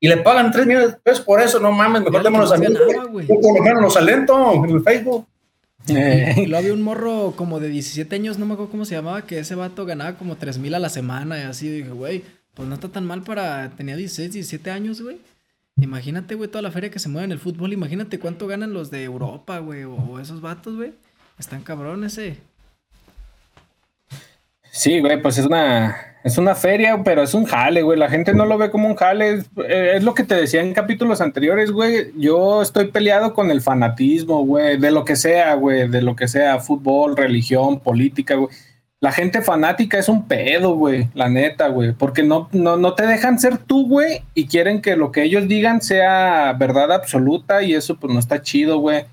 y 0.00 0.08
le 0.08 0.16
pagan 0.18 0.50
3 0.50 0.66
millones 0.66 0.90
de 0.92 0.96
pesos 0.96 1.24
por 1.24 1.40
eso, 1.40 1.60
no 1.60 1.72
mames, 1.72 2.02
mejor 2.02 2.22
démonos 2.22 2.52
a 2.52 2.56
mí. 2.56 2.66
Por 2.66 3.56
lo 3.56 3.62
menos 3.62 3.82
los 3.82 3.96
alento 3.96 4.52
en 4.64 4.70
el 4.70 4.82
Facebook. 4.82 5.26
Y 5.86 6.46
luego 6.46 6.56
había 6.58 6.72
un 6.74 6.82
morro 6.82 7.32
como 7.36 7.60
de 7.60 7.68
17 7.68 8.14
años, 8.14 8.38
no 8.38 8.46
me 8.46 8.54
acuerdo 8.54 8.70
cómo 8.70 8.84
se 8.84 8.94
llamaba, 8.94 9.22
que 9.22 9.38
ese 9.38 9.54
vato 9.54 9.86
ganaba 9.86 10.18
como 10.18 10.36
3 10.36 10.58
mil 10.58 10.74
a 10.74 10.78
la 10.78 10.88
semana 10.88 11.38
y 11.38 11.42
así. 11.42 11.68
Dije, 11.68 11.90
güey, 11.90 12.24
pues 12.54 12.68
no 12.68 12.74
está 12.74 12.88
tan 12.88 13.06
mal 13.06 13.22
para. 13.22 13.70
Tenía 13.70 13.96
16, 13.96 14.32
17 14.32 14.70
años, 14.70 15.00
güey. 15.00 15.18
Imagínate, 15.80 16.34
güey, 16.34 16.50
toda 16.50 16.62
la 16.62 16.72
feria 16.72 16.90
que 16.90 16.98
se 16.98 17.08
mueve 17.08 17.26
en 17.26 17.32
el 17.32 17.38
fútbol. 17.38 17.72
Imagínate 17.72 18.18
cuánto 18.18 18.48
ganan 18.48 18.72
los 18.72 18.90
de 18.90 19.04
Europa, 19.04 19.60
güey, 19.60 19.84
o 19.84 20.18
esos 20.20 20.40
vatos, 20.40 20.76
güey. 20.76 20.92
Están 21.38 21.62
cabrones, 21.62 22.18
eh. 22.18 22.36
Sí, 24.78 25.00
güey, 25.00 25.20
pues 25.20 25.36
es 25.38 25.46
una, 25.46 25.96
es 26.22 26.38
una 26.38 26.54
feria, 26.54 27.02
pero 27.04 27.24
es 27.24 27.34
un 27.34 27.46
jale, 27.46 27.82
güey. 27.82 27.98
La 27.98 28.08
gente 28.08 28.32
no 28.32 28.46
lo 28.46 28.56
ve 28.58 28.70
como 28.70 28.86
un 28.86 28.94
jale. 28.94 29.32
Es, 29.32 29.50
eh, 29.68 29.94
es, 29.96 30.04
lo 30.04 30.14
que 30.14 30.22
te 30.22 30.36
decía 30.36 30.62
en 30.62 30.72
capítulos 30.72 31.20
anteriores, 31.20 31.72
güey. 31.72 32.12
Yo 32.16 32.62
estoy 32.62 32.92
peleado 32.92 33.34
con 33.34 33.50
el 33.50 33.60
fanatismo, 33.60 34.44
güey, 34.46 34.76
de 34.76 34.92
lo 34.92 35.04
que 35.04 35.16
sea, 35.16 35.54
güey, 35.54 35.88
de 35.88 36.00
lo 36.00 36.14
que 36.14 36.28
sea, 36.28 36.60
fútbol, 36.60 37.16
religión, 37.16 37.80
política, 37.80 38.36
güey. 38.36 38.50
La 39.00 39.10
gente 39.10 39.42
fanática 39.42 39.98
es 39.98 40.08
un 40.08 40.28
pedo, 40.28 40.76
güey, 40.76 41.08
la 41.12 41.28
neta, 41.28 41.68
güey, 41.68 41.92
porque 41.92 42.22
no, 42.22 42.48
no, 42.52 42.76
no 42.76 42.94
te 42.94 43.06
dejan 43.06 43.40
ser 43.40 43.58
tú, 43.58 43.88
güey, 43.88 44.22
y 44.34 44.46
quieren 44.46 44.80
que 44.80 44.96
lo 44.96 45.10
que 45.12 45.24
ellos 45.24 45.48
digan 45.48 45.80
sea 45.82 46.52
verdad 46.52 46.92
absoluta 46.92 47.62
y 47.62 47.74
eso 47.74 47.96
pues 47.98 48.12
no 48.12 48.20
está 48.20 48.42
chido, 48.42 48.78
güey. 48.78 49.06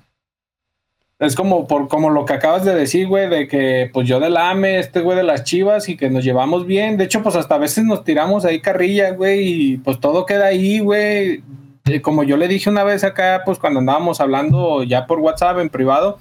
Es 1.18 1.34
como 1.34 1.66
por 1.66 1.88
como 1.88 2.10
lo 2.10 2.26
que 2.26 2.34
acabas 2.34 2.64
de 2.64 2.74
decir, 2.74 3.08
güey, 3.08 3.28
de 3.30 3.48
que 3.48 3.88
pues 3.92 4.06
yo 4.06 4.20
del 4.20 4.36
AME, 4.36 4.78
este 4.78 5.00
güey 5.00 5.16
de 5.16 5.22
las 5.22 5.44
Chivas 5.44 5.88
y 5.88 5.96
que 5.96 6.10
nos 6.10 6.24
llevamos 6.24 6.66
bien. 6.66 6.98
De 6.98 7.04
hecho, 7.04 7.22
pues 7.22 7.36
hasta 7.36 7.54
a 7.54 7.58
veces 7.58 7.84
nos 7.84 8.04
tiramos 8.04 8.44
ahí 8.44 8.60
carrilla, 8.60 9.12
güey, 9.12 9.40
y 9.44 9.76
pues 9.78 9.98
todo 9.98 10.26
queda 10.26 10.46
ahí, 10.46 10.78
güey. 10.80 11.42
Como 12.02 12.22
yo 12.24 12.36
le 12.36 12.48
dije 12.48 12.68
una 12.68 12.84
vez 12.84 13.02
acá, 13.02 13.42
pues 13.46 13.58
cuando 13.58 13.80
andábamos 13.80 14.20
hablando 14.20 14.82
ya 14.82 15.06
por 15.06 15.20
WhatsApp 15.20 15.58
en 15.58 15.70
privado, 15.70 16.18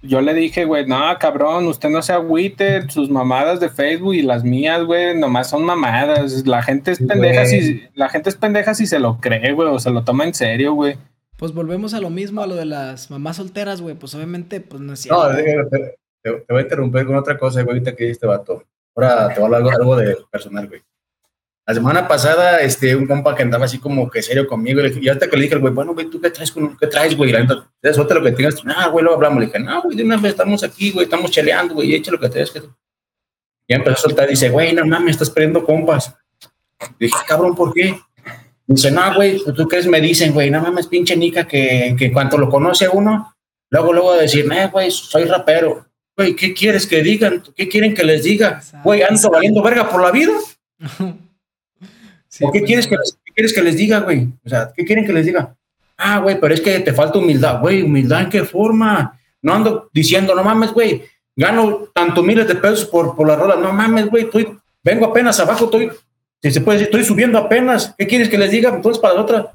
yo 0.00 0.20
le 0.20 0.32
dije, 0.32 0.64
güey, 0.64 0.86
no, 0.86 1.00
cabrón, 1.18 1.66
usted 1.66 1.90
no 1.90 2.00
se 2.00 2.12
agüite, 2.12 2.88
sus 2.88 3.10
mamadas 3.10 3.58
de 3.60 3.68
Facebook 3.68 4.14
y 4.14 4.22
las 4.22 4.44
mías, 4.44 4.84
güey, 4.84 5.18
nomás 5.18 5.50
son 5.50 5.64
mamadas. 5.64 6.46
La 6.46 6.62
gente 6.62 6.92
es 6.92 6.98
pendeja 6.98 7.44
si, 7.44 7.82
la 7.94 8.08
gente 8.08 8.30
es 8.30 8.36
pendeja 8.36 8.74
si 8.74 8.86
se 8.86 8.98
lo 8.98 9.18
cree, 9.18 9.52
güey, 9.52 9.68
o 9.68 9.78
se 9.78 9.90
lo 9.90 10.04
toma 10.04 10.24
en 10.24 10.34
serio, 10.34 10.74
güey. 10.74 10.96
Pues 11.36 11.52
volvemos 11.52 11.94
a 11.94 12.00
lo 12.00 12.10
mismo, 12.10 12.42
a 12.42 12.46
lo 12.46 12.54
de 12.54 12.64
las 12.64 13.10
mamás 13.10 13.36
solteras, 13.36 13.80
güey, 13.80 13.96
pues 13.96 14.14
obviamente, 14.14 14.60
pues 14.60 14.80
no 14.80 14.92
es 14.92 15.00
cierto. 15.00 15.32
No, 15.32 15.36
te, 15.68 15.98
te, 16.22 16.30
voy 16.48 16.58
a 16.58 16.62
interrumpir 16.62 17.04
con 17.06 17.16
otra 17.16 17.36
cosa, 17.36 17.62
güey, 17.62 17.76
ahorita 17.76 17.96
que 17.96 18.10
este 18.10 18.26
vato. 18.26 18.64
Ahora 18.94 19.28
te 19.28 19.40
voy 19.40 19.52
a 19.52 19.56
hablar 19.56 19.74
algo, 19.74 19.96
de 19.96 20.16
personal, 20.30 20.68
güey. 20.68 20.80
La 21.66 21.74
semana 21.74 22.06
pasada, 22.06 22.60
este, 22.60 22.94
un 22.94 23.06
compa 23.06 23.34
que 23.34 23.42
andaba 23.42 23.64
así 23.64 23.78
como 23.78 24.08
que 24.08 24.22
serio 24.22 24.46
conmigo, 24.46 24.80
y, 24.82 25.06
y 25.06 25.08
hasta 25.08 25.28
que 25.28 25.36
le 25.36 25.44
dije, 25.44 25.56
güey, 25.56 25.72
bueno, 25.72 25.94
güey, 25.94 26.08
¿tú 26.08 26.20
qué 26.20 26.30
traes, 26.30 26.52
qué 26.52 26.86
traes, 26.86 27.16
güey? 27.16 27.32
La 27.32 27.40
neta, 27.40 27.68
es 27.82 27.98
otra 27.98 28.18
lo 28.18 28.24
que 28.24 28.32
tengas. 28.32 28.56
Ah, 28.66 28.88
güey, 28.88 29.04
lo 29.04 29.14
hablamos. 29.14 29.40
Le 29.40 29.46
dije, 29.46 29.58
no, 29.58 29.82
güey, 29.82 29.96
de 29.96 30.04
una 30.04 30.16
vez 30.16 30.32
estamos 30.32 30.62
aquí, 30.62 30.92
güey, 30.92 31.04
estamos 31.04 31.30
cheleando, 31.30 31.74
güey, 31.74 31.94
echa 31.94 32.12
lo 32.12 32.20
que 32.20 32.28
traes. 32.28 32.50
Que... 32.50 32.62
Y 33.66 33.74
empezó 33.74 33.96
a 33.96 33.96
soltar, 33.96 34.28
dice, 34.28 34.50
güey, 34.50 34.72
no 34.72 34.86
mames, 34.86 35.12
estás 35.12 35.30
perdiendo 35.30 35.64
compas. 35.64 36.14
Le 36.98 37.06
dije, 37.06 37.18
cabrón, 37.26 37.54
¿por 37.54 37.72
qué? 37.72 37.98
Dice, 38.66 38.90
no, 38.90 39.14
güey, 39.14 39.38
pues, 39.42 39.54
¿tú 39.56 39.68
crees? 39.68 39.86
Me 39.86 40.00
dicen, 40.00 40.32
güey, 40.32 40.50
no 40.50 40.60
mames, 40.60 40.86
pinche 40.86 41.16
Nica, 41.16 41.46
que, 41.46 41.94
que 41.98 42.12
cuanto 42.12 42.38
lo 42.38 42.48
conoce 42.48 42.88
uno, 42.88 43.34
luego, 43.70 43.92
luego 43.92 44.14
decir, 44.14 44.46
no, 44.46 44.70
güey, 44.70 44.90
soy 44.90 45.24
rapero. 45.24 45.86
Güey, 46.16 46.34
¿qué 46.36 46.54
quieres 46.54 46.86
que 46.86 47.02
digan? 47.02 47.42
¿Qué 47.56 47.68
quieren 47.68 47.94
que 47.94 48.04
les 48.04 48.22
diga? 48.24 48.62
Güey, 48.84 49.02
ando 49.02 49.30
valiendo 49.30 49.62
verga 49.62 49.90
por 49.90 50.00
la 50.00 50.10
vida. 50.10 50.32
¿O 52.40 52.50
qué, 52.50 52.62
quieres 52.62 52.86
que, 52.86 52.96
les, 52.96 53.18
quieres 53.34 53.52
que 53.52 53.62
les 53.62 53.76
diga, 53.76 54.00
güey? 54.00 54.28
O 54.44 54.48
sea, 54.48 54.72
¿qué 54.74 54.84
quieren 54.84 55.04
que 55.04 55.12
les 55.12 55.26
diga? 55.26 55.54
Ah, 55.96 56.18
güey, 56.18 56.40
pero 56.40 56.54
es 56.54 56.60
que 56.60 56.80
te 56.80 56.92
falta 56.92 57.18
humildad. 57.18 57.60
Güey, 57.60 57.82
¿humildad 57.82 58.22
en 58.22 58.30
qué 58.30 58.44
forma? 58.44 59.20
No 59.42 59.54
ando 59.54 59.90
diciendo, 59.92 60.34
no 60.34 60.42
mames, 60.42 60.72
güey, 60.72 61.02
gano 61.36 61.88
tanto 61.94 62.22
miles 62.22 62.48
de 62.48 62.56
pesos 62.56 62.86
por, 62.86 63.14
por 63.14 63.26
la 63.26 63.36
rola. 63.36 63.56
No 63.56 63.72
mames, 63.72 64.06
güey, 64.06 64.24
estoy, 64.24 64.56
vengo 64.82 65.06
apenas 65.06 65.38
abajo, 65.38 65.66
estoy, 65.66 65.90
si 66.48 66.54
se 66.54 66.60
puede 66.60 66.78
decir, 66.78 66.94
estoy 66.94 67.04
subiendo 67.04 67.38
apenas. 67.38 67.94
¿Qué 67.96 68.06
quieres 68.06 68.28
que 68.28 68.38
les 68.38 68.50
diga? 68.50 68.70
Entonces, 68.74 69.00
para 69.00 69.14
la 69.14 69.20
otra, 69.22 69.52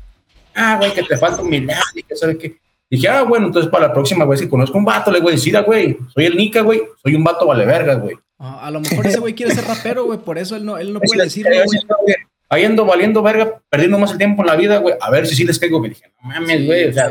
ah, 0.56 0.78
güey, 0.78 0.94
que 0.94 1.04
te 1.04 1.18
falta 1.18 1.42
humildad 1.42 1.80
y 1.96 2.04
que 2.04 2.16
sabe 2.16 2.38
qué. 2.38 2.58
Dije, 2.90 3.08
ah, 3.08 3.24
bueno, 3.24 3.48
entonces 3.48 3.70
para 3.70 3.88
la 3.88 3.94
próxima, 3.94 4.26
güey, 4.26 4.40
si 4.40 4.50
conozco 4.50 4.78
un 4.78 4.86
vato, 4.86 5.12
le 5.12 5.20
voy 5.20 5.34
a 5.34 5.36
decir, 5.36 5.56
ah, 5.56 5.62
güey, 5.62 5.98
soy 6.14 6.26
el 6.26 6.36
Nica, 6.36 6.62
güey, 6.62 6.82
soy 7.04 7.16
un 7.16 7.24
vato 7.24 7.46
vale 7.46 7.66
verga, 7.66 7.94
güey. 7.96 8.16
Ah, 8.40 8.66
a 8.68 8.72
lo 8.72 8.80
mejor 8.80 9.06
ese 9.06 9.20
güey 9.20 9.36
quiere 9.36 9.54
ser 9.54 9.66
rapero, 9.66 10.06
güey, 10.06 10.18
por 10.18 10.38
eso 10.38 10.56
él 10.56 10.66
no, 10.66 10.78
él 10.78 10.92
no 10.92 11.00
puede 11.00 11.24
decirlo, 11.24 11.52
güey 11.66 12.16
ahí 12.50 12.66
ando 12.66 12.86
valiendo 12.86 13.22
verga, 13.22 13.62
perdiendo 13.70 14.00
más 14.00 14.12
el 14.12 14.18
tiempo 14.18 14.42
en 14.42 14.48
la 14.48 14.56
vida, 14.56 14.78
güey, 14.78 14.96
a 15.00 15.10
ver 15.12 15.28
si 15.28 15.36
sí 15.36 15.46
les 15.46 15.60
caigo. 15.60 15.80
Me 15.80 15.90
dije, 15.90 16.12
no 16.22 16.30
mames, 16.30 16.66
güey, 16.66 16.90
o 16.90 16.94
sea, 16.94 17.10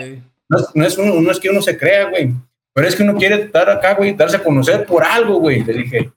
no, 0.75 0.85
es 0.85 0.99
uno, 0.99 1.21
no 1.21 1.31
es 1.31 1.39
que 1.39 1.49
uno 1.49 1.63
se 1.63 1.79
crea, 1.79 2.11
güey, 2.11 2.33
pero 2.73 2.89
es 2.89 2.97
que 2.97 3.05
uno 3.05 3.17
quiere 3.17 3.43
estar 3.43 3.71
acá, 3.71 3.95
güey, 3.95 4.15
darse 4.15 4.37
a 4.37 4.43
conocer 4.43 4.85
por 4.85 5.05
algo, 5.05 5.39
güey. 5.39 5.63
Le 5.65 5.73
dije, 5.73 6.11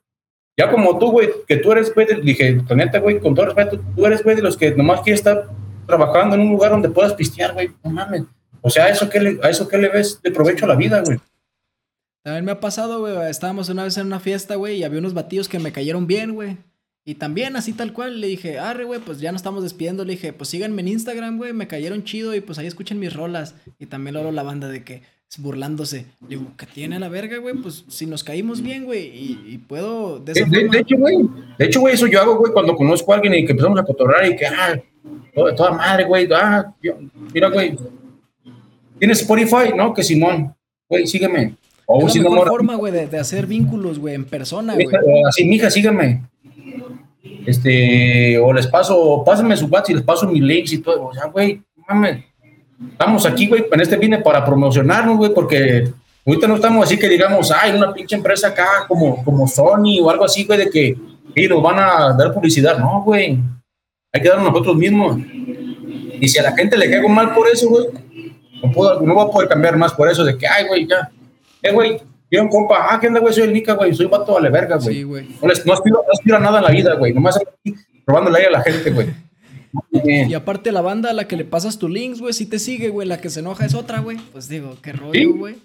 ya 0.56 0.70
como 0.70 0.98
tú, 0.98 1.10
güey, 1.10 1.28
que 1.46 1.56
tú 1.56 1.72
eres, 1.72 1.94
güey, 1.94 2.06
dije, 2.22 2.60
neta, 2.74 2.98
güey, 2.98 3.20
con 3.20 3.34
todo 3.34 3.46
respeto, 3.46 3.80
tú 3.96 4.06
eres, 4.06 4.22
güey, 4.22 4.36
de 4.36 4.42
los 4.42 4.56
que 4.56 4.72
nomás 4.72 5.00
quieres 5.00 5.20
estar 5.20 5.48
trabajando 5.86 6.34
en 6.34 6.42
un 6.42 6.50
lugar 6.50 6.70
donde 6.70 6.90
puedas 6.90 7.14
pistear, 7.14 7.54
güey, 7.54 7.70
no 7.82 7.90
mames. 7.90 8.24
O 8.60 8.70
sea, 8.70 8.84
¿a 8.84 8.88
eso 8.90 9.08
qué 9.08 9.20
le, 9.20 9.40
a 9.42 9.50
eso 9.50 9.66
qué 9.66 9.78
le 9.78 9.88
ves 9.88 10.20
de 10.22 10.30
provecho 10.30 10.66
la 10.66 10.76
vida, 10.76 11.02
güey? 11.04 11.18
También 12.22 12.44
me 12.44 12.52
ha 12.52 12.60
pasado, 12.60 13.00
güey, 13.00 13.30
estábamos 13.30 13.68
una 13.68 13.84
vez 13.84 13.96
en 13.96 14.06
una 14.06 14.20
fiesta, 14.20 14.54
güey, 14.54 14.76
y 14.76 14.84
había 14.84 15.00
unos 15.00 15.14
batidos 15.14 15.48
que 15.48 15.58
me 15.58 15.72
cayeron 15.72 16.06
bien, 16.06 16.34
güey. 16.34 16.56
Y 17.04 17.16
también 17.16 17.56
así 17.56 17.72
tal 17.72 17.92
cual 17.92 18.20
le 18.20 18.28
dije, 18.28 18.60
arre, 18.60 18.84
güey, 18.84 19.00
pues 19.00 19.18
ya 19.18 19.32
nos 19.32 19.40
estamos 19.40 19.64
despidiendo. 19.64 20.04
Le 20.04 20.12
dije, 20.12 20.32
pues 20.32 20.50
síganme 20.50 20.82
en 20.82 20.88
Instagram, 20.88 21.36
güey, 21.36 21.52
me 21.52 21.66
cayeron 21.66 22.04
chido 22.04 22.32
y 22.34 22.40
pues 22.40 22.58
ahí 22.58 22.68
escuchen 22.68 23.00
mis 23.00 23.12
rolas. 23.12 23.56
Y 23.80 23.86
también 23.86 24.14
luego 24.14 24.30
la 24.30 24.44
banda 24.44 24.68
de 24.68 24.84
que 24.84 25.02
burlándose. 25.38 26.06
Digo, 26.20 26.46
¿qué 26.56 26.66
tiene 26.66 26.98
la 26.98 27.08
verga, 27.08 27.38
güey? 27.38 27.54
Pues 27.54 27.84
si 27.88 28.06
nos 28.06 28.24
caímos 28.24 28.62
bien, 28.62 28.84
güey, 28.84 29.06
y, 29.06 29.58
puedo 29.66 30.18
de, 30.18 30.32
esa 30.32 30.44
de, 30.44 30.68
de 30.68 30.78
hecho, 30.78 30.96
güey, 30.96 31.18
de 31.58 31.64
hecho, 31.64 31.80
güey, 31.80 31.94
eso 31.94 32.06
yo 32.06 32.20
hago, 32.20 32.36
güey, 32.36 32.52
cuando 32.52 32.74
conozco 32.76 33.12
a 33.12 33.16
alguien 33.16 33.34
y 33.34 33.44
que 33.44 33.52
empezamos 33.52 33.78
a 33.78 33.84
cotorrar 33.84 34.26
y 34.26 34.36
que, 34.36 34.46
ah, 34.46 34.80
toda, 35.34 35.70
madre, 35.72 36.04
güey, 36.04 36.28
ah, 36.32 36.74
mira, 37.32 37.48
güey, 37.48 37.76
¿tienes 38.98 39.20
Spotify? 39.20 39.72
No, 39.76 39.94
que 39.94 40.02
Simón, 40.02 40.54
güey, 40.88 41.06
sígueme. 41.06 41.56
O 41.86 42.06
es 42.06 42.16
la 42.16 42.30
mejor 42.30 42.48
forma, 42.48 42.76
güey, 42.76 42.92
de, 42.92 43.06
de, 43.06 43.18
hacer 43.18 43.46
vínculos, 43.46 43.98
güey, 43.98 44.14
en 44.14 44.24
persona, 44.24 44.74
güey. 44.74 44.86
Así, 45.26 45.44
mija, 45.44 45.70
sígueme 45.70 46.22
este, 47.46 48.38
o 48.38 48.52
les 48.52 48.66
paso, 48.66 49.22
pásenme 49.24 49.56
su 49.56 49.66
WhatsApp 49.66 49.90
y 49.90 49.94
les 49.94 50.02
paso 50.02 50.28
mis 50.28 50.42
links 50.42 50.72
y 50.72 50.78
todo. 50.78 51.06
O 51.06 51.14
sea, 51.14 51.26
güey, 51.26 51.62
mames, 51.88 52.24
estamos 52.90 53.26
aquí, 53.26 53.48
güey, 53.48 53.64
en 53.70 53.80
este 53.80 53.96
vine 53.96 54.18
para 54.18 54.44
promocionarnos, 54.44 55.16
güey, 55.16 55.32
porque 55.32 55.88
ahorita 56.26 56.48
no 56.48 56.56
estamos 56.56 56.84
así 56.84 56.98
que 56.98 57.08
digamos, 57.08 57.50
hay 57.50 57.72
una 57.72 57.92
pinche 57.92 58.16
empresa 58.16 58.48
acá 58.48 58.86
como, 58.88 59.24
como 59.24 59.46
Sony 59.46 60.00
o 60.02 60.10
algo 60.10 60.24
así, 60.24 60.44
güey, 60.44 60.58
de 60.58 60.70
que 60.70 60.96
y 61.34 61.48
nos 61.48 61.62
van 61.62 61.78
a 61.78 62.14
dar 62.16 62.32
publicidad. 62.34 62.78
No, 62.78 63.02
güey, 63.02 63.38
hay 64.12 64.20
que 64.20 64.28
darnos 64.28 64.52
nosotros 64.52 64.76
mismos. 64.76 65.18
Y 66.20 66.28
si 66.28 66.38
a 66.38 66.42
la 66.42 66.52
gente 66.52 66.76
le 66.76 66.90
caigo 66.90 67.08
mal 67.08 67.34
por 67.34 67.48
eso, 67.48 67.68
güey, 67.68 67.86
no, 68.62 68.70
puedo, 68.70 69.00
no 69.00 69.14
voy 69.14 69.26
a 69.26 69.30
poder 69.30 69.48
cambiar 69.48 69.76
más 69.76 69.92
por 69.94 70.08
eso, 70.08 70.24
de 70.24 70.36
que, 70.36 70.46
ay, 70.46 70.66
güey, 70.66 70.86
ya, 70.86 71.10
eh, 71.62 71.72
güey, 71.72 72.00
y 72.32 72.38
un 72.38 72.48
compa, 72.48 72.86
ah, 72.88 72.98
¿qué 72.98 73.08
onda, 73.08 73.20
güey? 73.20 73.34
Soy 73.34 73.44
el 73.44 73.52
Nica, 73.52 73.74
güey. 73.74 73.94
Soy 73.94 74.06
vato 74.06 74.32
vale 74.32 74.48
verga, 74.48 74.76
güey. 74.76 75.02
Sí. 75.02 75.04
No, 75.04 75.48
les, 75.48 75.66
no, 75.66 75.74
aspiro, 75.74 76.02
no 76.02 76.12
aspiro 76.12 76.36
a 76.38 76.40
nada 76.40 76.60
en 76.60 76.64
la 76.64 76.70
vida, 76.70 76.94
güey. 76.94 77.12
Nomás 77.12 77.36
aquí 77.36 77.74
robándole 78.06 78.38
aire 78.38 78.48
a 78.48 78.52
la 78.52 78.62
gente, 78.62 78.90
güey. 78.90 79.08
Y 80.04 80.34
aparte 80.34 80.72
la 80.72 80.80
banda 80.80 81.10
a 81.10 81.14
la 81.14 81.28
que 81.28 81.36
le 81.36 81.44
pasas 81.44 81.78
tu 81.78 81.88
links, 81.88 82.20
güey, 82.20 82.32
si 82.32 82.46
te 82.46 82.58
sigue, 82.58 82.88
güey. 82.88 83.08
La 83.08 83.20
que 83.20 83.30
se 83.30 83.40
enoja 83.40 83.64
es 83.64 83.74
otra, 83.74 84.00
güey. 84.00 84.18
Pues 84.32 84.48
digo, 84.48 84.76
qué 84.82 84.92
rollo, 84.92 85.34
güey. 85.34 85.56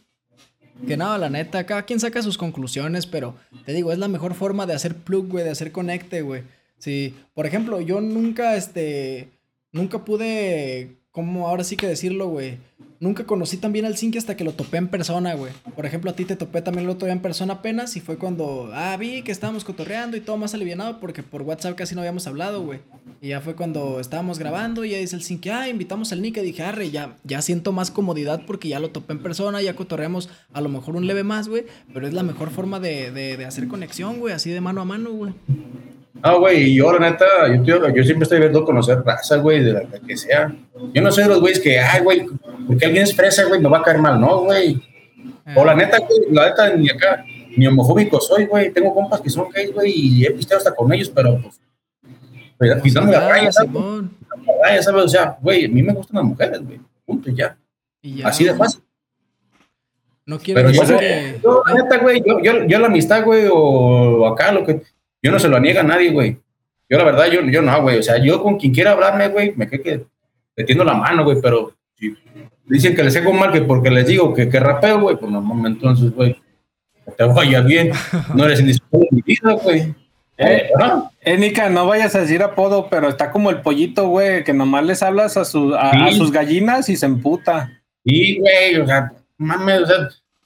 Que 0.85 0.95
nada, 0.95 1.17
la 1.17 1.29
neta, 1.29 1.65
cada 1.65 1.83
quien 1.83 1.99
saca 1.99 2.21
sus 2.21 2.37
conclusiones, 2.37 3.07
pero 3.07 3.35
te 3.65 3.73
digo, 3.73 3.91
es 3.91 3.97
la 3.97 4.07
mejor 4.07 4.35
forma 4.35 4.67
de 4.67 4.73
hacer 4.73 4.95
plug, 4.95 5.27
güey, 5.27 5.43
de 5.43 5.49
hacer 5.49 5.71
conecte, 5.71 6.21
güey. 6.21 6.43
Sí, 6.77 7.15
por 7.33 7.47
ejemplo, 7.47 7.81
yo 7.81 7.99
nunca, 7.99 8.55
este, 8.55 9.29
nunca 9.71 10.05
pude, 10.05 10.97
como 11.11 11.47
ahora 11.47 11.63
sí 11.63 11.75
que 11.75 11.87
decirlo, 11.87 12.27
güey, 12.27 12.59
nunca 12.99 13.25
conocí 13.25 13.57
tan 13.57 13.73
bien 13.73 13.85
al 13.85 13.97
Zinke 13.97 14.19
hasta 14.19 14.37
que 14.37 14.43
lo 14.43 14.53
topé 14.53 14.77
en 14.77 14.87
persona, 14.87 15.33
güey. 15.33 15.51
Por 15.75 15.87
ejemplo, 15.87 16.11
a 16.11 16.15
ti 16.15 16.25
te 16.25 16.35
topé 16.35 16.61
también 16.61 16.85
el 16.85 16.91
otro 16.91 17.07
día 17.07 17.13
en 17.13 17.21
persona 17.21 17.55
apenas 17.55 17.95
y 17.95 17.99
fue 17.99 18.17
cuando, 18.17 18.69
ah, 18.73 18.95
vi 18.97 19.23
que 19.23 19.31
estábamos 19.31 19.63
cotorreando 19.63 20.15
y 20.15 20.21
todo 20.21 20.37
más 20.37 20.53
alivianado 20.53 20.99
porque 20.99 21.23
por 21.23 21.41
WhatsApp 21.41 21.75
casi 21.75 21.95
no 21.95 22.01
habíamos 22.01 22.27
hablado, 22.27 22.63
güey. 22.63 22.79
Y 23.19 23.29
ya 23.29 23.41
fue 23.41 23.55
cuando 23.55 23.99
estábamos 23.99 24.37
grabando 24.37 24.85
y 24.85 24.91
ya 24.91 24.97
dice 24.99 25.15
el 25.15 25.23
Zinke, 25.23 25.51
ah, 25.51 25.67
invitamos 25.67 26.11
al 26.11 26.21
Nick 26.21 26.37
y 26.37 26.41
dije, 26.41 26.63
arre, 26.63 26.91
ya, 26.91 27.15
ya 27.23 27.41
siento 27.41 27.71
más 27.71 27.89
comodidad 27.89 28.43
porque 28.45 28.67
ya 28.67 28.79
lo 28.79 28.91
topé 28.91 29.13
en 29.13 29.23
persona, 29.23 29.61
ya 29.61 29.75
cotorreamos 29.75 30.29
a 30.53 30.61
lo 30.61 30.69
mejor 30.69 30.95
un 30.95 31.07
leve 31.07 31.23
más, 31.23 31.47
güey. 31.47 31.65
Pero 31.93 32.07
es 32.07 32.13
la 32.13 32.23
mejor 32.23 32.51
forma 32.51 32.79
de, 32.79 33.11
de, 33.11 33.37
de 33.37 33.45
hacer 33.45 33.67
conexión, 33.67 34.19
güey, 34.19 34.33
así 34.33 34.51
de 34.51 34.61
mano 34.61 34.81
a 34.81 34.85
mano, 34.85 35.11
güey. 35.11 35.33
Ah, 36.21 36.35
güey, 36.35 36.71
y 36.71 36.75
yo 36.75 36.91
la 36.91 37.11
neta, 37.11 37.25
yo, 37.63 37.93
yo, 37.93 38.03
siempre 38.03 38.23
estoy 38.23 38.39
viendo 38.39 38.65
conocer 38.65 39.03
raza, 39.03 39.37
güey, 39.37 39.63
de 39.63 39.73
la, 39.73 39.81
que 40.05 40.17
sea. 40.17 40.53
Yo 40.93 41.01
no 41.01 41.11
soy 41.11 41.23
de 41.23 41.29
los 41.29 41.39
güeyes 41.39 41.59
que, 41.59 41.79
ay, 41.79 42.01
güey, 42.01 42.25
porque 42.67 42.85
alguien 42.85 43.03
es 43.03 43.15
fresa, 43.15 43.45
güey, 43.45 43.61
me 43.61 43.69
va 43.69 43.79
a 43.79 43.83
caer 43.83 43.99
mal, 43.99 44.19
no, 44.19 44.43
güey. 44.43 44.81
O 45.55 45.63
la 45.63 45.75
neta, 45.75 45.99
güey, 45.99 46.19
la 46.31 46.49
neta, 46.49 46.75
ni 46.75 46.89
acá, 46.89 47.23
ni 47.55 47.67
homofóbico 47.67 48.19
soy, 48.19 48.45
güey. 48.45 48.71
Tengo 48.71 48.93
compas 48.93 49.21
que 49.21 49.29
son 49.29 49.49
gays, 49.49 49.73
güey, 49.73 49.91
y 49.95 50.25
he 50.25 50.31
pisteado 50.31 50.59
hasta 50.59 50.75
con 50.75 50.91
ellos, 50.91 51.11
pero 51.13 51.39
pues. 51.41 51.59
Quitando 52.83 53.11
la 53.11 53.29
raya, 53.29 53.49
ya 53.49 54.83
sabes, 54.83 55.05
o 55.05 55.07
sea, 55.07 55.37
güey, 55.41 55.65
a 55.65 55.69
mí 55.69 55.83
me 55.83 55.93
gustan 55.93 56.17
las 56.17 56.25
mujeres, 56.25 56.61
güey, 56.65 56.79
punto, 57.05 57.29
ya. 57.31 57.57
Y 58.01 58.17
ya, 58.17 58.27
Así 58.27 58.43
de 58.43 58.55
fácil. 58.55 58.81
No 60.25 60.39
quiero 60.39 60.61
Pero 60.61 60.71
yo, 60.71 60.97
que... 60.97 61.39
yo, 61.41 61.63
la 61.65 61.73
neta, 61.73 61.97
güey, 61.99 62.21
yo, 62.25 62.39
yo, 62.41 62.65
yo 62.65 62.79
la 62.79 62.87
amistad, 62.87 63.23
güey, 63.23 63.47
o 63.51 64.27
acá, 64.27 64.51
lo 64.51 64.65
que, 64.65 64.81
yo 65.21 65.31
no 65.31 65.39
se 65.39 65.47
lo 65.47 65.59
niega 65.59 65.81
a 65.81 65.85
nadie, 65.85 66.11
güey. 66.11 66.37
Yo, 66.89 66.97
la 66.97 67.03
verdad, 67.03 67.27
yo, 67.31 67.41
yo 67.41 67.61
no, 67.61 67.81
güey, 67.81 67.99
o 67.99 68.03
sea, 68.03 68.17
yo 68.17 68.41
con 68.41 68.57
quien 68.57 68.73
quiera 68.73 68.91
hablarme, 68.91 69.29
güey, 69.29 69.53
me 69.55 69.67
quedé 69.67 69.81
que 69.81 70.05
le 70.55 70.63
tiendo 70.63 70.83
la 70.83 70.93
mano, 70.93 71.23
güey, 71.23 71.39
pero 71.41 71.73
si 71.95 72.15
dicen 72.65 72.95
que 72.95 73.03
les 73.03 73.15
hago 73.15 73.33
mal 73.33 73.51
que 73.51 73.61
porque 73.61 73.89
les 73.89 74.07
digo 74.07 74.33
que, 74.33 74.49
que 74.49 74.59
rapeo, 74.59 74.99
güey, 75.01 75.15
pues 75.15 75.31
no, 75.31 75.67
entonces, 75.67 76.13
güey, 76.13 76.35
te 77.15 77.23
vaya 77.23 77.61
bien, 77.61 77.91
no 78.33 78.45
eres 78.45 78.59
indispensable 78.59 79.07
en 79.11 79.15
mi 79.15 79.21
vida, 79.21 79.53
güey. 79.53 79.95
Eh, 80.37 80.69
Ajá. 80.79 81.09
eh, 81.21 81.37
Nica, 81.37 81.69
no 81.69 81.87
vayas 81.87 82.13
a 82.15 82.19
decir 82.21 82.43
apodo, 82.43 82.87
pero 82.89 83.09
está 83.09 83.31
como 83.31 83.49
el 83.49 83.61
pollito, 83.61 84.07
güey, 84.07 84.43
que 84.43 84.53
nomás 84.53 84.85
les 84.85 85.01
hablas 85.01 85.35
a, 85.37 85.45
su- 85.45 85.73
a, 85.75 85.89
a 85.89 86.11
Sí. 86.11 86.17
sus 86.17 86.31
gallinas 86.31 86.89
y 86.89 86.95
se 86.95 87.05
emputa. 87.07 87.71
Y, 88.03 88.39
güey, 88.39 88.77
o 88.79 88.85
sea, 88.85 89.11
mames, 89.37 89.81
o 89.81 89.85
sea, 89.87 89.95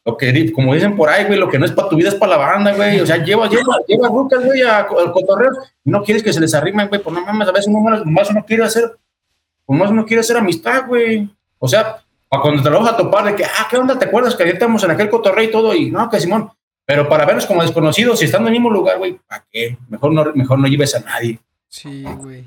lo 0.06 0.18
que, 0.18 0.52
como 0.54 0.74
dicen 0.74 0.96
por 0.96 1.10
ahí, 1.10 1.26
güey, 1.26 1.38
lo 1.38 1.50
que 1.50 1.60
no 1.60 1.66
es 1.66 1.72
para 1.74 1.90
tu 1.90 1.96
vida 1.98 2.10
es 2.10 2.16
para 2.16 2.32
la 2.32 2.38
banda, 2.38 2.74
güey. 2.74 3.00
O 3.02 3.06
sea, 3.06 3.18
lleva, 3.18 3.48
lleva, 3.50 3.76
lleva 3.88 4.08
rucas, 4.08 4.44
güey, 4.46 4.62
al 4.62 4.88
cotorreo. 4.88 5.52
y 5.84 5.90
No 5.92 6.02
quieres 6.04 6.24
que 6.24 6.34
se 6.34 6.40
les 6.40 6.54
arrimen, 6.56 6.88
güey, 6.88 7.02
pues 7.02 7.14
no 7.16 7.24
mames, 7.26 7.48
a 7.48 7.52
veces 7.52 7.68
uno 7.68 7.82
más, 7.82 8.06
más 8.06 8.30
uno 8.32 8.44
quiere 8.46 8.64
hacer, 8.64 8.98
pues 9.66 9.80
más 9.80 9.90
uno 9.92 10.06
quiere 10.06 10.22
hacer 10.22 10.38
amistad, 10.38 10.88
güey. 10.88 11.30
O 11.60 11.68
sea, 11.68 11.98
para 12.30 12.42
cuando 12.42 12.64
te 12.64 12.70
lo 12.70 12.80
vas 12.82 12.94
a 12.94 12.98
topar 12.98 13.26
de 13.26 13.36
que, 13.36 13.44
ah, 13.46 13.68
¿qué 13.70 13.78
onda? 13.78 14.00
¿Te 14.00 14.06
acuerdas 14.06 14.36
que 14.36 14.44
ayer 14.44 14.56
estábamos 14.56 14.84
en 14.86 14.92
aquel 14.92 15.10
cotorreo 15.10 15.44
y 15.44 15.52
todo? 15.52 15.76
Y 15.76 15.92
no, 15.92 16.10
que 16.10 16.20
Simón. 16.20 16.50
Pero 16.92 17.08
para 17.08 17.26
vernos 17.26 17.46
como 17.46 17.62
desconocidos, 17.62 18.20
si 18.20 18.26
estando 18.26 18.50
en 18.50 18.56
el 18.56 18.60
mismo 18.60 18.70
lugar, 18.70 18.98
güey, 18.98 19.18
¿para 19.26 19.46
qué? 19.50 19.78
Mejor 19.88 20.12
no, 20.12 20.26
mejor 20.36 20.60
no 20.60 20.68
lleves 20.68 20.94
a 20.94 21.00
nadie. 21.00 21.40
Sí, 21.70 22.04
güey. 22.18 22.44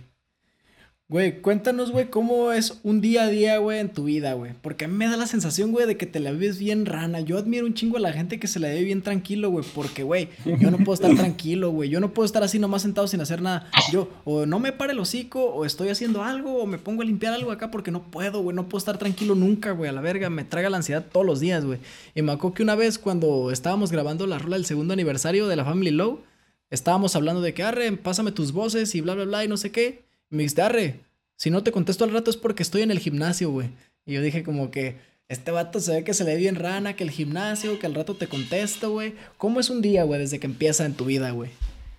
Güey, 1.14 1.40
cuéntanos, 1.42 1.92
güey, 1.92 2.10
cómo 2.10 2.50
es 2.50 2.80
un 2.82 3.00
día 3.00 3.22
a 3.22 3.28
día, 3.28 3.58
güey, 3.58 3.78
en 3.78 3.88
tu 3.88 4.02
vida, 4.02 4.32
güey. 4.32 4.50
Porque 4.60 4.86
a 4.86 4.88
mí 4.88 4.96
me 4.96 5.06
da 5.06 5.16
la 5.16 5.28
sensación, 5.28 5.70
güey, 5.70 5.86
de 5.86 5.96
que 5.96 6.06
te 6.06 6.18
la 6.18 6.32
vives 6.32 6.58
bien 6.58 6.86
rana. 6.86 7.20
Yo 7.20 7.38
admiro 7.38 7.66
un 7.66 7.74
chingo 7.74 7.98
a 7.98 8.00
la 8.00 8.12
gente 8.12 8.40
que 8.40 8.48
se 8.48 8.58
la 8.58 8.70
vive 8.70 8.82
bien 8.82 9.00
tranquilo, 9.00 9.48
güey. 9.48 9.64
Porque, 9.76 10.02
güey, 10.02 10.28
yo 10.44 10.72
no 10.72 10.78
puedo 10.78 10.94
estar 10.94 11.14
tranquilo, 11.16 11.70
güey. 11.70 11.88
Yo 11.88 12.00
no 12.00 12.12
puedo 12.12 12.26
estar 12.26 12.42
así 12.42 12.58
nomás 12.58 12.82
sentado 12.82 13.06
sin 13.06 13.20
hacer 13.20 13.42
nada. 13.42 13.70
Yo, 13.92 14.08
o 14.24 14.44
no 14.44 14.58
me 14.58 14.72
pare 14.72 14.92
el 14.92 14.98
hocico, 14.98 15.44
o 15.44 15.64
estoy 15.64 15.88
haciendo 15.88 16.24
algo, 16.24 16.60
o 16.60 16.66
me 16.66 16.78
pongo 16.78 17.02
a 17.02 17.04
limpiar 17.04 17.32
algo 17.32 17.52
acá 17.52 17.70
porque 17.70 17.92
no 17.92 18.10
puedo, 18.10 18.42
güey. 18.42 18.56
No 18.56 18.68
puedo 18.68 18.78
estar 18.78 18.98
tranquilo 18.98 19.36
nunca, 19.36 19.70
güey. 19.70 19.90
A 19.90 19.92
la 19.92 20.00
verga, 20.00 20.30
me 20.30 20.42
traga 20.42 20.68
la 20.68 20.78
ansiedad 20.78 21.06
todos 21.12 21.24
los 21.24 21.38
días, 21.38 21.64
güey. 21.64 21.78
Y 22.16 22.22
me 22.22 22.32
acuerdo 22.32 22.54
que 22.54 22.64
una 22.64 22.74
vez 22.74 22.98
cuando 22.98 23.52
estábamos 23.52 23.92
grabando 23.92 24.26
la 24.26 24.40
rola 24.40 24.56
del 24.56 24.66
segundo 24.66 24.94
aniversario 24.94 25.46
de 25.46 25.54
la 25.54 25.64
Family 25.64 25.92
Low, 25.92 26.22
estábamos 26.70 27.14
hablando 27.14 27.40
de 27.40 27.54
que, 27.54 27.62
arre, 27.62 27.92
pásame 27.92 28.32
tus 28.32 28.50
voces 28.50 28.96
y 28.96 29.00
bla, 29.00 29.14
bla, 29.14 29.26
bla, 29.26 29.44
y 29.44 29.46
no 29.46 29.56
sé 29.56 29.70
qué. 29.70 30.03
Y 30.34 30.36
me 30.36 30.42
dijiste, 30.42 30.62
arre, 30.62 30.98
si 31.38 31.48
no 31.52 31.62
te 31.62 31.70
contesto 31.70 32.02
al 32.02 32.12
rato 32.12 32.28
es 32.28 32.36
porque 32.36 32.64
estoy 32.64 32.82
en 32.82 32.90
el 32.90 32.98
gimnasio, 32.98 33.52
güey. 33.52 33.70
Y 34.04 34.14
yo 34.14 34.20
dije 34.20 34.42
como 34.42 34.72
que, 34.72 34.96
este 35.28 35.52
vato 35.52 35.78
se 35.78 35.92
ve 35.92 36.02
que 36.02 36.12
se 36.12 36.24
le 36.24 36.32
ve 36.32 36.40
bien 36.40 36.56
rana, 36.56 36.96
que 36.96 37.04
el 37.04 37.12
gimnasio, 37.12 37.78
que 37.78 37.86
al 37.86 37.94
rato 37.94 38.16
te 38.16 38.26
contesto, 38.26 38.90
güey. 38.90 39.14
¿Cómo 39.38 39.60
es 39.60 39.70
un 39.70 39.80
día, 39.80 40.02
güey, 40.02 40.18
desde 40.18 40.40
que 40.40 40.48
empieza 40.48 40.86
en 40.86 40.94
tu 40.94 41.04
vida, 41.04 41.30
güey? 41.30 41.52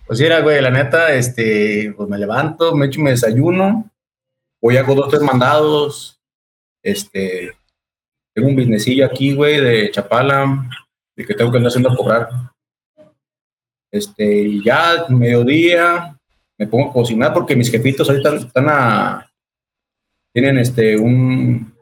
Pues 0.06 0.20
mira, 0.20 0.40
güey, 0.40 0.60
la 0.60 0.70
neta, 0.70 1.14
este, 1.14 1.94
pues 1.96 2.10
me 2.10 2.18
levanto, 2.18 2.74
me 2.74 2.84
echo 2.84 3.00
mi 3.00 3.08
desayuno, 3.08 3.90
voy 4.60 4.76
hago 4.76 4.94
dos, 4.94 5.08
tres 5.08 5.22
mandados, 5.22 6.20
este, 6.82 7.56
tengo 8.34 8.50
un 8.50 8.56
businessillo 8.56 9.06
aquí, 9.06 9.32
güey, 9.32 9.62
de 9.62 9.90
Chapala, 9.90 10.68
de 11.16 11.24
que 11.24 11.32
tengo 11.32 11.50
que 11.50 11.56
andar 11.56 11.70
haciendo 11.70 11.90
a 11.90 11.96
cobrar. 11.96 12.28
Este, 13.90 14.42
y 14.42 14.62
ya, 14.62 15.06
mediodía, 15.08 16.15
me 16.58 16.66
pongo 16.66 16.90
a 16.90 16.92
cocinar 16.92 17.34
porque 17.34 17.56
mis 17.56 17.70
jefitos 17.70 18.08
ahorita 18.08 18.36
están 18.36 18.66
a, 18.68 19.30
tienen 20.32 20.58
este, 20.58 20.96
un, 20.96 21.74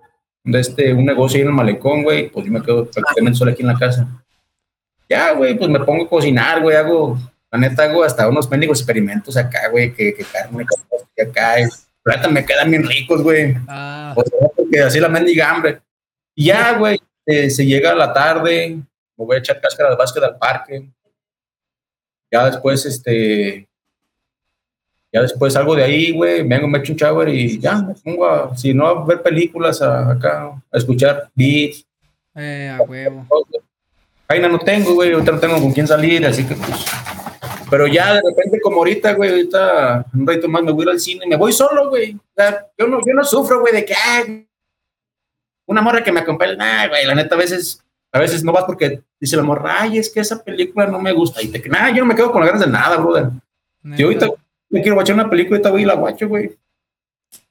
de 0.44 0.60
este, 0.60 0.92
un 0.92 1.04
negocio 1.04 1.38
ahí 1.38 1.42
en 1.42 1.48
el 1.48 1.54
malecón, 1.54 2.02
güey, 2.02 2.28
pues 2.30 2.46
yo 2.46 2.52
me 2.52 2.62
quedo 2.62 2.88
prácticamente 2.88 3.38
solo 3.38 3.50
aquí 3.50 3.62
en 3.62 3.68
la 3.68 3.78
casa. 3.78 4.06
Ya, 5.08 5.32
güey, 5.32 5.56
pues 5.56 5.68
me 5.68 5.80
pongo 5.80 6.04
a 6.04 6.08
cocinar, 6.08 6.62
güey, 6.62 6.76
hago, 6.76 7.18
la 7.50 7.58
neta 7.58 7.84
hago 7.84 8.04
hasta 8.04 8.28
unos 8.28 8.48
mendigos 8.48 8.78
experimentos 8.78 9.36
acá, 9.36 9.68
güey, 9.70 9.92
que, 9.92 10.14
que 10.14 10.24
carne 10.24 10.64
que 11.16 11.22
acá, 11.22 11.60
y 11.60 11.64
la 12.04 12.16
neta 12.16 12.28
me 12.28 12.44
quedan 12.44 12.70
bien 12.70 12.86
ricos, 12.86 13.22
güey. 13.22 13.56
Ah, 13.66 14.14
O 14.16 14.22
sea, 14.22 14.48
porque 14.54 14.80
así 14.80 15.00
la 15.00 15.08
mendiga 15.08 15.50
hambre. 15.50 15.80
Y 16.34 16.46
ya, 16.46 16.78
güey, 16.78 16.98
eh, 17.26 17.50
se 17.50 17.64
llega 17.64 17.90
a 17.90 17.96
la 17.96 18.12
tarde, 18.12 18.76
me 19.16 19.24
voy 19.24 19.36
a 19.36 19.38
echar 19.40 19.60
cáscara 19.60 19.90
de 19.90 19.96
básquet 19.96 20.22
al 20.22 20.38
parque. 20.38 20.88
Ya 22.30 22.46
después, 22.46 22.84
este, 22.86 23.68
ya 25.14 25.22
después 25.22 25.52
salgo 25.52 25.76
de 25.76 25.84
ahí, 25.84 26.10
güey, 26.10 26.42
vengo, 26.46 26.66
me 26.66 26.78
echo 26.80 26.92
un 26.92 26.98
shower 26.98 27.28
y 27.28 27.58
ya, 27.60 27.80
me 27.80 27.94
pongo 27.94 28.26
a, 28.28 28.56
si 28.56 28.74
no, 28.74 28.86
a 28.88 29.04
ver 29.04 29.22
películas 29.22 29.80
a- 29.80 30.10
acá, 30.10 30.60
a 30.72 30.76
escuchar 30.76 31.30
beats. 31.34 31.86
eh, 32.34 32.76
a 32.76 32.82
huevo. 32.82 33.24
Jaina 34.28 34.48
no 34.48 34.58
tengo, 34.58 34.94
güey, 34.94 35.12
ahorita 35.12 35.32
no 35.32 35.38
tengo 35.38 35.60
con 35.60 35.72
quién 35.72 35.86
salir, 35.86 36.26
así 36.26 36.44
que 36.44 36.56
pues. 36.56 36.84
Pero 37.70 37.86
ya 37.86 38.14
de 38.14 38.22
repente, 38.28 38.60
como 38.60 38.78
ahorita, 38.78 39.12
güey, 39.14 39.30
ahorita 39.30 40.06
un 40.14 40.26
ratito 40.26 40.48
más 40.48 40.62
me 40.64 40.72
voy 40.72 40.88
al 40.88 40.98
cine, 40.98 41.26
me 41.26 41.36
voy 41.36 41.52
solo, 41.52 41.88
güey. 41.90 42.14
O 42.14 42.20
sea, 42.36 42.66
yo 42.76 42.86
no, 42.88 42.98
yo 43.06 43.14
no 43.14 43.22
sufro, 43.24 43.60
güey, 43.60 43.72
de 43.72 43.84
que, 43.84 43.94
ay, 43.94 44.48
una 45.66 45.80
morra 45.80 46.02
que 46.02 46.10
me 46.12 46.20
acompañe, 46.20 46.56
nah, 46.56 46.88
güey, 46.88 47.06
la 47.06 47.14
neta, 47.14 47.34
a 47.36 47.38
veces, 47.38 47.82
a 48.12 48.18
veces 48.18 48.42
no 48.44 48.52
vas 48.52 48.64
porque 48.64 49.00
dice 49.20 49.36
la 49.36 49.42
morra, 49.42 49.82
ay, 49.82 49.98
es 49.98 50.10
que 50.12 50.20
esa 50.20 50.42
película 50.42 50.86
no 50.86 50.98
me 51.00 51.12
gusta. 51.12 51.40
Y 51.42 51.48
te 51.48 51.60
que, 51.62 51.68
nah, 51.68 51.90
yo 51.90 52.00
no 52.00 52.06
me 52.06 52.14
quedo 52.16 52.32
con 52.32 52.40
las 52.42 52.50
ganas 52.50 52.66
de 52.66 52.72
nada, 52.72 52.96
brother. 52.96 53.28
Si 53.96 54.02
ahorita 54.02 54.26
me 54.74 54.82
quiero 54.82 54.94
guachar 54.96 55.14
una 55.14 55.30
película, 55.30 55.56
ahorita 55.56 55.70
voy 55.70 55.82
y 55.82 55.86
la 55.86 55.94
guacho, 55.94 56.28
güey. 56.28 56.50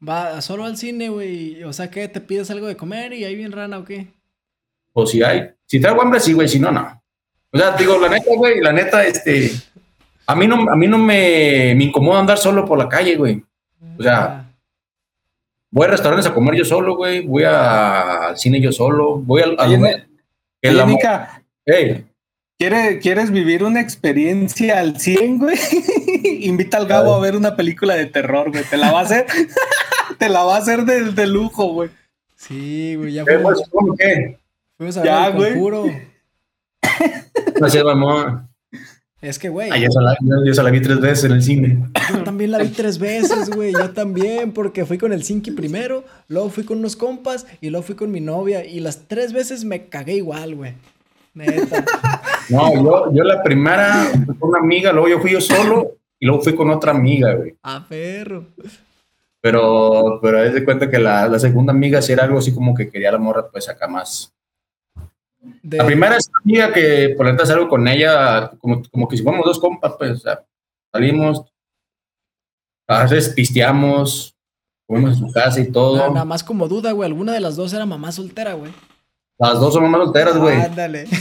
Va 0.08 0.42
solo 0.42 0.66
al 0.66 0.78
cine, 0.78 1.10
güey. 1.10 1.64
O 1.64 1.74
sea, 1.74 1.90
¿qué? 1.90 2.08
¿Te 2.08 2.22
pides 2.22 2.50
algo 2.52 2.68
de 2.68 2.78
comer 2.78 3.14
y 3.14 3.24
ahí 3.24 3.36
bien 3.36 3.52
rana 3.52 3.78
o 3.80 3.84
qué? 3.86 4.08
O 4.94 5.06
si 5.06 5.24
hay, 5.24 5.50
si 5.66 5.80
traigo 5.80 6.02
hambre, 6.02 6.20
sí, 6.20 6.34
güey, 6.34 6.48
si 6.48 6.60
no, 6.60 6.72
no. 6.72 7.02
O 7.52 7.58
sea, 7.58 7.72
digo, 7.78 7.98
la 8.00 8.10
neta, 8.10 8.32
güey, 8.36 8.60
la 8.62 8.72
neta, 8.74 9.06
este, 9.06 9.52
a 10.28 10.36
mí 10.36 10.48
no, 10.48 10.70
a 10.70 10.76
mí 10.76 10.88
no 10.88 10.98
me, 10.98 11.74
me 11.76 11.84
incomoda 11.86 12.20
andar 12.20 12.38
solo 12.38 12.66
por 12.66 12.78
la 12.78 12.88
calle, 12.90 13.16
güey. 13.16 13.44
O 13.98 14.04
sea, 14.04 14.24
Ah, 14.26 14.40
Voy 15.76 15.88
a 15.88 15.90
restaurantes 15.90 16.28
a 16.30 16.34
comer 16.36 16.54
yo 16.56 16.66
solo, 16.66 16.96
güey. 16.96 17.26
Voy 17.26 17.44
a- 17.46 18.28
al 18.28 18.38
cine 18.38 18.62
yo 18.62 18.72
solo. 18.72 19.16
Voy 19.16 19.42
al. 19.42 19.56
al- 19.58 19.70
Oye, 19.74 20.06
el 20.62 20.74
Oye, 20.76 20.82
amor- 20.84 20.96
Nica, 20.98 21.44
Ey, 22.60 22.70
¿quiere- 22.70 23.00
¿quieres 23.00 23.32
vivir 23.32 23.64
una 23.64 23.82
experiencia 23.82 24.80
al 24.80 25.00
100, 25.00 25.38
güey? 25.40 25.58
Invita 26.46 26.78
al 26.78 26.88
Gabo 26.88 27.14
a 27.16 27.20
ver 27.20 27.36
una 27.36 27.56
película 27.56 27.96
de 27.96 28.06
terror, 28.06 28.52
güey. 28.52 28.64
Te 28.64 28.78
la 28.78 28.92
va 28.92 29.00
a 29.00 29.04
hacer, 29.04 29.26
te 30.20 30.30
la 30.30 30.44
va 30.44 30.56
a 30.56 30.60
hacer 30.60 30.86
de, 30.86 31.12
de 31.12 31.28
lujo, 31.28 31.74
güey. 31.74 31.90
Sí, 32.36 32.96
güey, 32.96 33.14
ya 33.14 33.26
¿qué, 33.26 33.34
fuimos, 33.36 33.62
¿cómo 33.72 33.96
qué? 33.96 34.38
fuimos 34.78 34.98
a 34.98 35.02
ver 35.02 35.10
Ya, 35.12 35.28
el 35.28 35.34
güey. 35.34 35.52
conjuro. 35.54 35.86
No 37.60 37.70
sé, 37.70 37.84
mamá. 37.84 38.50
Es 39.22 39.40
que, 39.40 39.48
güey, 39.48 39.70
Ah, 39.72 39.78
yo, 39.78 39.90
se 39.90 40.02
la, 40.02 40.18
yo- 40.22 40.46
yo 40.46 40.54
se 40.54 40.62
la 40.64 40.70
vi 40.70 40.82
tres 40.82 41.00
veces 41.00 41.24
en 41.26 41.32
el 41.32 41.42
cine. 41.44 41.88
yo 42.12 42.24
también 42.24 42.52
la 42.52 42.58
vi 42.60 42.68
tres 42.70 43.00
veces, 43.00 43.50
güey. 43.50 43.72
Yo 43.72 43.92
también, 43.92 44.52
porque 44.52 44.86
fui 44.86 44.98
con 44.98 45.14
el 45.14 45.24
Cinky 45.24 45.52
primero, 45.52 46.04
luego 46.28 46.50
fui 46.50 46.66
con 46.66 46.80
unos 46.80 46.98
compas 46.98 47.46
y 47.62 47.70
luego 47.70 47.86
fui 47.86 47.96
con 47.96 48.12
mi 48.12 48.20
novia. 48.20 48.66
Y 48.66 48.82
las 48.82 49.08
tres 49.08 49.32
veces 49.32 49.64
me 49.64 49.86
cagué 49.88 50.16
igual, 50.16 50.56
güey. 50.56 50.74
Neta. 51.34 51.84
No, 52.50 52.74
yo, 52.76 53.12
yo 53.14 53.24
la 53.24 53.42
primera 53.42 54.12
con 54.40 54.50
una 54.50 54.60
amiga, 54.60 54.92
luego 54.92 55.08
yo 55.10 55.20
fui 55.20 55.32
yo 55.32 55.42
solo 55.42 55.94
y 56.20 56.26
luego 56.26 56.42
fui 56.44 56.56
con 56.56 56.70
otra 56.70 56.92
amiga, 56.92 57.34
güey. 57.34 57.56
A 57.64 57.86
perro. 57.88 58.46
Pero, 59.42 60.20
pero 60.22 60.42
es 60.44 60.54
de 60.54 60.64
cuenta 60.64 60.90
que 60.90 61.00
la, 61.00 61.28
la 61.28 61.40
segunda 61.40 61.74
amiga 61.74 62.02
sí 62.02 62.14
era 62.14 62.24
algo 62.24 62.40
así 62.40 62.54
como 62.54 62.74
que 62.74 62.90
quería 62.90 63.12
la 63.12 63.18
morra, 63.18 63.50
pues 63.50 63.68
acá 63.68 63.88
más. 63.88 64.34
De- 65.62 65.78
La 65.78 65.86
primera 65.86 66.16
es 66.18 66.30
amiga 66.44 66.72
que 66.72 67.14
por 67.18 67.26
la 67.26 67.34
neta 67.34 67.46
salgo 67.46 67.68
con 67.68 67.86
ella, 67.88 68.52
como, 68.60 68.82
como 68.90 69.08
que 69.08 69.18
si 69.18 69.24
fuéramos 69.24 69.46
dos 69.46 69.60
compas, 69.60 69.94
pues 69.98 70.12
o 70.12 70.18
sea, 70.18 70.44
salimos, 70.94 71.44
a 72.88 73.04
veces 73.04 73.30
pisteamos, 73.30 74.34
comemos 74.88 75.14
en 75.20 75.28
su 75.28 75.34
casa 75.34 75.60
y 75.60 75.72
todo. 75.72 75.98
Na- 75.98 76.10
nada 76.10 76.26
más 76.26 76.44
como 76.44 76.68
duda, 76.70 76.92
güey. 76.94 77.08
Alguna 77.08 77.34
de 77.34 77.40
las 77.42 77.56
dos 77.58 77.74
era 77.74 77.86
mamá 77.86 78.12
soltera, 78.14 78.54
güey. 78.54 78.72
Las 79.40 79.60
dos 79.60 79.74
somos 79.74 79.90
más 79.90 80.02
solteras, 80.02 80.38
güey. 80.38 80.62
Ándale. 80.62 81.06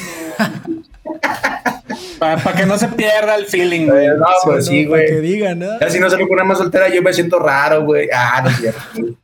Para 2.19 2.53
que 2.55 2.67
no 2.67 2.79
se 2.79 2.87
pierda 2.89 3.35
el 3.35 3.47
feeling, 3.47 3.87
güey. 3.87 4.07
no, 4.17 4.27
pues 4.45 4.67
sí, 4.67 4.85
no, 4.85 4.93
para 4.93 5.05
que 5.07 5.11
güey. 5.19 5.23
digan, 5.23 5.59
¿no? 5.59 5.81
Ya 5.81 5.91
si 5.91 5.99
no 5.99 6.09
salgo 6.09 6.29
con 6.29 6.35
una 6.37 6.45
más 6.45 6.59
soltera, 6.59 6.89
yo 6.89 7.03
me 7.03 7.13
siento 7.13 7.41
raro, 7.41 7.85
güey. 7.85 8.09
Ah, 8.15 8.41
no 8.45 8.51
es 8.51 8.57
cierto. 8.59 8.81
güey. 8.97 9.17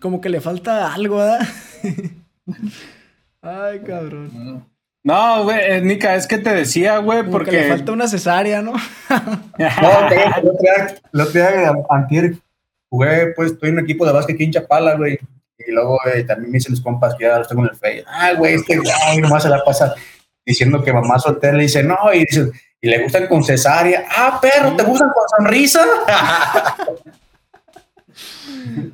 Como 0.00 0.20
que 0.22 0.30
le 0.30 0.40
falta 0.40 0.92
algo, 0.94 1.18
¿verdad? 1.18 1.40
Ay, 3.42 3.80
cabrón. 3.80 4.64
No, 5.04 5.44
güey, 5.44 5.58
eh, 5.60 5.80
Nica, 5.82 6.14
es 6.14 6.26
que 6.26 6.38
te 6.38 6.54
decía, 6.54 6.98
güey, 6.98 7.24
Como 7.24 7.40
que 7.40 7.50
le 7.52 7.58
porque. 7.58 7.68
falta 7.68 7.92
una 7.92 8.08
cesárea, 8.08 8.62
¿no? 8.62 8.72
No, 9.58 10.08
el 10.08 11.20
otro 11.20 11.32
día, 11.32 11.74
antier, 11.90 12.34
jugué, 12.88 13.32
pues, 13.36 13.52
estoy 13.52 13.68
en 13.68 13.78
un 13.78 13.84
equipo 13.84 14.06
de 14.06 14.12
básquet 14.12 14.34
aquí 14.36 14.44
en 14.44 14.52
Chapala, 14.52 14.94
güey. 14.96 15.18
Y 15.66 15.72
luego, 15.72 15.98
güey, 16.04 16.26
también 16.26 16.50
me 16.50 16.58
dicen 16.58 16.72
los 16.72 16.80
compas 16.80 17.14
que 17.14 17.24
ya 17.24 17.38
los 17.38 17.48
tengo 17.48 17.62
en 17.62 17.70
el 17.70 17.76
Face. 17.76 18.04
Ah, 18.06 18.32
güey, 18.32 18.54
este 18.54 18.76
güey 18.76 19.18
nomás 19.20 19.42
se 19.42 19.48
la 19.48 19.62
pasa 19.64 19.94
diciendo 20.44 20.82
que 20.82 20.92
mamá 20.92 21.18
soltera 21.18 21.56
le 21.56 21.64
dice, 21.64 21.82
no, 21.82 21.96
y 22.12 22.24
y 22.82 22.88
le 22.88 23.02
gustan 23.02 23.26
con 23.26 23.44
cesárea. 23.44 24.06
Ah, 24.10 24.38
perro, 24.40 24.74
¿te 24.74 24.82
gustan 24.84 25.10
con 25.10 25.28
sonrisa? 25.36 25.84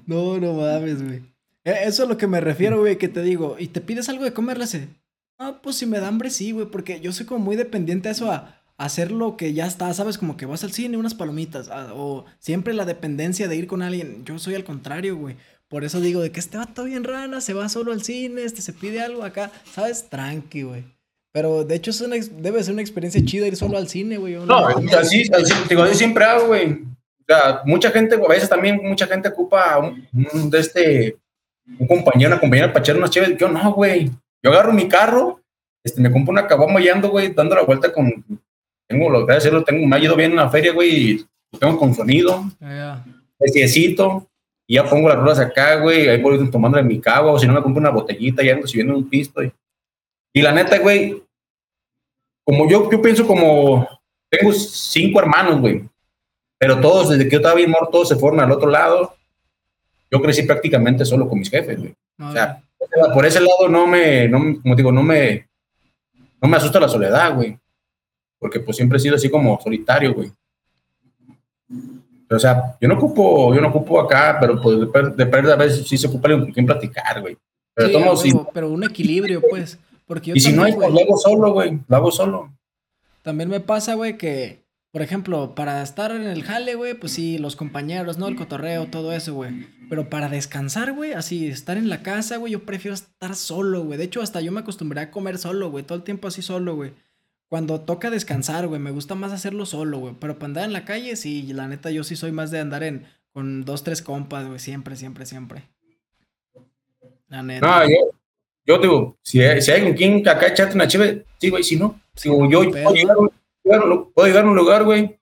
No, 0.07 0.39
no 0.39 0.55
mames, 0.55 1.03
güey. 1.03 1.23
E, 1.65 1.87
eso 1.87 2.05
es 2.05 2.09
lo 2.09 2.17
que 2.17 2.27
me 2.27 2.41
refiero, 2.41 2.79
güey, 2.81 2.97
que 2.97 3.09
te 3.09 3.23
digo, 3.23 3.57
y 3.59 3.69
te 3.69 3.81
pides 3.81 4.09
algo 4.09 4.25
de 4.25 4.33
comer, 4.33 4.59
le 4.59 4.89
Ah, 5.39 5.59
pues 5.63 5.77
si 5.77 5.87
me 5.87 5.99
da 5.99 6.09
hambre, 6.09 6.31
sí, 6.31 6.53
güey, 6.53 6.67
porque 6.67 7.01
yo 7.01 7.13
soy 7.13 7.27
como 7.27 7.45
muy 7.45 7.57
dependiente 7.57 8.09
a 8.09 8.13
eso, 8.13 8.31
a, 8.31 8.63
hacer 8.79 9.11
lo 9.11 9.37
que 9.37 9.53
ya 9.53 9.67
está, 9.67 9.93
¿sabes? 9.95 10.19
Como 10.19 10.37
que 10.37 10.47
vas 10.47 10.63
al 10.63 10.73
cine, 10.73 10.97
unas 10.97 11.15
palomitas, 11.15 11.69
o 11.95 12.25
siempre 12.39 12.75
la 12.75 12.85
dependencia 12.85 13.49
de 13.49 13.57
ir 13.57 13.67
con 13.67 13.83
alguien. 13.83 14.25
Yo 14.25 14.39
soy 14.39 14.55
al 14.55 14.65
contrario, 14.65 15.17
güey. 15.17 15.37
Por 15.69 15.85
eso 15.85 16.01
digo 16.01 16.21
de 16.21 16.31
que 16.31 16.41
este 16.41 16.59
va 16.59 16.67
todo 16.67 16.87
bien 16.87 17.05
rana, 17.05 17.41
se 17.41 17.53
va 17.53 17.69
solo 17.69 17.93
al 17.93 18.03
cine, 18.03 18.45
este 18.45 18.63
se 18.63 18.73
pide 18.73 19.01
algo 19.01 19.25
acá, 19.25 19.51
¿sabes? 19.73 20.09
Tranqui, 20.09 20.63
güey. 20.63 20.85
Pero 21.33 21.65
de 21.65 21.75
hecho 21.75 21.91
es 21.91 22.01
una, 22.01 22.17
debe 22.17 22.63
ser 22.63 22.73
una 22.73 22.83
experiencia 22.83 23.23
chida 23.25 23.47
ir 23.47 23.57
solo 23.57 23.77
al 23.77 23.89
cine, 23.89 24.17
güey. 24.17 24.35
No, 24.35 24.67
así, 24.67 25.29
así, 25.33 25.53
digo, 25.69 25.83
así 25.83 25.97
siempre 25.97 26.25
hago, 26.25 26.47
güey. 26.47 26.73
O 26.73 27.25
sea, 27.27 27.63
mucha 27.65 27.91
gente, 27.91 28.15
a 28.15 28.29
veces 28.29 28.49
también 28.49 28.81
mucha 28.83 29.07
gente 29.07 29.29
ocupa 29.29 29.79
un, 29.79 30.51
de 30.51 30.59
este, 30.61 31.17
un 31.79 31.87
compañero, 31.89 32.31
una 32.31 32.41
compañera 32.41 32.73
para 32.73 32.81
echar 32.81 32.97
unas 32.97 33.11
chéves. 33.11 33.37
Yo 33.37 33.49
no, 33.49 33.73
güey. 33.75 34.11
Yo 34.43 34.53
agarro 34.53 34.73
mi 34.73 34.89
carro, 34.89 35.43
este, 35.83 36.01
me 36.01 36.11
compro 36.11 36.33
una 36.33 36.47
caguama 36.47 36.81
y 36.81 36.89
ando, 36.89 37.11
güey, 37.11 37.35
dando 37.35 37.57
la 37.57 37.63
vuelta 37.63 37.93
con, 37.93 38.25
tengo, 38.89 39.11
lo 39.11 39.27
que 39.27 39.51
lo 39.51 39.65
tengo, 39.65 39.87
me 39.87 39.97
ha 39.97 39.99
ido 39.99 40.15
bien 40.15 40.31
en 40.31 40.37
la 40.37 40.49
feria, 40.49 40.73
güey, 40.73 40.95
y 40.95 41.27
lo 41.53 41.59
tengo 41.59 41.77
con 41.77 41.95
sonido, 41.95 42.45
yeah. 42.61 43.05
Y 44.67 44.75
ya 44.75 44.85
pongo 44.85 45.09
las 45.09 45.19
ruedas 45.19 45.39
acá, 45.39 45.77
güey, 45.77 46.09
ahí 46.09 46.21
voy 46.21 46.51
tomando 46.51 46.83
mi 46.83 47.01
cava, 47.01 47.33
o 47.33 47.39
si 47.39 47.47
no 47.47 47.53
me 47.53 47.63
compro 47.63 47.81
una 47.81 47.91
botellita, 47.91 48.43
y 48.43 48.51
ando 48.51 48.67
subiendo 48.67 48.97
un 48.97 49.09
pisto, 49.09 49.43
y, 49.43 49.53
y 50.33 50.43
la 50.43 50.53
neta, 50.53 50.79
güey, 50.79 51.23
como 52.45 52.69
yo, 52.69 52.91
yo 52.91 53.03
pienso 53.03 53.27
como, 53.27 53.89
tengo 54.29 54.53
cinco 54.53 55.21
hermanos, 55.21 55.61
güey, 55.61 55.85
pero 56.59 56.81
todos, 56.81 57.11
desde 57.11 57.25
que 57.25 57.33
yo 57.33 57.39
estaba 57.39 57.55
bien 57.55 57.71
muerto, 57.71 57.91
todos 57.91 58.09
se 58.09 58.17
fueron 58.17 58.41
al 58.41 58.51
otro 58.53 58.71
lado, 58.71 59.15
yo 60.11 60.23
crecí 60.23 60.43
prácticamente 60.43 61.05
solo 61.05 61.29
con 61.29 61.39
mis 61.39 61.51
jefes, 61.51 61.79
güey. 61.79 61.95
O 62.19 62.33
sea, 62.33 62.63
por 63.13 63.27
ese 63.27 63.41
lado 63.41 63.69
no 63.69 63.87
me, 63.87 64.29
no, 64.29 64.39
como 64.63 64.75
digo, 64.75 64.93
no 64.93 65.03
me, 65.03 65.49
no 66.41 66.49
me 66.49 66.57
asusta 66.57 66.81
la 66.81 66.89
soledad, 66.89 67.35
güey. 67.35 67.59
Porque 68.39 68.61
pues 68.61 68.77
siempre 68.77 68.99
he 68.99 69.01
sido 69.01 69.17
así 69.17 69.29
como 69.29 69.61
solitario, 69.61 70.15
güey. 70.15 70.31
O 72.29 72.39
sea, 72.39 72.77
yo 72.81 72.89
no 72.89 72.95
ocupo, 72.95 73.55
yo 73.55 73.61
no 73.61 73.69
ocupo 73.69 74.01
acá, 74.01 74.39
pero 74.41 74.61
pues 74.61 74.81
de, 74.81 75.27
perder 75.27 75.53
a 75.53 75.57
veces 75.57 75.87
sí 75.87 75.97
se 75.97 76.09
ocupa 76.09 76.31
con 76.31 76.51
quien 76.53 76.67
platicar, 76.67 77.21
güey. 77.21 77.37
Pero, 77.75 78.17
sí, 78.17 78.33
pero 78.55 78.71
un 78.71 78.85
equilibrio, 78.85 79.43
pues. 79.49 79.79
Porque 80.07 80.33
y 80.35 80.41
si 80.41 80.53
no 80.53 80.65
hay, 80.65 80.73
pues 80.73 80.91
lo 80.91 81.01
hago 81.01 81.17
solo, 81.17 81.53
güey. 81.53 81.79
Lo 81.87 81.97
hago 81.97 82.11
solo. 82.11 82.53
También 83.23 83.51
me 83.51 83.61
pasa, 83.61 83.95
güey, 83.95 84.17
que, 84.17 84.65
por 84.93 85.03
ejemplo, 85.03 85.55
para 85.55 85.83
estar 85.83 86.11
en 86.13 86.23
el 86.23 86.43
jale, 86.43 86.75
güey, 86.75 86.95
pues 86.95 87.13
sí, 87.13 87.39
los 87.39 87.55
compañeros, 87.55 88.19
¿no? 88.19 88.29
El 88.29 88.37
cotorreo, 88.37 88.87
todo 88.87 89.13
eso, 89.13 89.35
güey. 89.35 89.67
Pero 89.91 90.09
para 90.09 90.29
descansar, 90.29 90.93
güey, 90.93 91.13
así, 91.13 91.49
estar 91.49 91.77
en 91.77 91.89
la 91.89 92.03
casa, 92.03 92.39
güey, 92.39 92.53
yo 92.53 92.65
prefiero 92.65 92.95
estar 92.95 93.35
solo, 93.35 93.85
güey. 93.85 93.99
De 93.99 94.05
hecho, 94.05 94.23
hasta 94.23 94.41
yo 94.41 94.53
me 94.53 94.61
acostumbré 94.61 95.01
a 95.01 95.11
comer 95.11 95.39
solo, 95.39 95.71
güey. 95.71 95.85
Todo 95.85 95.99
el 95.99 96.05
tiempo 96.05 96.29
así 96.29 96.41
solo, 96.41 96.77
güey. 96.77 96.93
Cuando 97.49 97.81
toca 97.81 98.11
descansar, 98.11 98.67
güey, 98.67 98.81
me 98.81 98.91
gusta 98.91 99.15
más 99.15 99.33
hacerlo 99.33 99.67
solo, 99.67 99.99
güey. 99.99 100.15
Pero 100.19 100.35
para 100.35 100.47
andar 100.47 100.65
en 100.65 100.73
la 100.73 100.85
calle, 100.85 101.15
sí, 101.15 101.53
la 101.53 101.69
neta, 101.69 101.91
yo 101.91 102.03
sí 102.03 102.17
soy 102.17 102.33
más 102.33 102.51
de 102.51 102.59
andar 102.59 102.83
en 102.83 103.07
con 103.33 103.65
dos, 103.65 103.85
tres 103.85 104.03
compas, 104.03 104.47
güey. 104.47 104.59
Siempre, 104.59 104.97
siempre, 104.97 105.27
siempre. 105.27 105.63
La 107.29 107.43
neta. 107.43 107.67
No, 107.67 107.89
yo, 107.89 107.97
yo 108.65 108.79
digo, 108.79 109.17
si 109.23 109.43
hay, 109.43 109.63
si 109.63 109.71
hay 109.71 109.83
con 109.83 109.93
quien 109.93 110.29
acá 110.29 110.49
echarte 110.49 110.75
una 110.75 110.89
chévere, 110.89 111.25
sí, 111.39 111.51
güey, 111.51 111.63
si 111.63 111.77
no. 111.77 112.01
Digo, 112.23 112.51
yo 112.51 112.71
puedo 112.71 112.95
llegar, 112.95 113.17
puedo 114.13 114.27
llegar, 114.27 114.45
a 114.45 114.49
un 114.49 114.57
lugar, 114.57 114.85
güey. 114.85 115.19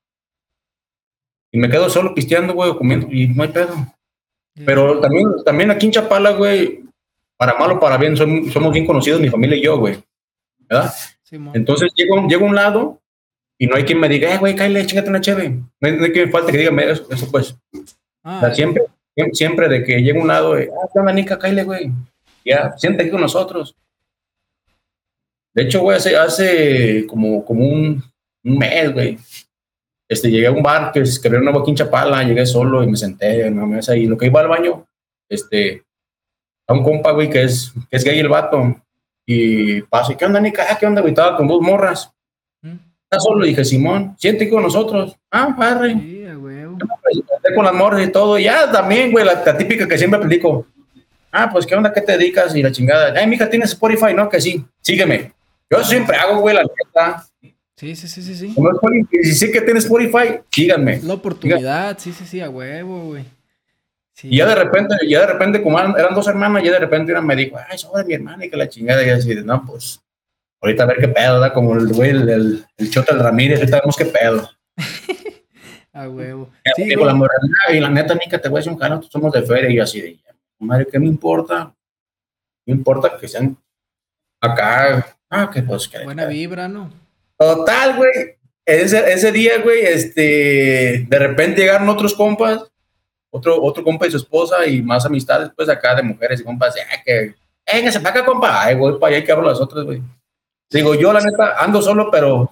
Y 1.53 1.59
me 1.59 1.69
quedo 1.69 1.91
solo 1.91 2.15
pisteando, 2.15 2.55
güey, 2.55 2.71
o 2.71 2.79
comiendo, 2.79 3.07
y 3.11 3.29
no 3.29 3.43
hay 3.43 3.51
pedo. 3.51 3.75
Pero 4.65 5.01
también, 5.01 5.29
también 5.45 5.71
aquí 5.71 5.87
en 5.87 5.93
Chapala, 5.93 6.31
güey, 6.31 6.85
para 7.37 7.59
mal 7.59 7.73
o 7.73 7.81
para 7.81 7.99
bien, 7.99 8.17
somos, 8.17 8.53
somos 8.53 8.73
bien 8.73 8.87
conocidos, 8.87 9.21
mi 9.21 9.29
familia 9.29 9.59
y 9.59 9.65
yo, 9.65 9.77
güey. 9.79 9.99
¿Verdad? 10.59 10.93
Entonces 11.55 11.93
llego, 11.95 12.27
llego 12.27 12.47
a 12.47 12.49
un 12.49 12.55
lado 12.55 13.01
y 13.59 13.67
no 13.67 13.77
hay 13.77 13.85
quien 13.85 14.01
me 14.01 14.09
diga, 14.09 14.35
eh, 14.35 14.39
güey, 14.39 14.55
cállate, 14.57 14.87
chingate 14.87 15.11
una 15.11 15.21
cheve. 15.21 15.61
No 15.81 15.89
hay, 15.89 16.13
que 16.13 16.27
me 16.27 16.33
falte 16.33 16.53
que 16.53 16.59
diga 16.59 16.83
eso, 16.83 17.07
eso 17.11 17.31
pues. 17.31 17.57
Ah, 18.23 18.51
siempre, 18.55 18.85
siempre 19.33 19.69
de 19.69 19.85
que 19.85 20.03
llego 20.03 20.21
a 20.21 20.23
un 20.23 20.29
lado, 20.29 20.59
eh, 20.59 20.71
ah, 20.73 20.89
¿qué 20.93 21.13
Nica? 21.13 21.39
Cállate, 21.39 21.65
güey. 21.65 21.91
Ya, 22.45 22.75
siente 22.77 23.03
aquí 23.03 23.11
con 23.11 23.21
nosotros. 23.21 23.77
De 25.55 25.63
hecho, 25.63 25.81
güey, 25.83 25.97
hace, 25.97 26.17
hace 26.17 27.07
como, 27.07 27.45
como 27.45 27.65
un, 27.65 28.03
un 28.45 28.59
mes, 28.59 28.93
güey. 28.93 29.19
Este, 30.09 30.31
llegué 30.31 30.49
a 30.49 30.53
un 30.53 30.63
bar 30.63 30.93
que, 30.93 31.03
que 31.03 31.29
era 31.29 31.39
una 31.39 31.53
boquín 31.53 31.75
Chapala, 31.75 32.23
llegué 32.25 32.45
solo 32.45 32.83
y 32.83 32.89
me 32.89 32.97
senté 32.97 33.47
en 33.47 33.55
una 33.55 33.67
mesa 33.67 33.97
y 33.97 34.07
lo 34.07 34.19
que 34.19 34.27
iba 34.27 34.41
al 34.41 34.49
baño, 34.49 34.85
este, 35.29 35.83
a 36.69 36.75
un 36.75 36.83
compa, 36.83 37.13
güey, 37.13 37.31
que 37.31 37.45
es, 37.45 37.73
que 37.91 37.97
es 37.97 38.05
gay 38.05 38.19
el 38.19 38.29
vato, 38.29 38.84
y 39.27 39.83
paso, 39.83 40.13
¿y 40.13 40.17
qué 40.17 40.25
onda, 40.25 40.41
Nica? 40.41 40.67
Ah, 40.71 40.77
¿Qué 40.79 40.87
onda, 40.87 41.01
güey? 41.01 41.13
Estaba 41.13 41.37
con 41.37 41.47
dos 41.47 41.61
morras. 41.61 42.13
¿Mm? 42.63 42.77
Está 43.05 43.21
solo, 43.21 43.45
dije, 43.45 43.65
Simón, 43.65 44.15
siente 44.19 44.49
con 44.49 44.63
nosotros. 44.63 45.17
Ah, 45.31 45.55
padre. 45.57 45.95
Sí, 45.95 46.25
güey. 46.37 46.65
Con 47.55 47.65
las 47.65 47.75
morras 47.75 48.07
y 48.07 48.11
todo. 48.11 48.39
Ya 48.39 48.71
también, 48.71 49.13
güey, 49.13 49.25
la, 49.25 49.57
típica 49.57 49.89
que 49.89 49.99
siempre 49.99 50.21
platico. 50.21 50.67
Ah, 51.31 51.49
pues, 51.51 51.67
¿qué 51.67 51.75
onda? 51.75 51.93
¿Qué 51.93 52.01
te 52.01 52.13
dedicas? 52.13 52.55
Y 52.55 52.63
la 52.63 52.71
chingada. 52.71 53.13
Ay, 53.19 53.27
mija, 53.27 53.49
¿tienes 53.49 53.71
Spotify? 53.71 54.15
No, 54.15 54.29
que 54.29 54.41
sí. 54.41 54.65
Sígueme. 54.81 55.33
Yo 55.71 55.83
siempre 55.83 56.17
hago, 56.17 56.41
güey, 56.41 56.55
la 56.55 56.63
neta. 56.63 57.27
Sí, 57.77 57.97
sí, 57.97 58.07
sí, 58.07 58.23
sí, 58.23 58.35
sí. 58.37 58.55
si 59.23 59.35
sé 59.35 59.51
que 59.51 59.61
tienes 59.61 59.85
Spotify, 59.85 60.41
síganme. 60.51 61.01
La 61.03 61.15
oportunidad, 61.15 61.99
sí, 61.99 62.13
sí, 62.13 62.25
sí, 62.25 62.41
a 62.41 62.49
huevo, 62.49 63.07
güey. 63.07 63.25
Y 64.23 64.39
ya 64.39 64.47
de 64.47 64.55
repente, 64.55 64.95
ya 65.09 65.21
de 65.21 65.27
repente, 65.27 65.63
como 65.63 65.79
eran, 65.79 66.15
dos 66.15 66.29
hermanas, 66.29 66.63
ya 66.63 66.73
de 66.73 66.79
repente 66.79 67.13
una 67.13 67.21
me 67.21 67.35
dijo, 67.35 67.57
ay, 67.69 67.77
de 67.97 68.05
mi 68.05 68.15
hermana 68.15 68.45
y 68.45 68.51
que 68.51 68.57
la 68.57 68.69
chingada, 68.69 69.05
y 69.05 69.11
así, 69.11 69.35
no, 69.45 69.65
pues, 69.67 70.01
ahorita 70.61 70.85
a 70.85 70.87
ver 70.87 70.99
qué 70.99 71.09
pedo, 71.09 71.41
da 71.41 71.53
como 71.53 71.75
el 71.75 71.93
güey, 71.93 72.11
el, 72.11 72.29
el, 72.29 72.67
el 72.77 72.91
Chota 72.91 73.13
el 73.13 73.21
Ramírez, 73.21 73.59
ahorita 73.59 73.81
vemos 73.81 73.97
qué 73.97 74.07
pedo. 74.07 74.49
a 75.93 76.09
huevo. 76.09 76.51
Sí, 76.77 76.95
la 76.95 77.15
moralidad, 77.15 77.73
y 77.73 77.81
la 77.81 77.91
neta, 77.91 78.15
Nica, 78.15 78.41
te 78.41 78.49
voy 78.49 78.59
a 78.59 78.61
decir 78.61 78.73
un 78.73 78.79
cano, 78.79 79.03
somos 79.03 79.33
de 79.33 79.43
feria, 79.43 79.71
y 79.71 79.81
así 79.81 80.01
de, 80.01 80.19
madre, 80.61 80.87
¿qué 80.91 80.99
me 80.99 81.07
importa? 81.07 81.75
Me 82.67 82.75
importa 82.75 83.19
que 83.19 83.27
sean 83.27 83.57
acá, 84.41 85.17
ah, 85.29 85.51
que 85.53 85.63
pues, 85.63 85.89
que. 85.89 86.05
Buena 86.05 86.27
vibra, 86.27 86.69
¿no? 86.69 86.91
Total, 87.37 87.97
güey. 87.97 88.11
Ese, 88.65 89.13
ese 89.13 89.31
día, 89.31 89.61
güey, 89.63 89.85
este, 89.85 91.05
de 91.07 91.19
repente 91.19 91.61
llegaron 91.61 91.89
otros 91.89 92.15
compas 92.15 92.71
otro, 93.35 93.61
otro 93.61 93.83
compa 93.83 94.07
y 94.07 94.13
su 94.13 94.19
esposa 94.19 94.65
y 94.65 94.81
más 94.81 95.05
amistades, 95.05 95.51
pues 95.57 95.69
acá 95.69 95.97
de 95.97 96.05
mujeres 96.05 96.41
y 96.41 96.45
compas, 96.45 96.77
ya 96.77 97.03
que, 97.03 97.35
venga, 97.71 97.91
se 97.91 97.99
acá, 97.99 98.25
compa, 98.25 98.63
ay, 98.63 98.77
voy 98.77 98.97
para 99.01 99.17
allá 99.17 99.27
y 99.27 99.31
hablo 99.33 99.49
las 99.49 99.61
otras, 99.61 99.85
güey. 99.85 100.01
Digo, 100.71 100.95
yo 100.95 101.13
la 101.13 101.21
neta 101.21 101.57
ando 101.59 101.83
solo, 101.83 102.11
pero 102.13 102.49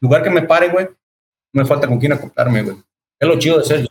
lugar 0.00 0.22
que 0.22 0.30
me 0.30 0.42
pare, 0.42 0.68
güey, 0.68 0.86
me 1.52 1.64
falta 1.64 1.88
con 1.88 1.98
quién 1.98 2.12
acoplarme, 2.12 2.62
güey. 2.62 2.76
Es 3.18 3.26
lo 3.26 3.36
chido 3.40 3.58
de 3.58 3.64
ser 3.64 3.88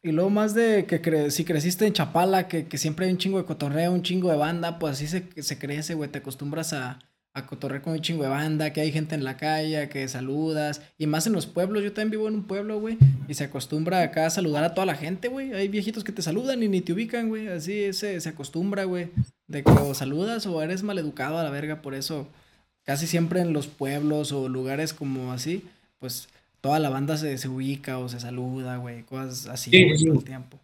Y 0.00 0.12
luego 0.12 0.30
más 0.30 0.54
de 0.54 0.86
que 0.86 1.30
si 1.32 1.44
creciste 1.44 1.86
en 1.86 1.92
Chapala, 1.92 2.46
que, 2.46 2.68
que, 2.68 2.78
siempre 2.78 3.06
hay 3.06 3.12
un 3.12 3.18
chingo 3.18 3.38
de 3.38 3.44
cotorreo, 3.44 3.90
un 3.90 4.04
chingo 4.04 4.30
de 4.30 4.36
banda, 4.36 4.78
pues 4.78 4.92
así 4.92 5.08
se, 5.08 5.42
se 5.42 5.58
crece, 5.58 5.94
güey, 5.94 6.08
te 6.08 6.18
acostumbras 6.18 6.72
a, 6.72 7.00
a 7.34 7.46
cotorrear 7.46 7.80
con 7.80 7.94
un 7.94 8.00
chingo 8.00 8.24
de 8.24 8.28
banda, 8.28 8.72
que 8.72 8.82
hay 8.82 8.92
gente 8.92 9.14
en 9.14 9.24
la 9.24 9.38
calle, 9.38 9.88
que 9.88 10.06
saludas. 10.06 10.82
Y 10.98 11.06
más 11.06 11.26
en 11.26 11.32
los 11.32 11.46
pueblos, 11.46 11.82
yo 11.82 11.92
también 11.92 12.10
vivo 12.10 12.28
en 12.28 12.34
un 12.34 12.44
pueblo, 12.44 12.78
güey. 12.78 12.98
Y 13.26 13.34
se 13.34 13.44
acostumbra 13.44 14.02
acá 14.02 14.26
a 14.26 14.30
saludar 14.30 14.64
a 14.64 14.74
toda 14.74 14.86
la 14.86 14.96
gente, 14.96 15.28
güey. 15.28 15.52
Hay 15.54 15.68
viejitos 15.68 16.04
que 16.04 16.12
te 16.12 16.20
saludan 16.20 16.62
y 16.62 16.68
ni 16.68 16.82
te 16.82 16.92
ubican, 16.92 17.28
güey. 17.28 17.48
Así 17.48 17.92
se, 17.94 18.20
se 18.20 18.28
acostumbra, 18.28 18.84
güey. 18.84 19.08
De 19.46 19.64
que 19.64 19.70
o 19.70 19.94
saludas 19.94 20.46
o 20.46 20.60
eres 20.60 20.82
maleducado 20.82 21.38
a 21.38 21.42
la 21.42 21.50
verga. 21.50 21.80
Por 21.80 21.94
eso, 21.94 22.28
casi 22.84 23.06
siempre 23.06 23.40
en 23.40 23.54
los 23.54 23.66
pueblos 23.66 24.32
o 24.32 24.50
lugares 24.50 24.92
como 24.92 25.32
así, 25.32 25.64
pues 26.00 26.28
toda 26.60 26.80
la 26.80 26.90
banda 26.90 27.16
se, 27.16 27.38
se 27.38 27.48
ubica 27.48 27.98
o 27.98 28.10
se 28.10 28.20
saluda, 28.20 28.76
güey. 28.76 29.04
Cosas 29.04 29.46
así 29.46 29.70
sí, 29.70 30.04
todo 30.04 30.18
el 30.18 30.24
tiempo. 30.24 30.58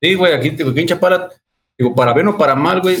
Sí, 0.00 0.14
güey, 0.14 0.32
aquí, 0.32 0.48
aquí 0.48 0.80
en 0.80 0.86
Chapala, 0.86 1.28
digo, 1.76 1.94
para 1.94 2.14
bien 2.14 2.28
o 2.28 2.38
para 2.38 2.54
mal, 2.54 2.80
güey 2.80 2.96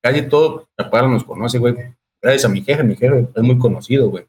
casi 0.00 0.22
todo 0.22 0.68
Chapala 0.78 1.08
nos 1.08 1.24
conoce, 1.24 1.58
güey. 1.58 1.74
Gracias 2.22 2.44
a 2.44 2.48
mi 2.48 2.62
jefe, 2.62 2.82
mi 2.82 2.96
jefe 2.96 3.28
es 3.34 3.42
muy 3.42 3.58
conocido, 3.58 4.10
güey. 4.10 4.26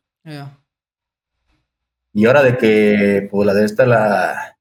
Y 2.13 2.25
ahora 2.25 2.43
de 2.43 2.57
que, 2.57 3.27
pues, 3.29 3.45
la 3.45 3.53
de 3.53 3.65
esta, 3.65 3.85
la, 3.85 4.57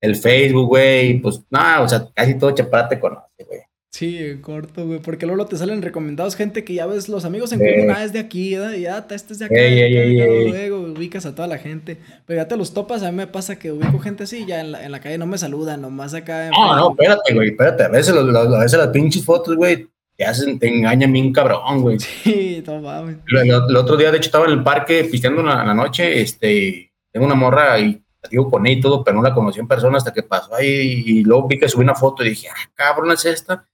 el 0.00 0.16
Facebook, 0.16 0.68
güey, 0.68 1.18
pues, 1.20 1.42
no, 1.50 1.82
o 1.82 1.88
sea, 1.88 2.08
casi 2.14 2.38
todo 2.38 2.52
Chapala 2.52 2.88
te 2.88 3.00
conoce, 3.00 3.44
güey. 3.46 3.60
Sí, 3.96 4.38
corto, 4.42 4.86
güey, 4.86 4.98
porque 4.98 5.24
luego 5.24 5.46
te 5.46 5.56
salen 5.56 5.80
recomendados 5.80 6.36
gente 6.36 6.64
que 6.64 6.74
ya 6.74 6.84
ves 6.84 7.08
los 7.08 7.24
amigos 7.24 7.50
en 7.52 7.60
común, 7.60 7.90
ah, 7.96 8.04
es 8.04 8.12
de 8.12 8.18
aquí, 8.18 8.54
y 8.54 8.80
ya, 8.82 9.06
este 9.08 9.32
es 9.32 9.38
de 9.38 9.46
acá, 9.46 9.54
luego 9.54 10.80
ubicas 10.92 11.24
a 11.24 11.34
toda 11.34 11.48
la 11.48 11.56
gente, 11.56 11.96
pero 12.26 12.42
ya 12.42 12.46
te 12.46 12.58
los 12.58 12.74
topas, 12.74 13.02
a 13.02 13.10
mí 13.10 13.16
me 13.16 13.26
pasa 13.26 13.58
que 13.58 13.72
ubico 13.72 13.98
gente 13.98 14.24
así, 14.24 14.44
ya 14.44 14.60
en 14.60 14.72
la, 14.72 14.84
en 14.84 14.92
la 14.92 15.00
calle 15.00 15.16
no 15.16 15.26
me 15.26 15.38
saludan, 15.38 15.80
nomás 15.80 16.12
acá. 16.12 16.50
no, 16.50 16.76
no, 16.76 16.90
espérate, 16.90 17.32
güey, 17.32 17.48
espérate, 17.48 17.84
a 17.84 17.88
veces, 17.88 18.14
a 18.14 18.58
veces 18.58 18.78
las 18.78 18.88
pinches 18.88 19.24
fotos, 19.24 19.56
güey, 19.56 19.88
te 20.16 20.24
hacen, 20.24 20.58
te 20.58 20.68
engañan 20.68 21.12
bien 21.12 21.32
cabrón, 21.32 21.82
güey. 21.82 21.98
Sí, 22.24 22.62
no 22.66 22.80
mames. 22.80 23.18
El, 23.28 23.76
otro 23.76 23.96
día, 23.96 24.10
de 24.10 24.16
hecho, 24.18 24.26
estaba 24.28 24.46
en 24.46 24.52
el 24.52 24.62
parque 24.62 25.04
pisteando 25.04 25.40
en 25.42 25.46
la, 25.48 25.74
noche, 25.74 26.20
este, 26.20 26.90
tengo 27.12 27.26
una 27.26 27.34
morra 27.34 27.78
y 27.78 28.02
digo 28.30 28.50
con 28.50 28.66
ella 28.66 28.78
y 28.78 28.80
todo, 28.80 29.04
pero 29.04 29.16
no 29.18 29.22
la 29.22 29.32
conocí 29.34 29.60
en 29.60 29.68
persona 29.68 29.98
hasta 29.98 30.12
que 30.12 30.22
pasó 30.22 30.54
ahí 30.54 31.02
y 31.06 31.22
luego 31.22 31.46
vi 31.46 31.58
que 31.58 31.68
subí 31.68 31.84
una 31.84 31.94
foto 31.94 32.24
y 32.24 32.30
dije, 32.30 32.48
ah, 32.50 32.70
cabrón, 32.74 33.12
es 33.12 33.24
esta. 33.24 33.64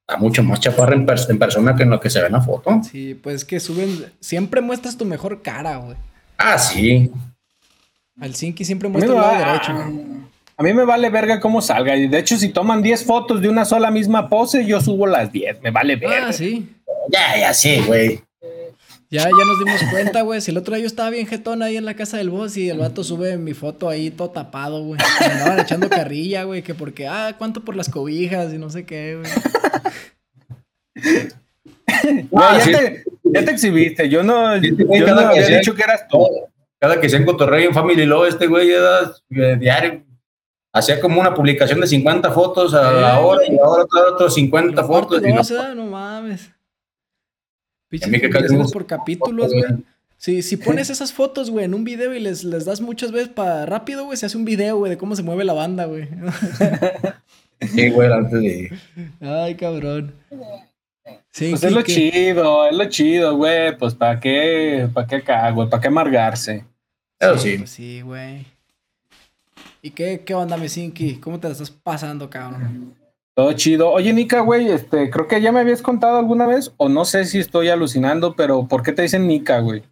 Está 0.00 0.16
mucho 0.16 0.42
más 0.42 0.58
chaparra 0.58 0.94
en, 0.96 1.06
pers- 1.06 1.30
en 1.30 1.38
persona 1.38 1.76
que 1.76 1.84
en 1.84 1.90
lo 1.90 2.00
que 2.00 2.10
se 2.10 2.20
ve 2.20 2.26
en 2.26 2.32
la 2.32 2.40
foto. 2.40 2.80
Sí, 2.90 3.14
pues 3.14 3.44
que 3.44 3.60
suben. 3.60 4.06
Siempre 4.18 4.60
muestras 4.60 4.98
tu 4.98 5.04
mejor 5.04 5.42
cara, 5.42 5.76
güey. 5.76 5.96
Ah, 6.38 6.58
sí. 6.58 7.08
Al 8.20 8.34
Sinky 8.34 8.64
siempre 8.64 8.88
muestra 8.88 9.14
el 9.14 9.20
lado 9.20 9.38
derecho. 9.38 9.72
güey. 9.74 10.06
A 10.62 10.64
mí 10.64 10.72
me 10.72 10.84
vale 10.84 11.10
verga 11.10 11.40
cómo 11.40 11.60
salga. 11.60 11.96
Y 11.96 12.06
de 12.08 12.18
hecho, 12.18 12.36
si 12.38 12.48
toman 12.50 12.82
10 12.82 13.04
fotos 13.04 13.40
de 13.42 13.48
una 13.48 13.64
sola 13.64 13.90
misma 13.90 14.28
pose, 14.28 14.64
yo 14.64 14.80
subo 14.80 15.06
las 15.06 15.32
10. 15.32 15.60
Me 15.62 15.70
vale 15.70 15.96
verga. 15.96 16.26
Ah, 16.28 16.32
sí. 16.32 16.68
Ya, 17.10 17.36
ya, 17.38 17.52
sí, 17.54 17.82
güey. 17.86 18.20
Ya, 19.10 19.24
ya 19.24 19.44
nos 19.44 19.58
dimos 19.58 19.82
cuenta, 19.90 20.22
güey. 20.22 20.40
Si 20.40 20.50
el 20.52 20.56
otro 20.56 20.74
día 20.74 20.82
yo 20.82 20.86
estaba 20.86 21.10
bien 21.10 21.26
jetón 21.26 21.62
ahí 21.62 21.76
en 21.76 21.84
la 21.84 21.94
casa 21.94 22.16
del 22.16 22.30
boss 22.30 22.56
y 22.56 22.70
el 22.70 22.78
vato 22.78 23.04
sube 23.04 23.36
mi 23.36 23.52
foto 23.52 23.88
ahí 23.90 24.10
todo 24.10 24.30
tapado, 24.30 24.82
güey. 24.84 24.98
Me 25.20 25.26
andaban 25.26 25.60
echando 25.60 25.90
carrilla, 25.90 26.44
güey, 26.44 26.62
que 26.62 26.74
porque, 26.74 27.06
ah, 27.08 27.34
¿cuánto 27.36 27.62
por 27.62 27.76
las 27.76 27.90
cobijas 27.90 28.54
y 28.54 28.58
no 28.58 28.70
sé 28.70 28.86
qué, 28.86 29.18
güey? 29.20 29.30
Ah, 32.34 32.56
ya, 32.58 32.64
sí. 32.64 32.72
te, 32.72 33.04
ya 33.24 33.44
te 33.44 33.50
exhibiste. 33.50 34.08
Yo 34.08 34.22
no, 34.22 34.58
Sí, 34.60 34.68
sí, 34.70 34.76
yo 34.78 35.04
cada 35.06 35.22
no 35.22 35.28
que 35.32 35.34
había 35.38 35.46
sea- 35.46 35.58
dicho 35.58 35.74
que 35.74 35.82
eras 35.82 36.08
tú. 36.08 36.26
Cada 36.80 37.00
que 37.00 37.08
se 37.08 37.16
en 37.16 37.24
Cotorrey 37.24 37.64
en 37.66 37.74
Family 37.74 38.06
Law, 38.06 38.24
este 38.24 38.46
güey 38.48 38.70
era 38.70 39.12
eh, 39.30 39.56
diario. 39.58 40.02
Hacía 40.74 41.00
como 41.00 41.20
una 41.20 41.34
publicación 41.34 41.80
de 41.80 41.86
50 41.86 42.30
fotos 42.32 42.72
a 42.74 42.92
la 42.92 43.20
Eh, 43.20 43.24
hora 43.24 43.42
y 43.46 43.58
ahora 43.58 43.84
otro 44.12 44.30
50 44.30 44.80
Lo 44.82 44.88
corto 44.88 45.14
fotos. 45.16 45.28
y 45.28 45.32
no- 45.54 45.62
¿eh? 45.70 45.74
no 45.74 45.84
mames. 45.86 46.50
Pinches 47.88 48.08
A 48.08 48.10
mí 48.10 48.18
que 48.20 48.30
casi 48.30 48.44
publicaciones 48.46 48.66
no- 48.68 48.72
por 48.72 48.86
capítulos, 48.86 49.52
güey. 49.52 49.64
Si, 50.16 50.40
si 50.42 50.56
pones 50.86 50.88
esas 50.88 51.12
fotos, 51.12 51.50
güey, 51.50 51.66
en 51.66 51.74
un 51.74 51.84
video 51.84 52.14
y 52.14 52.20
les, 52.20 52.42
les 52.44 52.64
das 52.64 52.80
muchas 52.80 53.12
veces 53.12 53.28
para 53.28 53.66
rápido, 53.66 54.04
güey, 54.06 54.16
se 54.16 54.24
hace 54.26 54.36
un 54.38 54.44
video, 54.46 54.78
güey, 54.78 54.90
de 54.90 54.96
cómo 54.96 55.14
se 55.14 55.22
mueve 55.22 55.44
la 55.44 55.52
banda, 55.52 55.84
güey. 55.84 56.08
Sí, 57.60 57.90
güey, 57.90 58.12
antes 58.12 58.40
de. 58.40 58.72
Ay, 59.20 59.54
cabrón. 59.54 60.12
Sí, 61.30 61.50
Pues 61.50 61.62
es 61.62 61.70
lo 61.72 61.82
chido, 61.82 62.66
es 62.68 62.76
lo 62.76 62.84
chido, 62.86 63.36
güey. 63.36 63.76
Pues 63.78 63.94
para 63.94 64.18
qué, 64.18 64.88
para 64.92 65.06
qué 65.06 65.16
acá, 65.16 65.48
güey, 65.52 65.68
para 65.70 65.80
qué 65.80 65.86
amargarse. 65.86 66.64
Eso 67.20 67.38
sí. 67.38 67.58
Pues 67.58 67.70
sí, 67.70 68.00
güey. 68.00 68.44
¿Y 69.84 69.90
qué, 69.90 70.22
qué 70.24 70.34
onda, 70.34 70.56
mi 70.56 70.68
Sinky? 70.68 71.16
¿Cómo 71.16 71.40
te 71.40 71.48
la 71.48 71.52
estás 71.52 71.70
pasando, 71.70 72.30
cabrón? 72.30 72.94
Todo 73.34 73.52
chido. 73.54 73.90
Oye, 73.90 74.12
Nika, 74.12 74.40
güey, 74.40 74.70
este, 74.70 75.10
creo 75.10 75.26
que 75.26 75.42
ya 75.42 75.50
me 75.50 75.58
habías 75.58 75.82
contado 75.82 76.18
alguna 76.18 76.46
vez, 76.46 76.72
o 76.76 76.88
no 76.88 77.04
sé 77.04 77.24
si 77.24 77.40
estoy 77.40 77.68
alucinando, 77.68 78.36
pero 78.36 78.68
¿por 78.68 78.84
qué 78.84 78.92
te 78.92 79.02
dicen 79.02 79.26
Nika, 79.26 79.58
güey? 79.58 79.82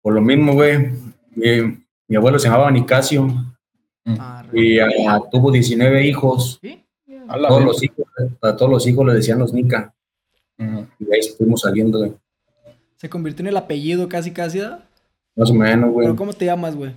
Por 0.00 0.14
lo 0.14 0.22
mismo, 0.22 0.54
güey. 0.54 0.92
Mi, 1.32 1.78
mi 2.08 2.16
abuelo 2.16 2.38
se 2.38 2.48
llamaba 2.48 2.70
Nicasio 2.70 3.28
y 4.52 4.78
ah, 4.78 5.20
tuvo 5.30 5.52
19 5.52 6.06
hijos. 6.06 6.58
¿Sí? 6.62 6.82
A 7.28 7.36
Todos 7.36 7.64
los 7.64 7.82
hijos, 7.82 8.06
a 8.40 8.56
todos 8.56 8.70
los 8.70 8.86
hijos 8.86 9.06
le 9.06 9.12
decían 9.12 9.38
los 9.38 9.52
Nica. 9.52 9.94
Ujú. 10.58 10.86
Y 10.98 11.04
de 11.04 11.14
ahí 11.14 11.20
fuimos 11.36 11.60
saliendo, 11.60 11.98
güey. 11.98 12.12
Se 12.96 13.10
convirtió 13.10 13.42
en 13.42 13.48
el 13.48 13.56
apellido 13.56 14.08
casi, 14.08 14.30
casi, 14.32 14.58
¿verdad? 14.58 14.84
Más 15.36 15.50
o 15.50 15.54
menos, 15.54 15.90
güey. 15.92 16.06
¿Pero 16.06 16.16
cómo 16.16 16.32
te 16.32 16.46
llamas, 16.46 16.74
güey? 16.74 16.94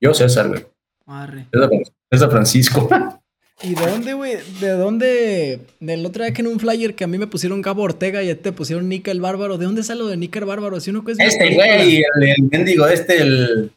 Yo, 0.00 0.14
César, 0.14 0.48
güey. 0.48 0.66
Arre. 1.06 1.46
César, 1.52 1.70
César 2.10 2.30
Francisco. 2.30 2.88
¿Y 3.62 3.74
de 3.74 3.86
dónde, 3.86 4.12
güey? 4.12 4.36
¿De 4.60 4.70
dónde? 4.70 5.60
Del 5.80 6.04
otro 6.04 6.22
día 6.22 6.32
que 6.34 6.42
en 6.42 6.48
un 6.48 6.60
flyer 6.60 6.94
que 6.94 7.04
a 7.04 7.06
mí 7.06 7.16
me 7.16 7.26
pusieron 7.26 7.62
Gabo 7.62 7.82
Ortega 7.82 8.22
y 8.22 8.28
a 8.28 8.36
ti 8.36 8.42
te 8.42 8.52
pusieron 8.52 8.88
Nika 8.88 9.10
el 9.10 9.22
Bárbaro. 9.22 9.56
¿De 9.56 9.64
dónde 9.64 9.82
sale 9.82 10.00
lo 10.00 10.08
de 10.08 10.18
Nika 10.18 10.40
el 10.40 10.44
Bárbaro? 10.44 10.78
Si 10.78 10.90
uno 10.90 11.04
que 11.04 11.12
es 11.12 11.18
Este, 11.18 11.54
güey, 11.54 11.96
y 11.96 11.96
el, 11.96 12.28
el 12.28 12.42
mendigo 12.50 12.86
este, 12.86 13.22
el. 13.22 13.70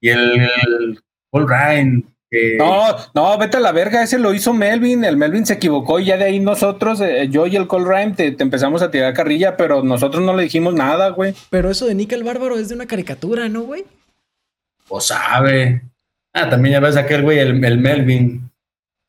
Y 0.00 0.08
el. 0.08 0.40
el 0.40 1.00
Paul 1.30 1.48
Ryan. 1.48 2.04
No, 2.58 2.96
no, 3.14 3.38
vete 3.38 3.58
a 3.58 3.60
la 3.60 3.72
verga, 3.72 4.02
ese 4.02 4.18
lo 4.18 4.32
hizo 4.32 4.54
Melvin, 4.54 5.04
el 5.04 5.18
Melvin 5.18 5.44
se 5.44 5.52
equivocó 5.52 6.00
y 6.00 6.06
ya 6.06 6.16
de 6.16 6.24
ahí 6.24 6.40
nosotros, 6.40 6.98
eh, 7.02 7.28
yo 7.30 7.46
y 7.46 7.56
el 7.56 7.66
Cole 7.66 7.84
Rhyme, 7.84 8.14
te, 8.14 8.32
te 8.32 8.42
empezamos 8.42 8.80
a 8.80 8.90
tirar 8.90 9.12
carrilla, 9.12 9.54
pero 9.58 9.82
nosotros 9.82 10.24
no 10.24 10.34
le 10.34 10.44
dijimos 10.44 10.72
nada, 10.72 11.10
güey. 11.10 11.34
Pero 11.50 11.70
eso 11.70 11.84
de 11.84 11.94
Nika 11.94 12.16
el 12.16 12.24
Bárbaro 12.24 12.58
es 12.58 12.70
de 12.70 12.74
una 12.74 12.86
caricatura, 12.86 13.50
¿no, 13.50 13.62
güey? 13.62 13.84
Pues 14.92 15.06
sabe. 15.06 15.80
Ah, 16.34 16.50
también 16.50 16.74
ya 16.74 16.80
ves 16.80 16.96
aquel 16.98 17.22
güey, 17.22 17.38
el, 17.38 17.64
el 17.64 17.78
Melvin. 17.78 18.50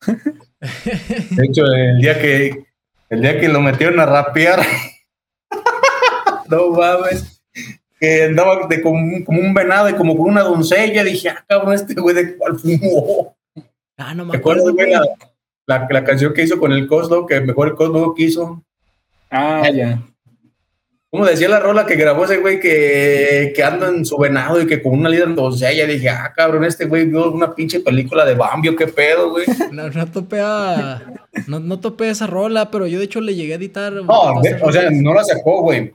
De 0.00 1.44
hecho, 1.44 1.66
el 1.66 1.98
día 2.00 2.18
que. 2.18 2.64
El 3.10 3.20
día 3.20 3.38
que 3.38 3.48
lo 3.50 3.60
metieron 3.60 4.00
a 4.00 4.06
rapear. 4.06 4.60
no 6.48 6.70
mames. 6.70 7.42
Que 8.00 8.24
andaba 8.24 8.66
de 8.66 8.80
como, 8.80 8.96
un- 8.98 9.24
como 9.24 9.40
un 9.40 9.52
venado 9.52 9.90
y 9.90 9.92
como 9.92 10.16
con 10.16 10.30
una 10.30 10.40
doncella. 10.42 11.04
Dije, 11.04 11.28
ah, 11.28 11.44
cabrón, 11.46 11.74
este 11.74 11.92
güey 12.00 12.14
de 12.14 12.34
cuál 12.38 12.58
fumó. 12.58 13.36
Ah, 13.98 14.14
no 14.14 14.24
me 14.24 14.32
¿Te 14.32 14.38
acuerdas, 14.38 14.66
acuerdo, 14.66 14.74
güey? 14.86 14.90
La, 15.66 15.80
la, 15.80 15.86
la 15.90 16.04
canción 16.04 16.32
que 16.32 16.44
hizo 16.44 16.58
con 16.58 16.72
el 16.72 16.86
Cosmo, 16.88 17.26
que 17.26 17.42
mejor 17.42 17.68
el 17.68 17.74
Cosmo 17.74 18.14
que 18.14 18.22
hizo. 18.24 18.62
Ah, 19.30 19.68
ya. 19.68 20.00
¿Cómo 21.14 21.26
decía 21.26 21.48
la 21.48 21.60
rola 21.60 21.86
que 21.86 21.94
grabó 21.94 22.24
ese 22.24 22.38
güey 22.38 22.58
que, 22.58 23.52
que 23.54 23.62
anda 23.62 23.88
en 23.88 24.04
su 24.04 24.18
venado 24.18 24.60
y 24.60 24.66
que 24.66 24.82
con 24.82 24.94
una 24.98 25.08
líder 25.08 25.32
doncella? 25.32 25.86
Dije, 25.86 26.08
ah, 26.08 26.32
cabrón, 26.34 26.64
este 26.64 26.86
güey 26.86 27.04
vio 27.04 27.30
una 27.30 27.54
pinche 27.54 27.78
película 27.78 28.24
de 28.24 28.34
Bambio, 28.34 28.74
qué 28.74 28.88
pedo, 28.88 29.30
güey. 29.30 29.46
No, 29.70 29.88
no 29.90 30.06
topé 30.08 30.40
a... 30.40 31.00
No, 31.46 31.60
no 31.60 31.78
topé 31.78 32.10
esa 32.10 32.26
rola, 32.26 32.68
pero 32.72 32.88
yo 32.88 32.98
de 32.98 33.04
hecho 33.04 33.20
le 33.20 33.36
llegué 33.36 33.52
a 33.52 33.56
editar... 33.58 33.92
No, 33.92 34.04
o 34.62 34.72
sea, 34.72 34.90
no 34.90 35.14
la 35.14 35.22
sacó, 35.22 35.62
güey. 35.62 35.94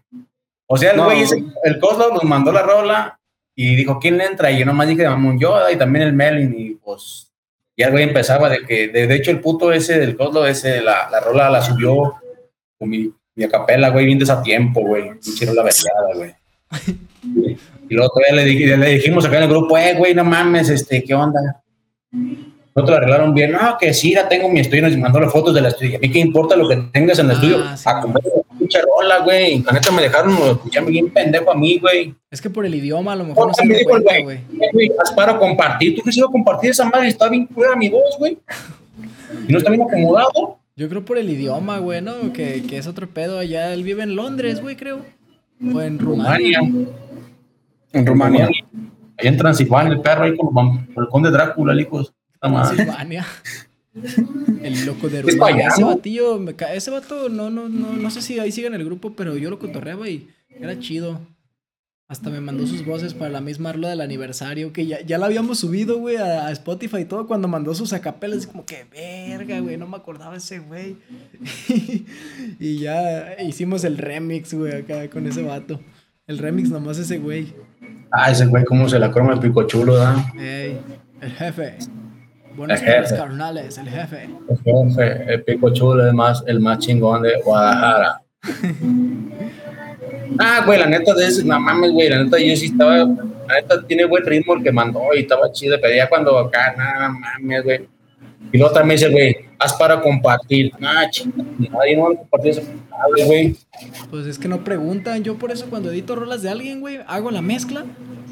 O 0.67 0.77
sea, 0.77 0.91
el 0.91 0.97
No. 0.97 1.03
güey, 1.03 1.23
ese- 1.23 1.43
el 1.65 1.79
Cosmo 1.79 2.07
nos 2.13 2.23
mandó 2.23 2.53
la 2.53 2.61
rola 2.61 3.19
y 3.55 3.75
dijo, 3.75 3.99
¿quién 3.99 4.17
le 4.17 4.23
entra? 4.25 4.49
Y 4.51 4.59
yo 4.59 4.65
nomás 4.65 4.87
dije, 4.87 5.03
Mamón 5.05 5.37
Yoda 5.37 5.69
y 5.69 5.75
también 5.75 6.07
el 6.07 6.13
Melin 6.13 6.55
y 6.57 6.75
pues... 6.75 7.29
Ya 7.75 7.87
el 7.87 7.91
güey 7.91 8.05
empezaba 8.05 8.47
de 8.47 8.65
que, 8.65 8.87
de, 8.87 9.05
de 9.05 9.15
hecho, 9.15 9.31
el 9.31 9.41
puto 9.41 9.73
ese 9.73 9.99
del 9.99 10.15
Cosmo, 10.15 10.45
ese, 10.45 10.79
la, 10.81 11.09
la 11.09 11.19
rola 11.19 11.49
la 11.49 11.61
subió 11.61 12.13
con 12.77 12.89
mi, 12.89 13.11
mi 13.39 13.45
acapela, 13.45 13.89
güey, 13.89 14.05
bien 14.05 14.19
desatiempo, 14.19 14.81
güey. 14.81 15.11
Hicieron 15.21 15.55
la 15.55 15.63
vergada, 15.63 16.13
güey. 16.15 16.35
Y 17.89 17.93
luego 17.95 18.11
todavía 18.13 18.43
le, 18.43 18.51
dij- 18.51 18.77
le 18.77 18.89
dijimos 18.91 19.25
acá 19.25 19.37
en 19.37 19.43
el 19.43 19.49
grupo, 19.49 19.77
eh, 19.77 19.95
güey, 19.97 20.13
no 20.13 20.23
mames, 20.23 20.69
este, 20.69 21.03
¿qué 21.03 21.13
onda? 21.15 21.39
Nosotros 22.11 22.89
la 22.91 22.97
arreglaron 22.97 23.33
bien, 23.33 23.51
no, 23.53 23.77
que 23.79 23.93
sí, 23.93 24.13
la 24.13 24.29
tengo 24.29 24.47
en 24.47 24.53
mi 24.53 24.59
estudio, 24.59 24.83
nos 24.87 24.97
mandó 24.97 25.19
las 25.19 25.31
fotos 25.31 25.55
del 25.55 25.65
estudio. 25.65 25.97
A 25.97 25.99
mí 25.99 26.11
qué 26.11 26.19
importa 26.19 26.55
lo 26.55 26.67
que 26.69 26.77
tengas 26.93 27.17
en 27.19 27.25
el 27.25 27.31
Ah, 27.31 27.33
estudio, 27.33 27.77
sí. 27.77 27.83
a 27.85 27.99
comer 28.01 28.21
pinche 28.59 28.79
rola, 28.81 29.19
güey. 29.19 29.63
La 29.63 29.71
neta 29.71 29.91
me 29.91 30.01
dejaron 30.03 30.33
escucharme 30.33 30.91
bien 30.91 31.09
pendejo 31.11 31.51
a 31.51 31.55
mí, 31.55 31.79
güey. 31.79 32.13
Es 32.29 32.41
que 32.41 32.49
por 32.49 32.65
el 32.65 32.75
idioma 32.75 33.13
a 33.13 33.15
lo 33.15 33.23
mejor 33.23 33.47
no 33.47 33.53
se 33.53 33.65
me 33.65 33.75
dijo 33.77 33.89
cuenta, 33.89 34.11
güey, 34.21 34.23
güey. 34.23 34.37
eh, 34.87 34.91
compartir. 35.39 35.95
¿Tú 35.95 36.03
quisieras 36.03 36.31
compartir 36.31 36.69
esa 36.71 36.85
madre? 36.85 37.07
Está 37.07 37.27
bien 37.29 37.47
mi 37.77 37.89
voz, 37.89 38.17
güey. 38.19 38.37
Y 39.47 39.51
no 39.51 39.57
está 39.57 39.71
bien 39.71 39.81
acomodado. 39.81 40.58
Yo 40.79 40.87
creo 40.87 41.03
por 41.03 41.17
el 41.17 41.29
idioma, 41.29 41.77
güey, 41.79 42.01
¿no? 42.01 42.31
Que, 42.31 42.63
que 42.63 42.77
es 42.77 42.87
otro 42.87 43.09
pedo 43.09 43.37
allá. 43.37 43.73
Él 43.73 43.83
vive 43.83 44.01
en 44.01 44.15
Londres, 44.15 44.61
güey, 44.61 44.77
creo. 44.77 45.05
O 45.61 45.81
en 45.81 45.99
Rumania. 45.99 46.61
En 47.91 48.05
Rumania. 48.05 48.45
Allá 48.45 49.29
en 49.29 49.35
Transilvania, 49.35 49.91
el 49.91 49.99
perro 49.99 50.23
ahí 50.23 50.37
con, 50.37 50.53
con 50.53 51.03
el 51.03 51.09
conde 51.09 51.31
Drácula, 51.31 51.73
el 51.73 51.81
hijo 51.81 52.01
de. 52.01 52.07
Transilvania. 52.39 53.25
El 54.63 54.85
loco 54.85 55.09
de 55.09 55.21
Rumania. 55.23 55.67
Ese 55.67 55.83
batillo, 55.83 56.39
ese 56.73 56.91
vato, 56.91 57.27
no, 57.27 57.49
no, 57.49 57.67
no, 57.67 57.91
no 57.97 58.09
sé 58.09 58.21
si 58.21 58.39
ahí 58.39 58.53
sigue 58.53 58.67
en 58.67 58.75
el 58.75 58.85
grupo, 58.85 59.11
pero 59.17 59.35
yo 59.35 59.49
lo 59.49 59.59
cotorreaba 59.59 60.07
y 60.07 60.29
era 60.61 60.79
chido. 60.79 61.19
Hasta 62.11 62.31
me 62.31 62.41
mandó 62.41 62.65
sus 62.65 62.83
voces 62.83 63.13
para 63.13 63.29
la 63.29 63.39
misma 63.39 63.71
rola 63.71 63.89
del 63.89 64.01
aniversario, 64.01 64.73
que 64.73 64.87
ya, 64.87 64.99
ya 65.01 65.19
la 65.19 65.27
habíamos 65.27 65.59
subido, 65.59 65.99
güey, 65.99 66.15
a, 66.15 66.47
a 66.47 66.51
Spotify 66.51 67.01
y 67.01 67.05
todo, 67.05 67.27
cuando 67.27 67.47
mandó 67.47 67.75
sus 67.75 67.93
acapelas, 67.93 68.47
como 68.47 68.65
que, 68.65 68.83
verga, 68.91 69.59
güey, 69.59 69.77
no 69.77 69.87
me 69.87 69.97
acordaba 69.97 70.35
ese 70.35 70.57
güey. 70.57 70.97
y 72.59 72.79
ya 72.79 73.39
hicimos 73.43 73.83
el 73.83 73.99
remix, 73.99 74.55
güey, 74.55 74.73
acá 74.73 75.07
con 75.07 75.27
ese 75.27 75.43
vato. 75.43 75.79
El 76.25 76.39
remix 76.39 76.71
nomás 76.71 76.97
ese 76.97 77.19
güey. 77.19 77.53
Ah, 78.11 78.31
ese 78.31 78.47
güey, 78.47 78.65
cómo 78.65 78.89
se 78.89 78.97
la 78.97 79.11
croma 79.11 79.33
el 79.33 79.39
pico 79.39 79.67
chulo, 79.67 79.93
¿verdad? 79.93 80.15
Ey, 80.35 80.79
el 81.21 81.31
jefe. 81.31 81.77
Buenas 82.55 82.81
El 82.81 82.87
tardes, 82.87 83.13
carnales, 83.13 83.77
el 83.77 83.87
jefe. 83.87 84.29
El 84.49 84.57
jefe, 84.57 85.33
el 85.33 85.43
pico 85.43 85.71
chulo 85.71 86.07
es 86.07 86.13
más, 86.15 86.43
el 86.47 86.59
más 86.59 86.79
chingón 86.79 87.21
de 87.21 87.39
Guadalajara. 87.43 88.23
ah, 90.37 90.63
güey, 90.65 90.79
la 90.79 90.85
neta 90.85 91.13
de 91.13 91.25
ese, 91.25 91.43
no 91.43 91.59
mames, 91.59 91.91
güey, 91.91 92.09
la 92.09 92.23
neta 92.23 92.37
yo 92.37 92.55
sí 92.55 92.67
estaba, 92.67 92.97
la 92.97 93.55
neta 93.61 93.85
tiene 93.87 94.05
buen 94.05 94.25
ritmo 94.25 94.55
el 94.55 94.63
que 94.63 94.71
mandó 94.71 95.01
y 95.15 95.21
estaba 95.21 95.51
chido, 95.51 95.77
pero 95.81 95.95
ya 95.95 96.07
cuando 96.07 96.37
acá, 96.37 96.75
nada 96.77 97.09
mames, 97.09 97.63
güey. 97.63 97.87
Y 98.51 98.57
luego 98.57 98.73
también 98.73 98.97
dice, 98.97 99.09
güey, 99.11 99.35
haz 99.59 99.73
para 99.73 100.01
compartir. 100.01 100.71
Ah, 100.81 101.05
chingada, 101.11 101.43
nadie 101.71 101.95
no 101.95 102.03
va 102.03 102.13
a 102.13 102.17
compartir 102.17 102.51
esa 102.51 102.61
madre, 102.89 103.25
güey. 103.25 103.55
Pues 104.09 104.25
es 104.25 104.39
que 104.39 104.47
no 104.47 104.63
preguntan. 104.63 105.23
Yo 105.23 105.37
por 105.37 105.51
eso 105.51 105.67
cuando 105.69 105.91
edito 105.91 106.15
rolas 106.15 106.41
de 106.41 106.49
alguien, 106.49 106.79
güey, 106.79 106.99
hago 107.07 107.29
la 107.31 107.41
mezcla. 107.41 107.85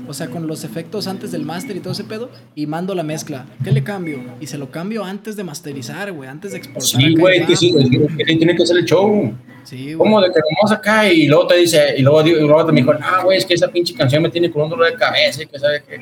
O 0.07 0.13
sea, 0.13 0.27
con 0.27 0.47
los 0.47 0.63
efectos 0.63 1.05
antes 1.07 1.33
del 1.33 1.43
máster 1.43 1.75
y 1.75 1.81
todo 1.81 1.91
ese 1.91 2.05
pedo. 2.05 2.31
Y 2.55 2.65
mando 2.65 2.95
la 2.95 3.03
mezcla. 3.03 3.45
¿Qué 3.63 3.71
le 3.71 3.83
cambio? 3.83 4.19
Y 4.39 4.47
se 4.47 4.57
lo 4.57 4.71
cambio 4.71 5.03
antes 5.03 5.35
de 5.35 5.43
masterizar, 5.43 6.11
güey. 6.13 6.29
Antes 6.29 6.51
de 6.53 6.59
exportar. 6.59 6.83
Sí, 6.83 7.15
güey, 7.15 7.45
que 7.45 7.55
sí, 7.55 7.75
que 8.17 8.25
tiene 8.25 8.55
que 8.55 8.63
hacer 8.63 8.77
el 8.77 8.85
show. 8.85 9.33
Sí. 9.68 9.95
¿Cómo 9.97 10.22
de 10.22 10.28
que 10.30 10.39
vamos 10.39 10.72
acá? 10.72 11.11
Y 11.11 11.28
luego 11.28 11.45
te 11.45 11.57
dice, 11.57 11.93
y 11.97 12.01
luego, 12.01 12.26
y 12.26 12.39
luego 12.39 12.65
te 12.65 12.72
me 12.72 12.80
dijo, 12.80 12.93
ah, 13.01 13.20
güey, 13.26 13.38
es 13.38 13.45
que 13.45 13.53
esa 13.53 13.68
pinche 13.68 13.93
canción 13.93 14.24
me 14.24 14.30
tiene 14.30 14.49
con 14.49 14.61
un 14.61 14.70
dolor 14.70 14.89
de 14.89 14.97
cabeza 14.97 15.43
y 15.43 15.45
que 15.45 15.59
sabe 15.59 15.84
qué. 15.86 15.99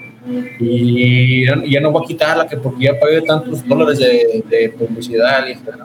Y 0.60 1.46
ya, 1.48 1.82
no 1.82 1.90
voy 1.90 2.04
a 2.04 2.08
quitarla 2.08 2.48
que 2.48 2.58
porque 2.58 2.84
ya 2.84 3.00
pagué 3.00 3.24
tantos 3.24 3.68
dólares 3.68 3.98
de, 3.98 4.44
de 4.48 4.70
publicidad. 4.70 5.48
Y 5.48 5.50
dije, 5.50 5.62
pues, 5.66 5.78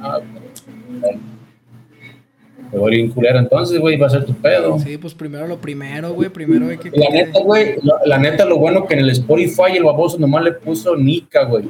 me 2.71 2.79
voy 2.79 2.97
bien 2.97 3.09
culero 3.09 3.39
entonces, 3.39 3.81
güey, 3.81 3.97
va 3.97 4.09
a 4.09 4.11
ser 4.11 4.27
tu 4.27 4.35
pedo. 4.35 4.79
Sí, 4.79 4.99
pues 4.99 5.15
primero 5.15 5.47
lo 5.47 5.59
primero, 5.59 6.13
güey. 6.13 6.29
Primero 6.29 6.69
hay 6.69 6.77
que. 6.77 6.91
La 6.91 7.09
neta, 7.09 7.41
güey, 7.41 7.77
la, 7.83 7.95
la 8.05 8.19
neta, 8.19 8.45
lo 8.45 8.59
bueno 8.59 8.87
que 8.87 8.93
en 8.93 9.01
el 9.01 9.11
Spotify 9.11 9.77
el 9.77 9.85
baboso 9.85 10.19
nomás 10.19 10.45
le 10.45 10.53
puso 10.53 10.95
Nica, 10.97 11.45
güey. 11.45 11.65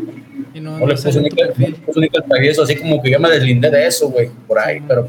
No, 0.55 0.73
No 0.73 0.79
no 0.81 0.87
le 0.89 0.95
puso 0.95 1.21
Nica, 1.21 1.47
le 1.57 1.73
puso 1.73 2.01
Nica 2.01 2.19
al 2.21 2.29
travieso, 2.29 2.65
así 2.65 2.75
como 2.75 3.01
que 3.01 3.11
ya 3.13 3.21
me 3.21 3.31
deslindé 3.31 3.71
de 3.71 3.87
eso, 3.87 4.11
güey, 4.11 4.29
por 4.49 4.59
ahí, 4.59 4.83
pero 4.89 5.09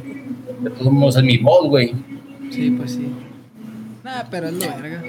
de 0.61 0.69
todos 0.69 0.91
modos 0.91 1.17
es 1.17 1.23
mi 1.23 1.37
voz, 1.37 1.67
güey. 1.67 1.93
Sí, 2.51 2.71
pues 2.71 2.93
sí. 2.93 3.11
Nah, 4.03 4.23
pero 4.29 4.47
es 4.47 4.53
lo 4.53 4.59
verga. 4.59 5.03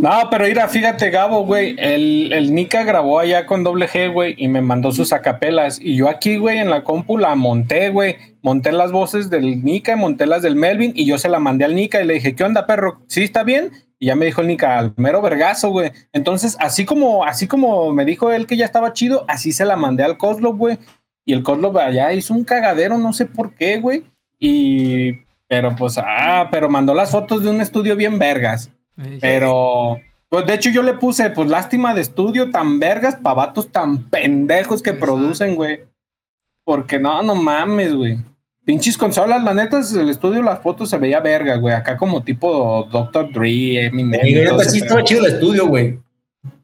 No, 0.00 0.10
pero 0.30 0.46
mira, 0.46 0.66
fíjate, 0.68 1.10
Gabo, 1.10 1.44
güey, 1.44 1.76
el, 1.78 2.32
el 2.32 2.54
Nika 2.54 2.84
grabó 2.84 3.18
allá 3.18 3.44
con 3.46 3.62
doble 3.62 3.86
G, 3.86 4.12
güey, 4.12 4.34
y 4.38 4.48
me 4.48 4.62
mandó 4.62 4.92
sus 4.92 5.12
acapelas. 5.12 5.78
Y 5.80 5.96
yo 5.96 6.08
aquí, 6.08 6.36
güey, 6.36 6.58
en 6.58 6.70
la 6.70 6.84
compu 6.84 7.18
la 7.18 7.34
monté, 7.34 7.90
güey. 7.90 8.16
Monté 8.42 8.72
las 8.72 8.92
voces 8.92 9.28
del 9.28 9.62
Nika, 9.62 9.96
monté 9.96 10.26
las 10.26 10.42
del 10.42 10.56
Melvin, 10.56 10.92
y 10.94 11.04
yo 11.04 11.18
se 11.18 11.28
la 11.28 11.38
mandé 11.38 11.64
al 11.64 11.74
Nika 11.74 12.00
y 12.00 12.06
le 12.06 12.14
dije, 12.14 12.34
¿qué 12.34 12.44
onda, 12.44 12.66
perro? 12.66 13.02
¿Sí 13.08 13.22
está 13.22 13.42
bien? 13.42 13.70
Y 13.98 14.06
ya 14.06 14.16
me 14.16 14.24
dijo 14.24 14.40
el 14.40 14.46
Nika, 14.46 14.78
al 14.78 14.94
mero 14.96 15.20
vergazo, 15.20 15.70
güey. 15.70 15.92
Entonces, 16.14 16.56
así 16.60 16.86
como, 16.86 17.24
así 17.24 17.46
como 17.46 17.92
me 17.92 18.06
dijo 18.06 18.32
él 18.32 18.46
que 18.46 18.56
ya 18.56 18.64
estaba 18.64 18.94
chido, 18.94 19.26
así 19.28 19.52
se 19.52 19.66
la 19.66 19.76
mandé 19.76 20.02
al 20.02 20.16
Coslo, 20.16 20.54
güey. 20.54 20.78
Y 21.24 21.32
el 21.32 21.42
Coslo 21.42 21.78
allá 21.78 22.12
hizo 22.12 22.34
un 22.34 22.44
cagadero, 22.44 22.98
no 22.98 23.12
sé 23.12 23.26
por 23.26 23.54
qué, 23.54 23.78
güey. 23.78 24.04
Y, 24.38 25.12
pero 25.46 25.74
pues, 25.76 25.98
ah, 25.98 26.48
pero 26.50 26.68
mandó 26.68 26.94
las 26.94 27.10
fotos 27.10 27.42
de 27.42 27.50
un 27.50 27.60
estudio 27.60 27.96
bien 27.96 28.18
vergas. 28.18 28.70
Pero, 29.20 29.98
pues 30.28 30.46
de 30.46 30.54
hecho 30.54 30.70
yo 30.70 30.82
le 30.82 30.94
puse, 30.94 31.30
pues 31.30 31.48
lástima 31.48 31.94
de 31.94 32.02
estudio 32.02 32.50
tan 32.50 32.78
vergas 32.78 33.16
pa' 33.16 33.34
vatos 33.34 33.70
tan 33.72 34.08
pendejos 34.10 34.82
que 34.82 34.90
Exacto. 34.90 35.06
producen, 35.06 35.54
güey. 35.56 35.80
Porque 36.64 36.98
no, 36.98 37.22
no 37.22 37.34
mames, 37.34 37.94
güey. 37.94 38.18
Pinches 38.64 38.96
consolas, 38.96 39.42
la 39.42 39.54
neta, 39.54 39.80
el 39.80 40.10
estudio, 40.10 40.42
las 40.42 40.60
fotos 40.60 40.90
se 40.90 40.98
veía 40.98 41.20
verga, 41.20 41.56
güey. 41.56 41.74
Acá 41.74 41.96
como 41.96 42.22
tipo 42.22 42.86
Dr. 42.92 43.32
Dre, 43.32 43.86
Eminem. 43.86 44.20
Y 44.24 44.30
y 44.30 44.44
todo 44.44 44.58
neta, 44.58 44.62
ese 44.62 44.70
sí 44.70 44.78
estaba 44.78 45.02
chido 45.02 45.26
el 45.26 45.34
estudio, 45.34 45.66
güey. 45.66 45.98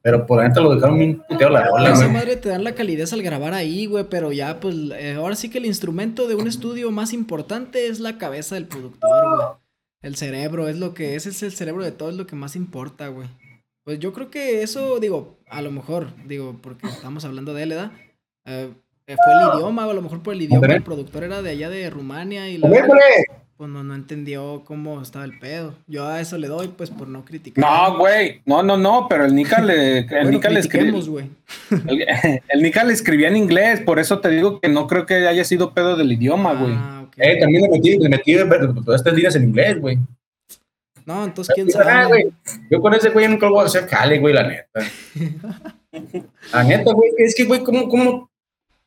Pero 0.02 0.26
por 0.26 0.42
dentro 0.42 0.62
lo 0.62 0.74
dejaron 0.74 0.98
bien 0.98 1.22
puteado 1.28 1.52
la 1.52 1.66
rola, 1.66 1.92
Esa 1.92 2.08
madre 2.08 2.36
te 2.36 2.48
dan 2.48 2.64
la 2.64 2.74
calidez 2.74 3.12
al 3.12 3.22
grabar 3.22 3.52
ahí, 3.54 3.86
güey, 3.86 4.04
pero 4.04 4.32
ya, 4.32 4.60
pues, 4.60 4.74
eh, 4.96 5.14
ahora 5.14 5.34
sí 5.34 5.50
que 5.50 5.58
el 5.58 5.66
instrumento 5.66 6.28
de 6.28 6.34
un 6.34 6.46
estudio 6.46 6.90
más 6.90 7.12
importante 7.12 7.88
es 7.88 8.00
la 8.00 8.16
cabeza 8.16 8.54
del 8.54 8.66
productor, 8.66 9.36
güey. 9.36 9.48
El 10.02 10.16
cerebro, 10.16 10.68
es 10.68 10.78
lo 10.78 10.94
que, 10.94 11.16
ese 11.16 11.30
es 11.30 11.42
el 11.42 11.52
cerebro 11.52 11.84
de 11.84 11.92
todo, 11.92 12.10
es 12.10 12.16
lo 12.16 12.26
que 12.26 12.36
más 12.36 12.56
importa, 12.56 13.08
güey. 13.08 13.28
Pues 13.84 13.98
yo 13.98 14.12
creo 14.12 14.30
que 14.30 14.62
eso, 14.62 14.98
digo, 15.00 15.36
a 15.48 15.62
lo 15.62 15.70
mejor, 15.70 16.08
digo, 16.26 16.56
porque 16.62 16.86
estamos 16.86 17.24
hablando 17.24 17.54
de 17.54 17.62
él, 17.64 17.68
¿verdad? 17.70 17.92
Eh, 18.44 18.70
eh, 19.06 19.16
fue 19.24 19.32
el 19.34 19.58
idioma, 19.58 19.86
o 19.86 19.90
a 19.90 19.94
lo 19.94 20.02
mejor 20.02 20.22
por 20.22 20.34
el 20.34 20.42
idioma, 20.42 20.66
el 20.66 20.82
productor 20.82 21.24
era 21.24 21.42
de 21.42 21.50
allá 21.50 21.70
de 21.70 21.88
Rumania 21.90 22.48
y 22.48 22.58
la 22.58 22.66
hombre. 22.66 23.00
Pues 23.56 23.70
no, 23.70 23.82
no 23.82 23.94
entendió 23.94 24.62
cómo 24.66 25.00
estaba 25.00 25.24
el 25.24 25.38
pedo. 25.38 25.74
Yo 25.86 26.06
a 26.06 26.20
eso 26.20 26.36
le 26.36 26.46
doy, 26.46 26.68
pues, 26.68 26.90
por 26.90 27.08
no 27.08 27.24
criticar. 27.24 27.64
No, 27.64 27.98
güey. 27.98 28.42
No, 28.44 28.62
no, 28.62 28.76
no, 28.76 29.06
pero 29.08 29.24
el 29.24 29.34
Nika 29.34 29.62
le, 29.62 30.00
el 30.00 30.06
Bueno, 30.10 30.30
Nika 30.30 30.50
le 30.50 30.60
güey. 31.06 31.30
El, 31.88 32.04
el 32.48 32.62
Nika 32.62 32.84
le 32.84 32.92
escribía 32.92 33.28
en 33.28 33.36
inglés, 33.36 33.80
por 33.80 33.98
eso 33.98 34.20
te 34.20 34.28
digo 34.28 34.60
que 34.60 34.68
no 34.68 34.86
creo 34.86 35.06
que 35.06 35.14
haya 35.26 35.44
sido 35.44 35.72
pedo 35.72 35.96
del 35.96 36.12
idioma, 36.12 36.52
güey. 36.54 36.74
Ah, 36.76 37.04
ok. 37.06 37.14
Eh, 37.16 37.38
también 37.40 37.62
le 37.62 37.68
metí, 37.70 37.98
le 37.98 38.08
metí 38.08 38.34
todas 38.84 39.00
estas 39.00 39.14
líneas 39.14 39.36
en 39.36 39.44
inglés, 39.44 39.80
güey. 39.80 39.98
No, 41.06 41.24
entonces, 41.24 41.54
¿quién 41.54 41.68
Ah, 41.68 41.84
sabe? 41.84 42.06
güey. 42.08 42.26
Yo 42.70 42.80
con 42.80 42.92
ese 42.92 43.10
güey 43.10 43.28
nunca 43.28 43.46
lo 43.46 43.52
voy 43.54 43.62
a 43.62 43.66
hacer 43.66 43.86
cale, 43.86 44.18
güey, 44.18 44.34
la 44.34 44.42
neta. 44.48 44.80
La 46.52 46.62
neta, 46.62 46.92
güey, 46.92 47.10
es 47.16 47.34
que, 47.34 47.44
güey, 47.44 47.62
¿cómo, 47.64 47.88
cómo, 47.88 48.30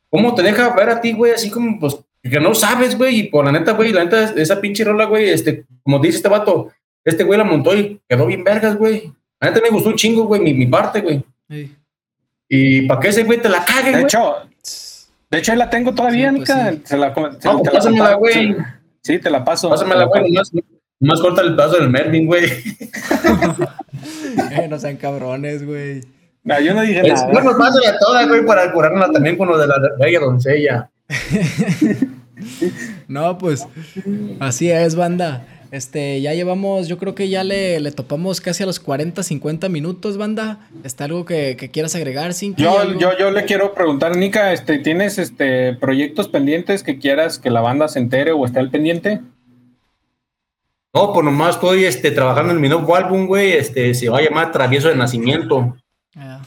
cómo 0.08 0.34
te 0.34 0.42
deja 0.42 0.72
ver 0.76 0.90
a 0.90 1.00
ti, 1.00 1.12
güey, 1.12 1.32
así 1.32 1.50
como, 1.50 1.80
pues, 1.80 1.98
que 2.22 2.40
no 2.40 2.54
sabes, 2.54 2.98
güey, 2.98 3.20
y 3.20 3.22
por 3.28 3.44
la 3.44 3.52
neta, 3.52 3.72
güey, 3.72 3.92
la 3.92 4.04
neta, 4.04 4.24
esa 4.36 4.60
pinche 4.60 4.84
rola, 4.84 5.06
güey, 5.06 5.30
este, 5.30 5.64
como 5.82 5.98
dice 6.00 6.16
este 6.18 6.28
vato, 6.28 6.70
este 7.04 7.24
güey 7.24 7.38
la 7.38 7.44
montó 7.44 7.74
y 7.76 8.00
quedó 8.08 8.26
bien 8.26 8.44
vergas, 8.44 8.76
güey. 8.76 9.12
La 9.40 9.48
neta 9.50 9.62
me 9.62 9.70
gustó 9.70 9.88
un 9.88 9.96
chingo, 9.96 10.24
güey, 10.24 10.40
mi, 10.40 10.52
mi 10.52 10.66
parte, 10.66 11.00
güey. 11.00 11.22
Ey. 11.48 11.74
Y 12.48 12.82
para 12.82 13.00
que 13.00 13.08
ese 13.08 13.22
güey 13.24 13.40
te 13.40 13.48
la 13.48 13.64
cague, 13.64 13.92
De 13.96 14.02
hecho, 14.02 14.34
de 15.30 15.38
hecho, 15.38 15.52
ahí 15.52 15.58
la 15.58 15.70
tengo 15.70 15.94
todavía, 15.94 16.30
Sí, 16.30 16.36
pues 16.38 16.48
Nika. 16.48 16.72
sí. 16.72 16.80
Se 16.84 16.96
la, 16.98 17.14
se- 17.14 17.48
No, 17.48 17.62
te 17.62 17.64
la 17.64 17.72
pásamela, 17.72 18.04
paso. 18.06 18.18
güey. 18.18 18.56
Sí, 19.02 19.18
te 19.18 19.30
la 19.30 19.44
paso. 19.44 19.70
Pásamela, 19.70 20.04
güey, 20.04 20.30
nomás, 20.32 20.50
nomás 20.98 21.20
corta 21.20 21.40
el 21.42 21.54
pedazo 21.56 21.76
del 21.78 21.88
Mervin, 21.88 22.26
güey. 22.26 22.42
Eh, 24.52 24.66
no 24.68 24.78
sean 24.78 24.96
cabrones, 24.96 25.64
güey. 25.66 26.00
No, 26.42 26.58
yo 26.60 26.74
no 26.74 26.82
dije 26.82 27.00
Es- 27.06 27.14
nada. 27.20 27.32
Bueno, 27.32 27.56
pásala 27.58 27.98
toda, 27.98 28.26
güey, 28.26 28.44
para 28.44 28.72
curarla 28.72 29.10
también 29.12 29.36
con 29.36 29.48
lo 29.48 29.58
de 29.58 29.66
la 29.66 29.76
bella 29.98 30.20
doncella. 30.20 30.89
No, 33.06 33.36
pues 33.36 33.66
así 34.38 34.70
es, 34.70 34.94
banda. 34.94 35.46
Este, 35.72 36.20
ya 36.22 36.32
llevamos, 36.32 36.88
yo 36.88 36.96
creo 36.96 37.14
que 37.14 37.28
ya 37.28 37.44
le, 37.44 37.78
le 37.80 37.92
topamos 37.92 38.40
casi 38.40 38.62
a 38.62 38.66
los 38.66 38.80
40, 38.80 39.22
50 39.22 39.68
minutos, 39.68 40.16
banda. 40.16 40.58
¿Está 40.84 41.04
algo 41.04 41.26
que, 41.26 41.56
que 41.56 41.70
quieras 41.70 41.94
agregar, 41.94 42.32
Cinky? 42.32 42.62
Yo, 42.62 42.94
yo, 42.98 43.16
yo 43.18 43.30
le 43.30 43.44
quiero 43.44 43.74
preguntar, 43.74 44.16
Nika, 44.16 44.52
este, 44.52 44.78
¿tienes 44.78 45.18
este 45.18 45.74
proyectos 45.74 46.28
pendientes 46.28 46.82
que 46.82 46.98
quieras 46.98 47.38
que 47.38 47.50
la 47.50 47.60
banda 47.60 47.88
se 47.88 47.98
entere 47.98 48.32
o 48.32 48.46
esté 48.46 48.58
al 48.58 48.70
pendiente? 48.70 49.20
No, 50.94 51.12
pues 51.12 51.24
nomás 51.24 51.56
estoy 51.56 51.84
este, 51.84 52.10
trabajando 52.10 52.52
en 52.52 52.60
mi 52.60 52.68
nuevo 52.68 52.96
álbum, 52.96 53.26
güey. 53.26 53.52
Este, 53.52 53.92
se 53.94 54.08
va 54.08 54.18
a 54.18 54.22
llamar 54.22 54.50
Travieso 54.50 54.88
de 54.88 54.96
Nacimiento. 54.96 55.76
Ah, 56.16 56.40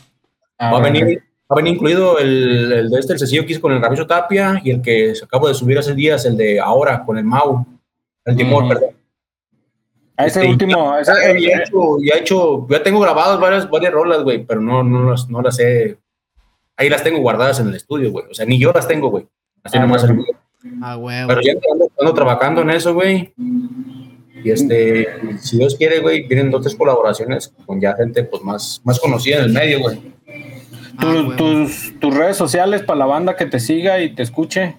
Ah, 0.58 0.72
Va 0.72 0.78
a 0.78 0.82
venir, 0.82 1.24
va 1.54 1.60
a 1.60 1.64
venir 1.64 1.76
incluido 1.76 2.18
el, 2.20 2.72
el 2.72 2.90
de 2.90 3.00
este, 3.00 3.14
el 3.14 3.20
sencillo 3.20 3.46
que 3.46 3.52
hice 3.54 3.62
con 3.62 3.72
el 3.72 3.82
Rabioso 3.82 4.08
Tapia 4.08 4.60
y 4.64 4.72
el 4.72 4.82
que 4.82 5.14
se 5.16 5.26
acabo 5.26 5.48
de 5.48 5.54
subir 5.54 5.78
hace 5.78 5.94
días, 5.94 6.26
el 6.26 6.36
de 6.38 6.60
ahora, 6.60 7.04
con 7.06 7.18
el 7.18 7.24
Mau. 7.24 7.66
El 8.26 8.36
Timor, 8.36 8.64
Ujú. 8.64 8.74
perdón. 8.74 8.90
A 10.16 10.26
ese 10.28 10.40
Este, 10.42 10.52
último, 10.52 10.98
ese- 10.98 11.12
Ya, 11.12 11.30
el- 11.32 11.40
ya 11.42 11.50
he 11.58 11.62
hecho, 11.64 11.98
ya 12.02 12.16
he 12.16 12.20
hecho, 12.20 12.68
ya 12.70 12.84
tengo 12.84 13.00
grabadas 13.00 13.40
varias, 13.40 13.70
varias 13.70 13.94
rolas, 13.94 14.24
güey, 14.24 14.46
pero 14.46 14.62
no, 14.62 14.84
no, 14.84 15.12
las, 15.12 15.30
no 15.30 15.42
las 15.42 15.60
he. 15.60 15.98
Ahí 16.78 16.90
las 16.90 17.04
tengo 17.04 17.20
guardadas 17.20 17.60
en 17.60 17.68
el 17.68 17.76
estudio, 17.76 18.12
güey. 18.12 18.26
O 18.30 18.34
sea, 18.34 18.46
ni 18.46 18.60
yo 18.60 18.72
las 18.72 18.88
tengo, 18.88 19.10
güey. 19.10 19.28
Así 19.64 19.78
Ah, 19.78 19.82
nomás 19.82 20.04
el- 20.04 20.20
a 20.82 20.98
huevo. 20.98 21.28
Pero 21.28 21.42
ya 21.42 21.54
ando, 21.72 21.92
ando 22.00 22.14
trabajando 22.14 22.62
en 22.62 22.70
eso, 22.72 22.94
güey. 22.94 23.34
Y 24.44 24.52
este, 24.52 25.08
si 25.40 25.58
Dios 25.58 25.76
quiere, 25.76 26.00
güey, 26.00 26.28
vienen 26.28 26.52
dos, 26.52 26.62
tres 26.62 26.76
colaboraciones 26.76 27.54
con 27.66 27.80
ya 27.82 27.94
gente 27.96 28.24
pues 28.24 28.42
más, 28.44 28.82
más 28.84 29.00
conocida 29.00 29.38
en 29.40 29.44
el 29.46 29.54
medio, 29.54 29.80
güey. 29.82 30.13
Ah, 30.98 31.02
tu- 31.02 31.36
tus, 31.36 32.00
tus 32.00 32.14
redes 32.16 32.38
sociales 32.38 32.82
para 32.84 33.00
la 33.00 33.06
banda 33.06 33.36
que 33.36 33.46
te 33.46 33.60
siga 33.60 34.00
y 34.00 34.14
te 34.14 34.24
escuche. 34.24 34.78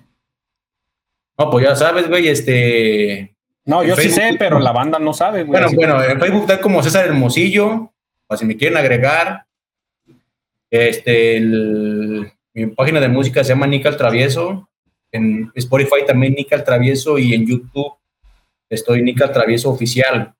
No, 1.38 1.50
pues 1.50 1.64
ya 1.66 1.74
sabes, 1.76 2.08
güey, 2.08 2.28
este. 2.28 3.34
No, 3.64 3.82
yo 3.82 3.96
sí 3.96 4.10
sé, 4.10 4.36
pero 4.38 4.58
la 4.60 4.72
banda 4.72 4.98
no 4.98 5.12
sabe, 5.14 5.40
güey. 5.40 5.52
Bueno, 5.52 5.66
Así- 5.66 5.76
bueno, 5.76 6.02
en 6.02 6.20
Facebook 6.20 6.42
está 6.42 6.60
como 6.60 6.82
César 6.82 7.06
Hermosillo, 7.06 7.90
para 8.26 8.38
si 8.38 8.44
me 8.46 8.56
quieren 8.56 8.76
agregar. 8.78 9.44
Este, 10.70 11.36
el- 11.36 12.30
mi 12.52 12.66
página 12.68 13.00
de 13.00 13.08
música 13.08 13.42
se 13.42 13.50
llama 13.50 13.66
Nica 13.66 13.88
el 13.88 13.96
Travieso. 13.96 14.68
En 15.12 15.50
Spotify 15.54 16.04
también 16.06 16.34
Nica 16.34 16.56
el 16.56 16.64
Travieso 16.64 17.18
y 17.18 17.34
en 17.34 17.46
YouTube 17.46 17.94
estoy 18.68 19.02
Nica 19.02 19.24
el 19.26 19.32
Travieso 19.32 19.70
Oficial. 19.70 20.34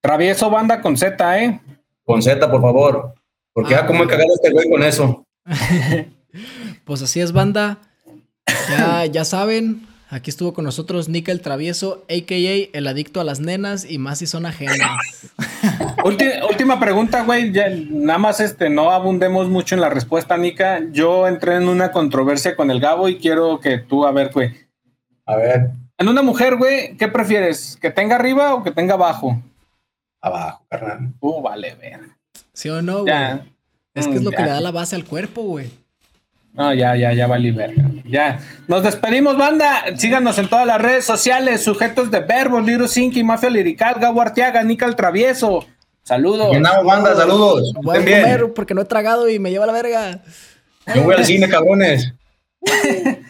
Travieso 0.00 0.48
banda 0.50 0.80
con 0.80 0.96
Z, 0.96 1.42
¿eh? 1.44 1.60
Con 2.04 2.22
Z, 2.22 2.50
por 2.50 2.60
favor. 2.60 3.14
Porque 3.52 3.74
Ah, 3.74 3.80
ya 3.82 3.86
como 3.86 4.04
he 4.04 4.08
cagado 4.08 4.28
este 4.34 4.50
güey 4.50 4.68
con 4.70 4.82
eso. 4.82 5.24
Pues 6.84 7.02
así 7.02 7.20
es, 7.20 7.32
banda. 7.32 7.78
Ya, 8.68 9.04
ya 9.06 9.24
saben, 9.24 9.86
aquí 10.08 10.30
estuvo 10.30 10.52
con 10.54 10.64
nosotros 10.64 11.08
Nika 11.08 11.32
el 11.32 11.40
Travieso, 11.40 12.04
a.k.a. 12.08 12.68
el 12.78 12.86
adicto 12.86 13.20
a 13.20 13.24
las 13.24 13.40
nenas 13.40 13.84
y 13.88 13.98
más 13.98 14.18
si 14.18 14.26
son 14.28 14.46
ajenas. 14.46 14.78
Última 16.48 16.78
pregunta, 16.80 17.24
güey. 17.24 17.52
ya, 17.52 17.68
nada 17.68 18.18
más 18.18 18.40
este, 18.40 18.70
no 18.70 18.90
abundemos 18.92 19.48
mucho 19.48 19.74
en 19.74 19.80
la 19.80 19.88
respuesta, 19.88 20.36
Nika. 20.36 20.80
Yo 20.92 21.26
entré 21.28 21.56
en 21.56 21.68
una 21.68 21.90
controversia 21.92 22.54
con 22.56 22.70
el 22.70 22.80
Gabo 22.80 23.08
y 23.08 23.18
quiero 23.18 23.58
que 23.60 23.78
tú, 23.78 24.06
a 24.06 24.12
ver, 24.12 24.30
güey. 24.32 24.52
A 25.26 25.36
ver, 25.36 25.70
En 25.98 26.08
una 26.08 26.22
mujer, 26.22 26.56
güey, 26.56 26.96
¿qué 26.96 27.08
prefieres? 27.08 27.76
¿Que 27.80 27.90
tenga 27.90 28.16
arriba 28.16 28.54
o 28.54 28.62
que 28.62 28.70
tenga 28.70 28.94
abajo? 28.94 29.40
abajo, 30.22 30.64
carnal. 30.68 31.12
Uh, 31.20 31.40
vale, 31.42 31.74
ver. 31.76 32.00
¿Sí 32.60 32.68
o 32.68 32.82
no, 32.82 33.04
güey? 33.04 33.14
Es 33.94 34.06
que 34.06 34.16
es 34.16 34.20
Mm, 34.20 34.24
lo 34.24 34.30
que 34.32 34.42
le 34.42 34.50
da 34.50 34.60
la 34.60 34.70
base 34.70 34.94
al 34.94 35.06
cuerpo, 35.06 35.40
güey. 35.40 35.70
No, 36.52 36.74
ya, 36.74 36.94
ya, 36.94 37.14
ya 37.14 37.26
vale 37.26 37.52
verga. 37.52 37.90
Ya. 38.04 38.38
Nos 38.68 38.82
despedimos, 38.82 39.38
banda. 39.38 39.84
Síganos 39.96 40.36
en 40.36 40.46
todas 40.46 40.66
las 40.66 40.78
redes 40.78 41.06
sociales, 41.06 41.64
sujetos 41.64 42.10
de 42.10 42.20
verbos, 42.20 42.62
Little 42.66 42.86
Sinky, 42.86 43.24
Mafia 43.24 43.48
Lirical, 43.48 43.94
Gabo 43.98 44.20
Arteaga, 44.20 44.62
Nica 44.62 44.84
el 44.84 44.94
Travieso. 44.94 45.64
Saludos. 46.02 46.50
Bien, 46.50 46.62
nada, 46.62 46.82
banda, 46.82 47.16
saludos. 47.16 47.72
Voy 47.82 47.96
a 47.96 48.00
comer 48.00 48.52
porque 48.54 48.74
no 48.74 48.82
he 48.82 48.84
tragado 48.84 49.26
y 49.26 49.38
me 49.38 49.50
lleva 49.50 49.64
la 49.64 49.72
verga. 49.72 50.20
Yo 50.94 51.02
voy 51.04 51.14
al 51.14 51.24
cine, 51.24 51.48
cabrones. 51.48 52.12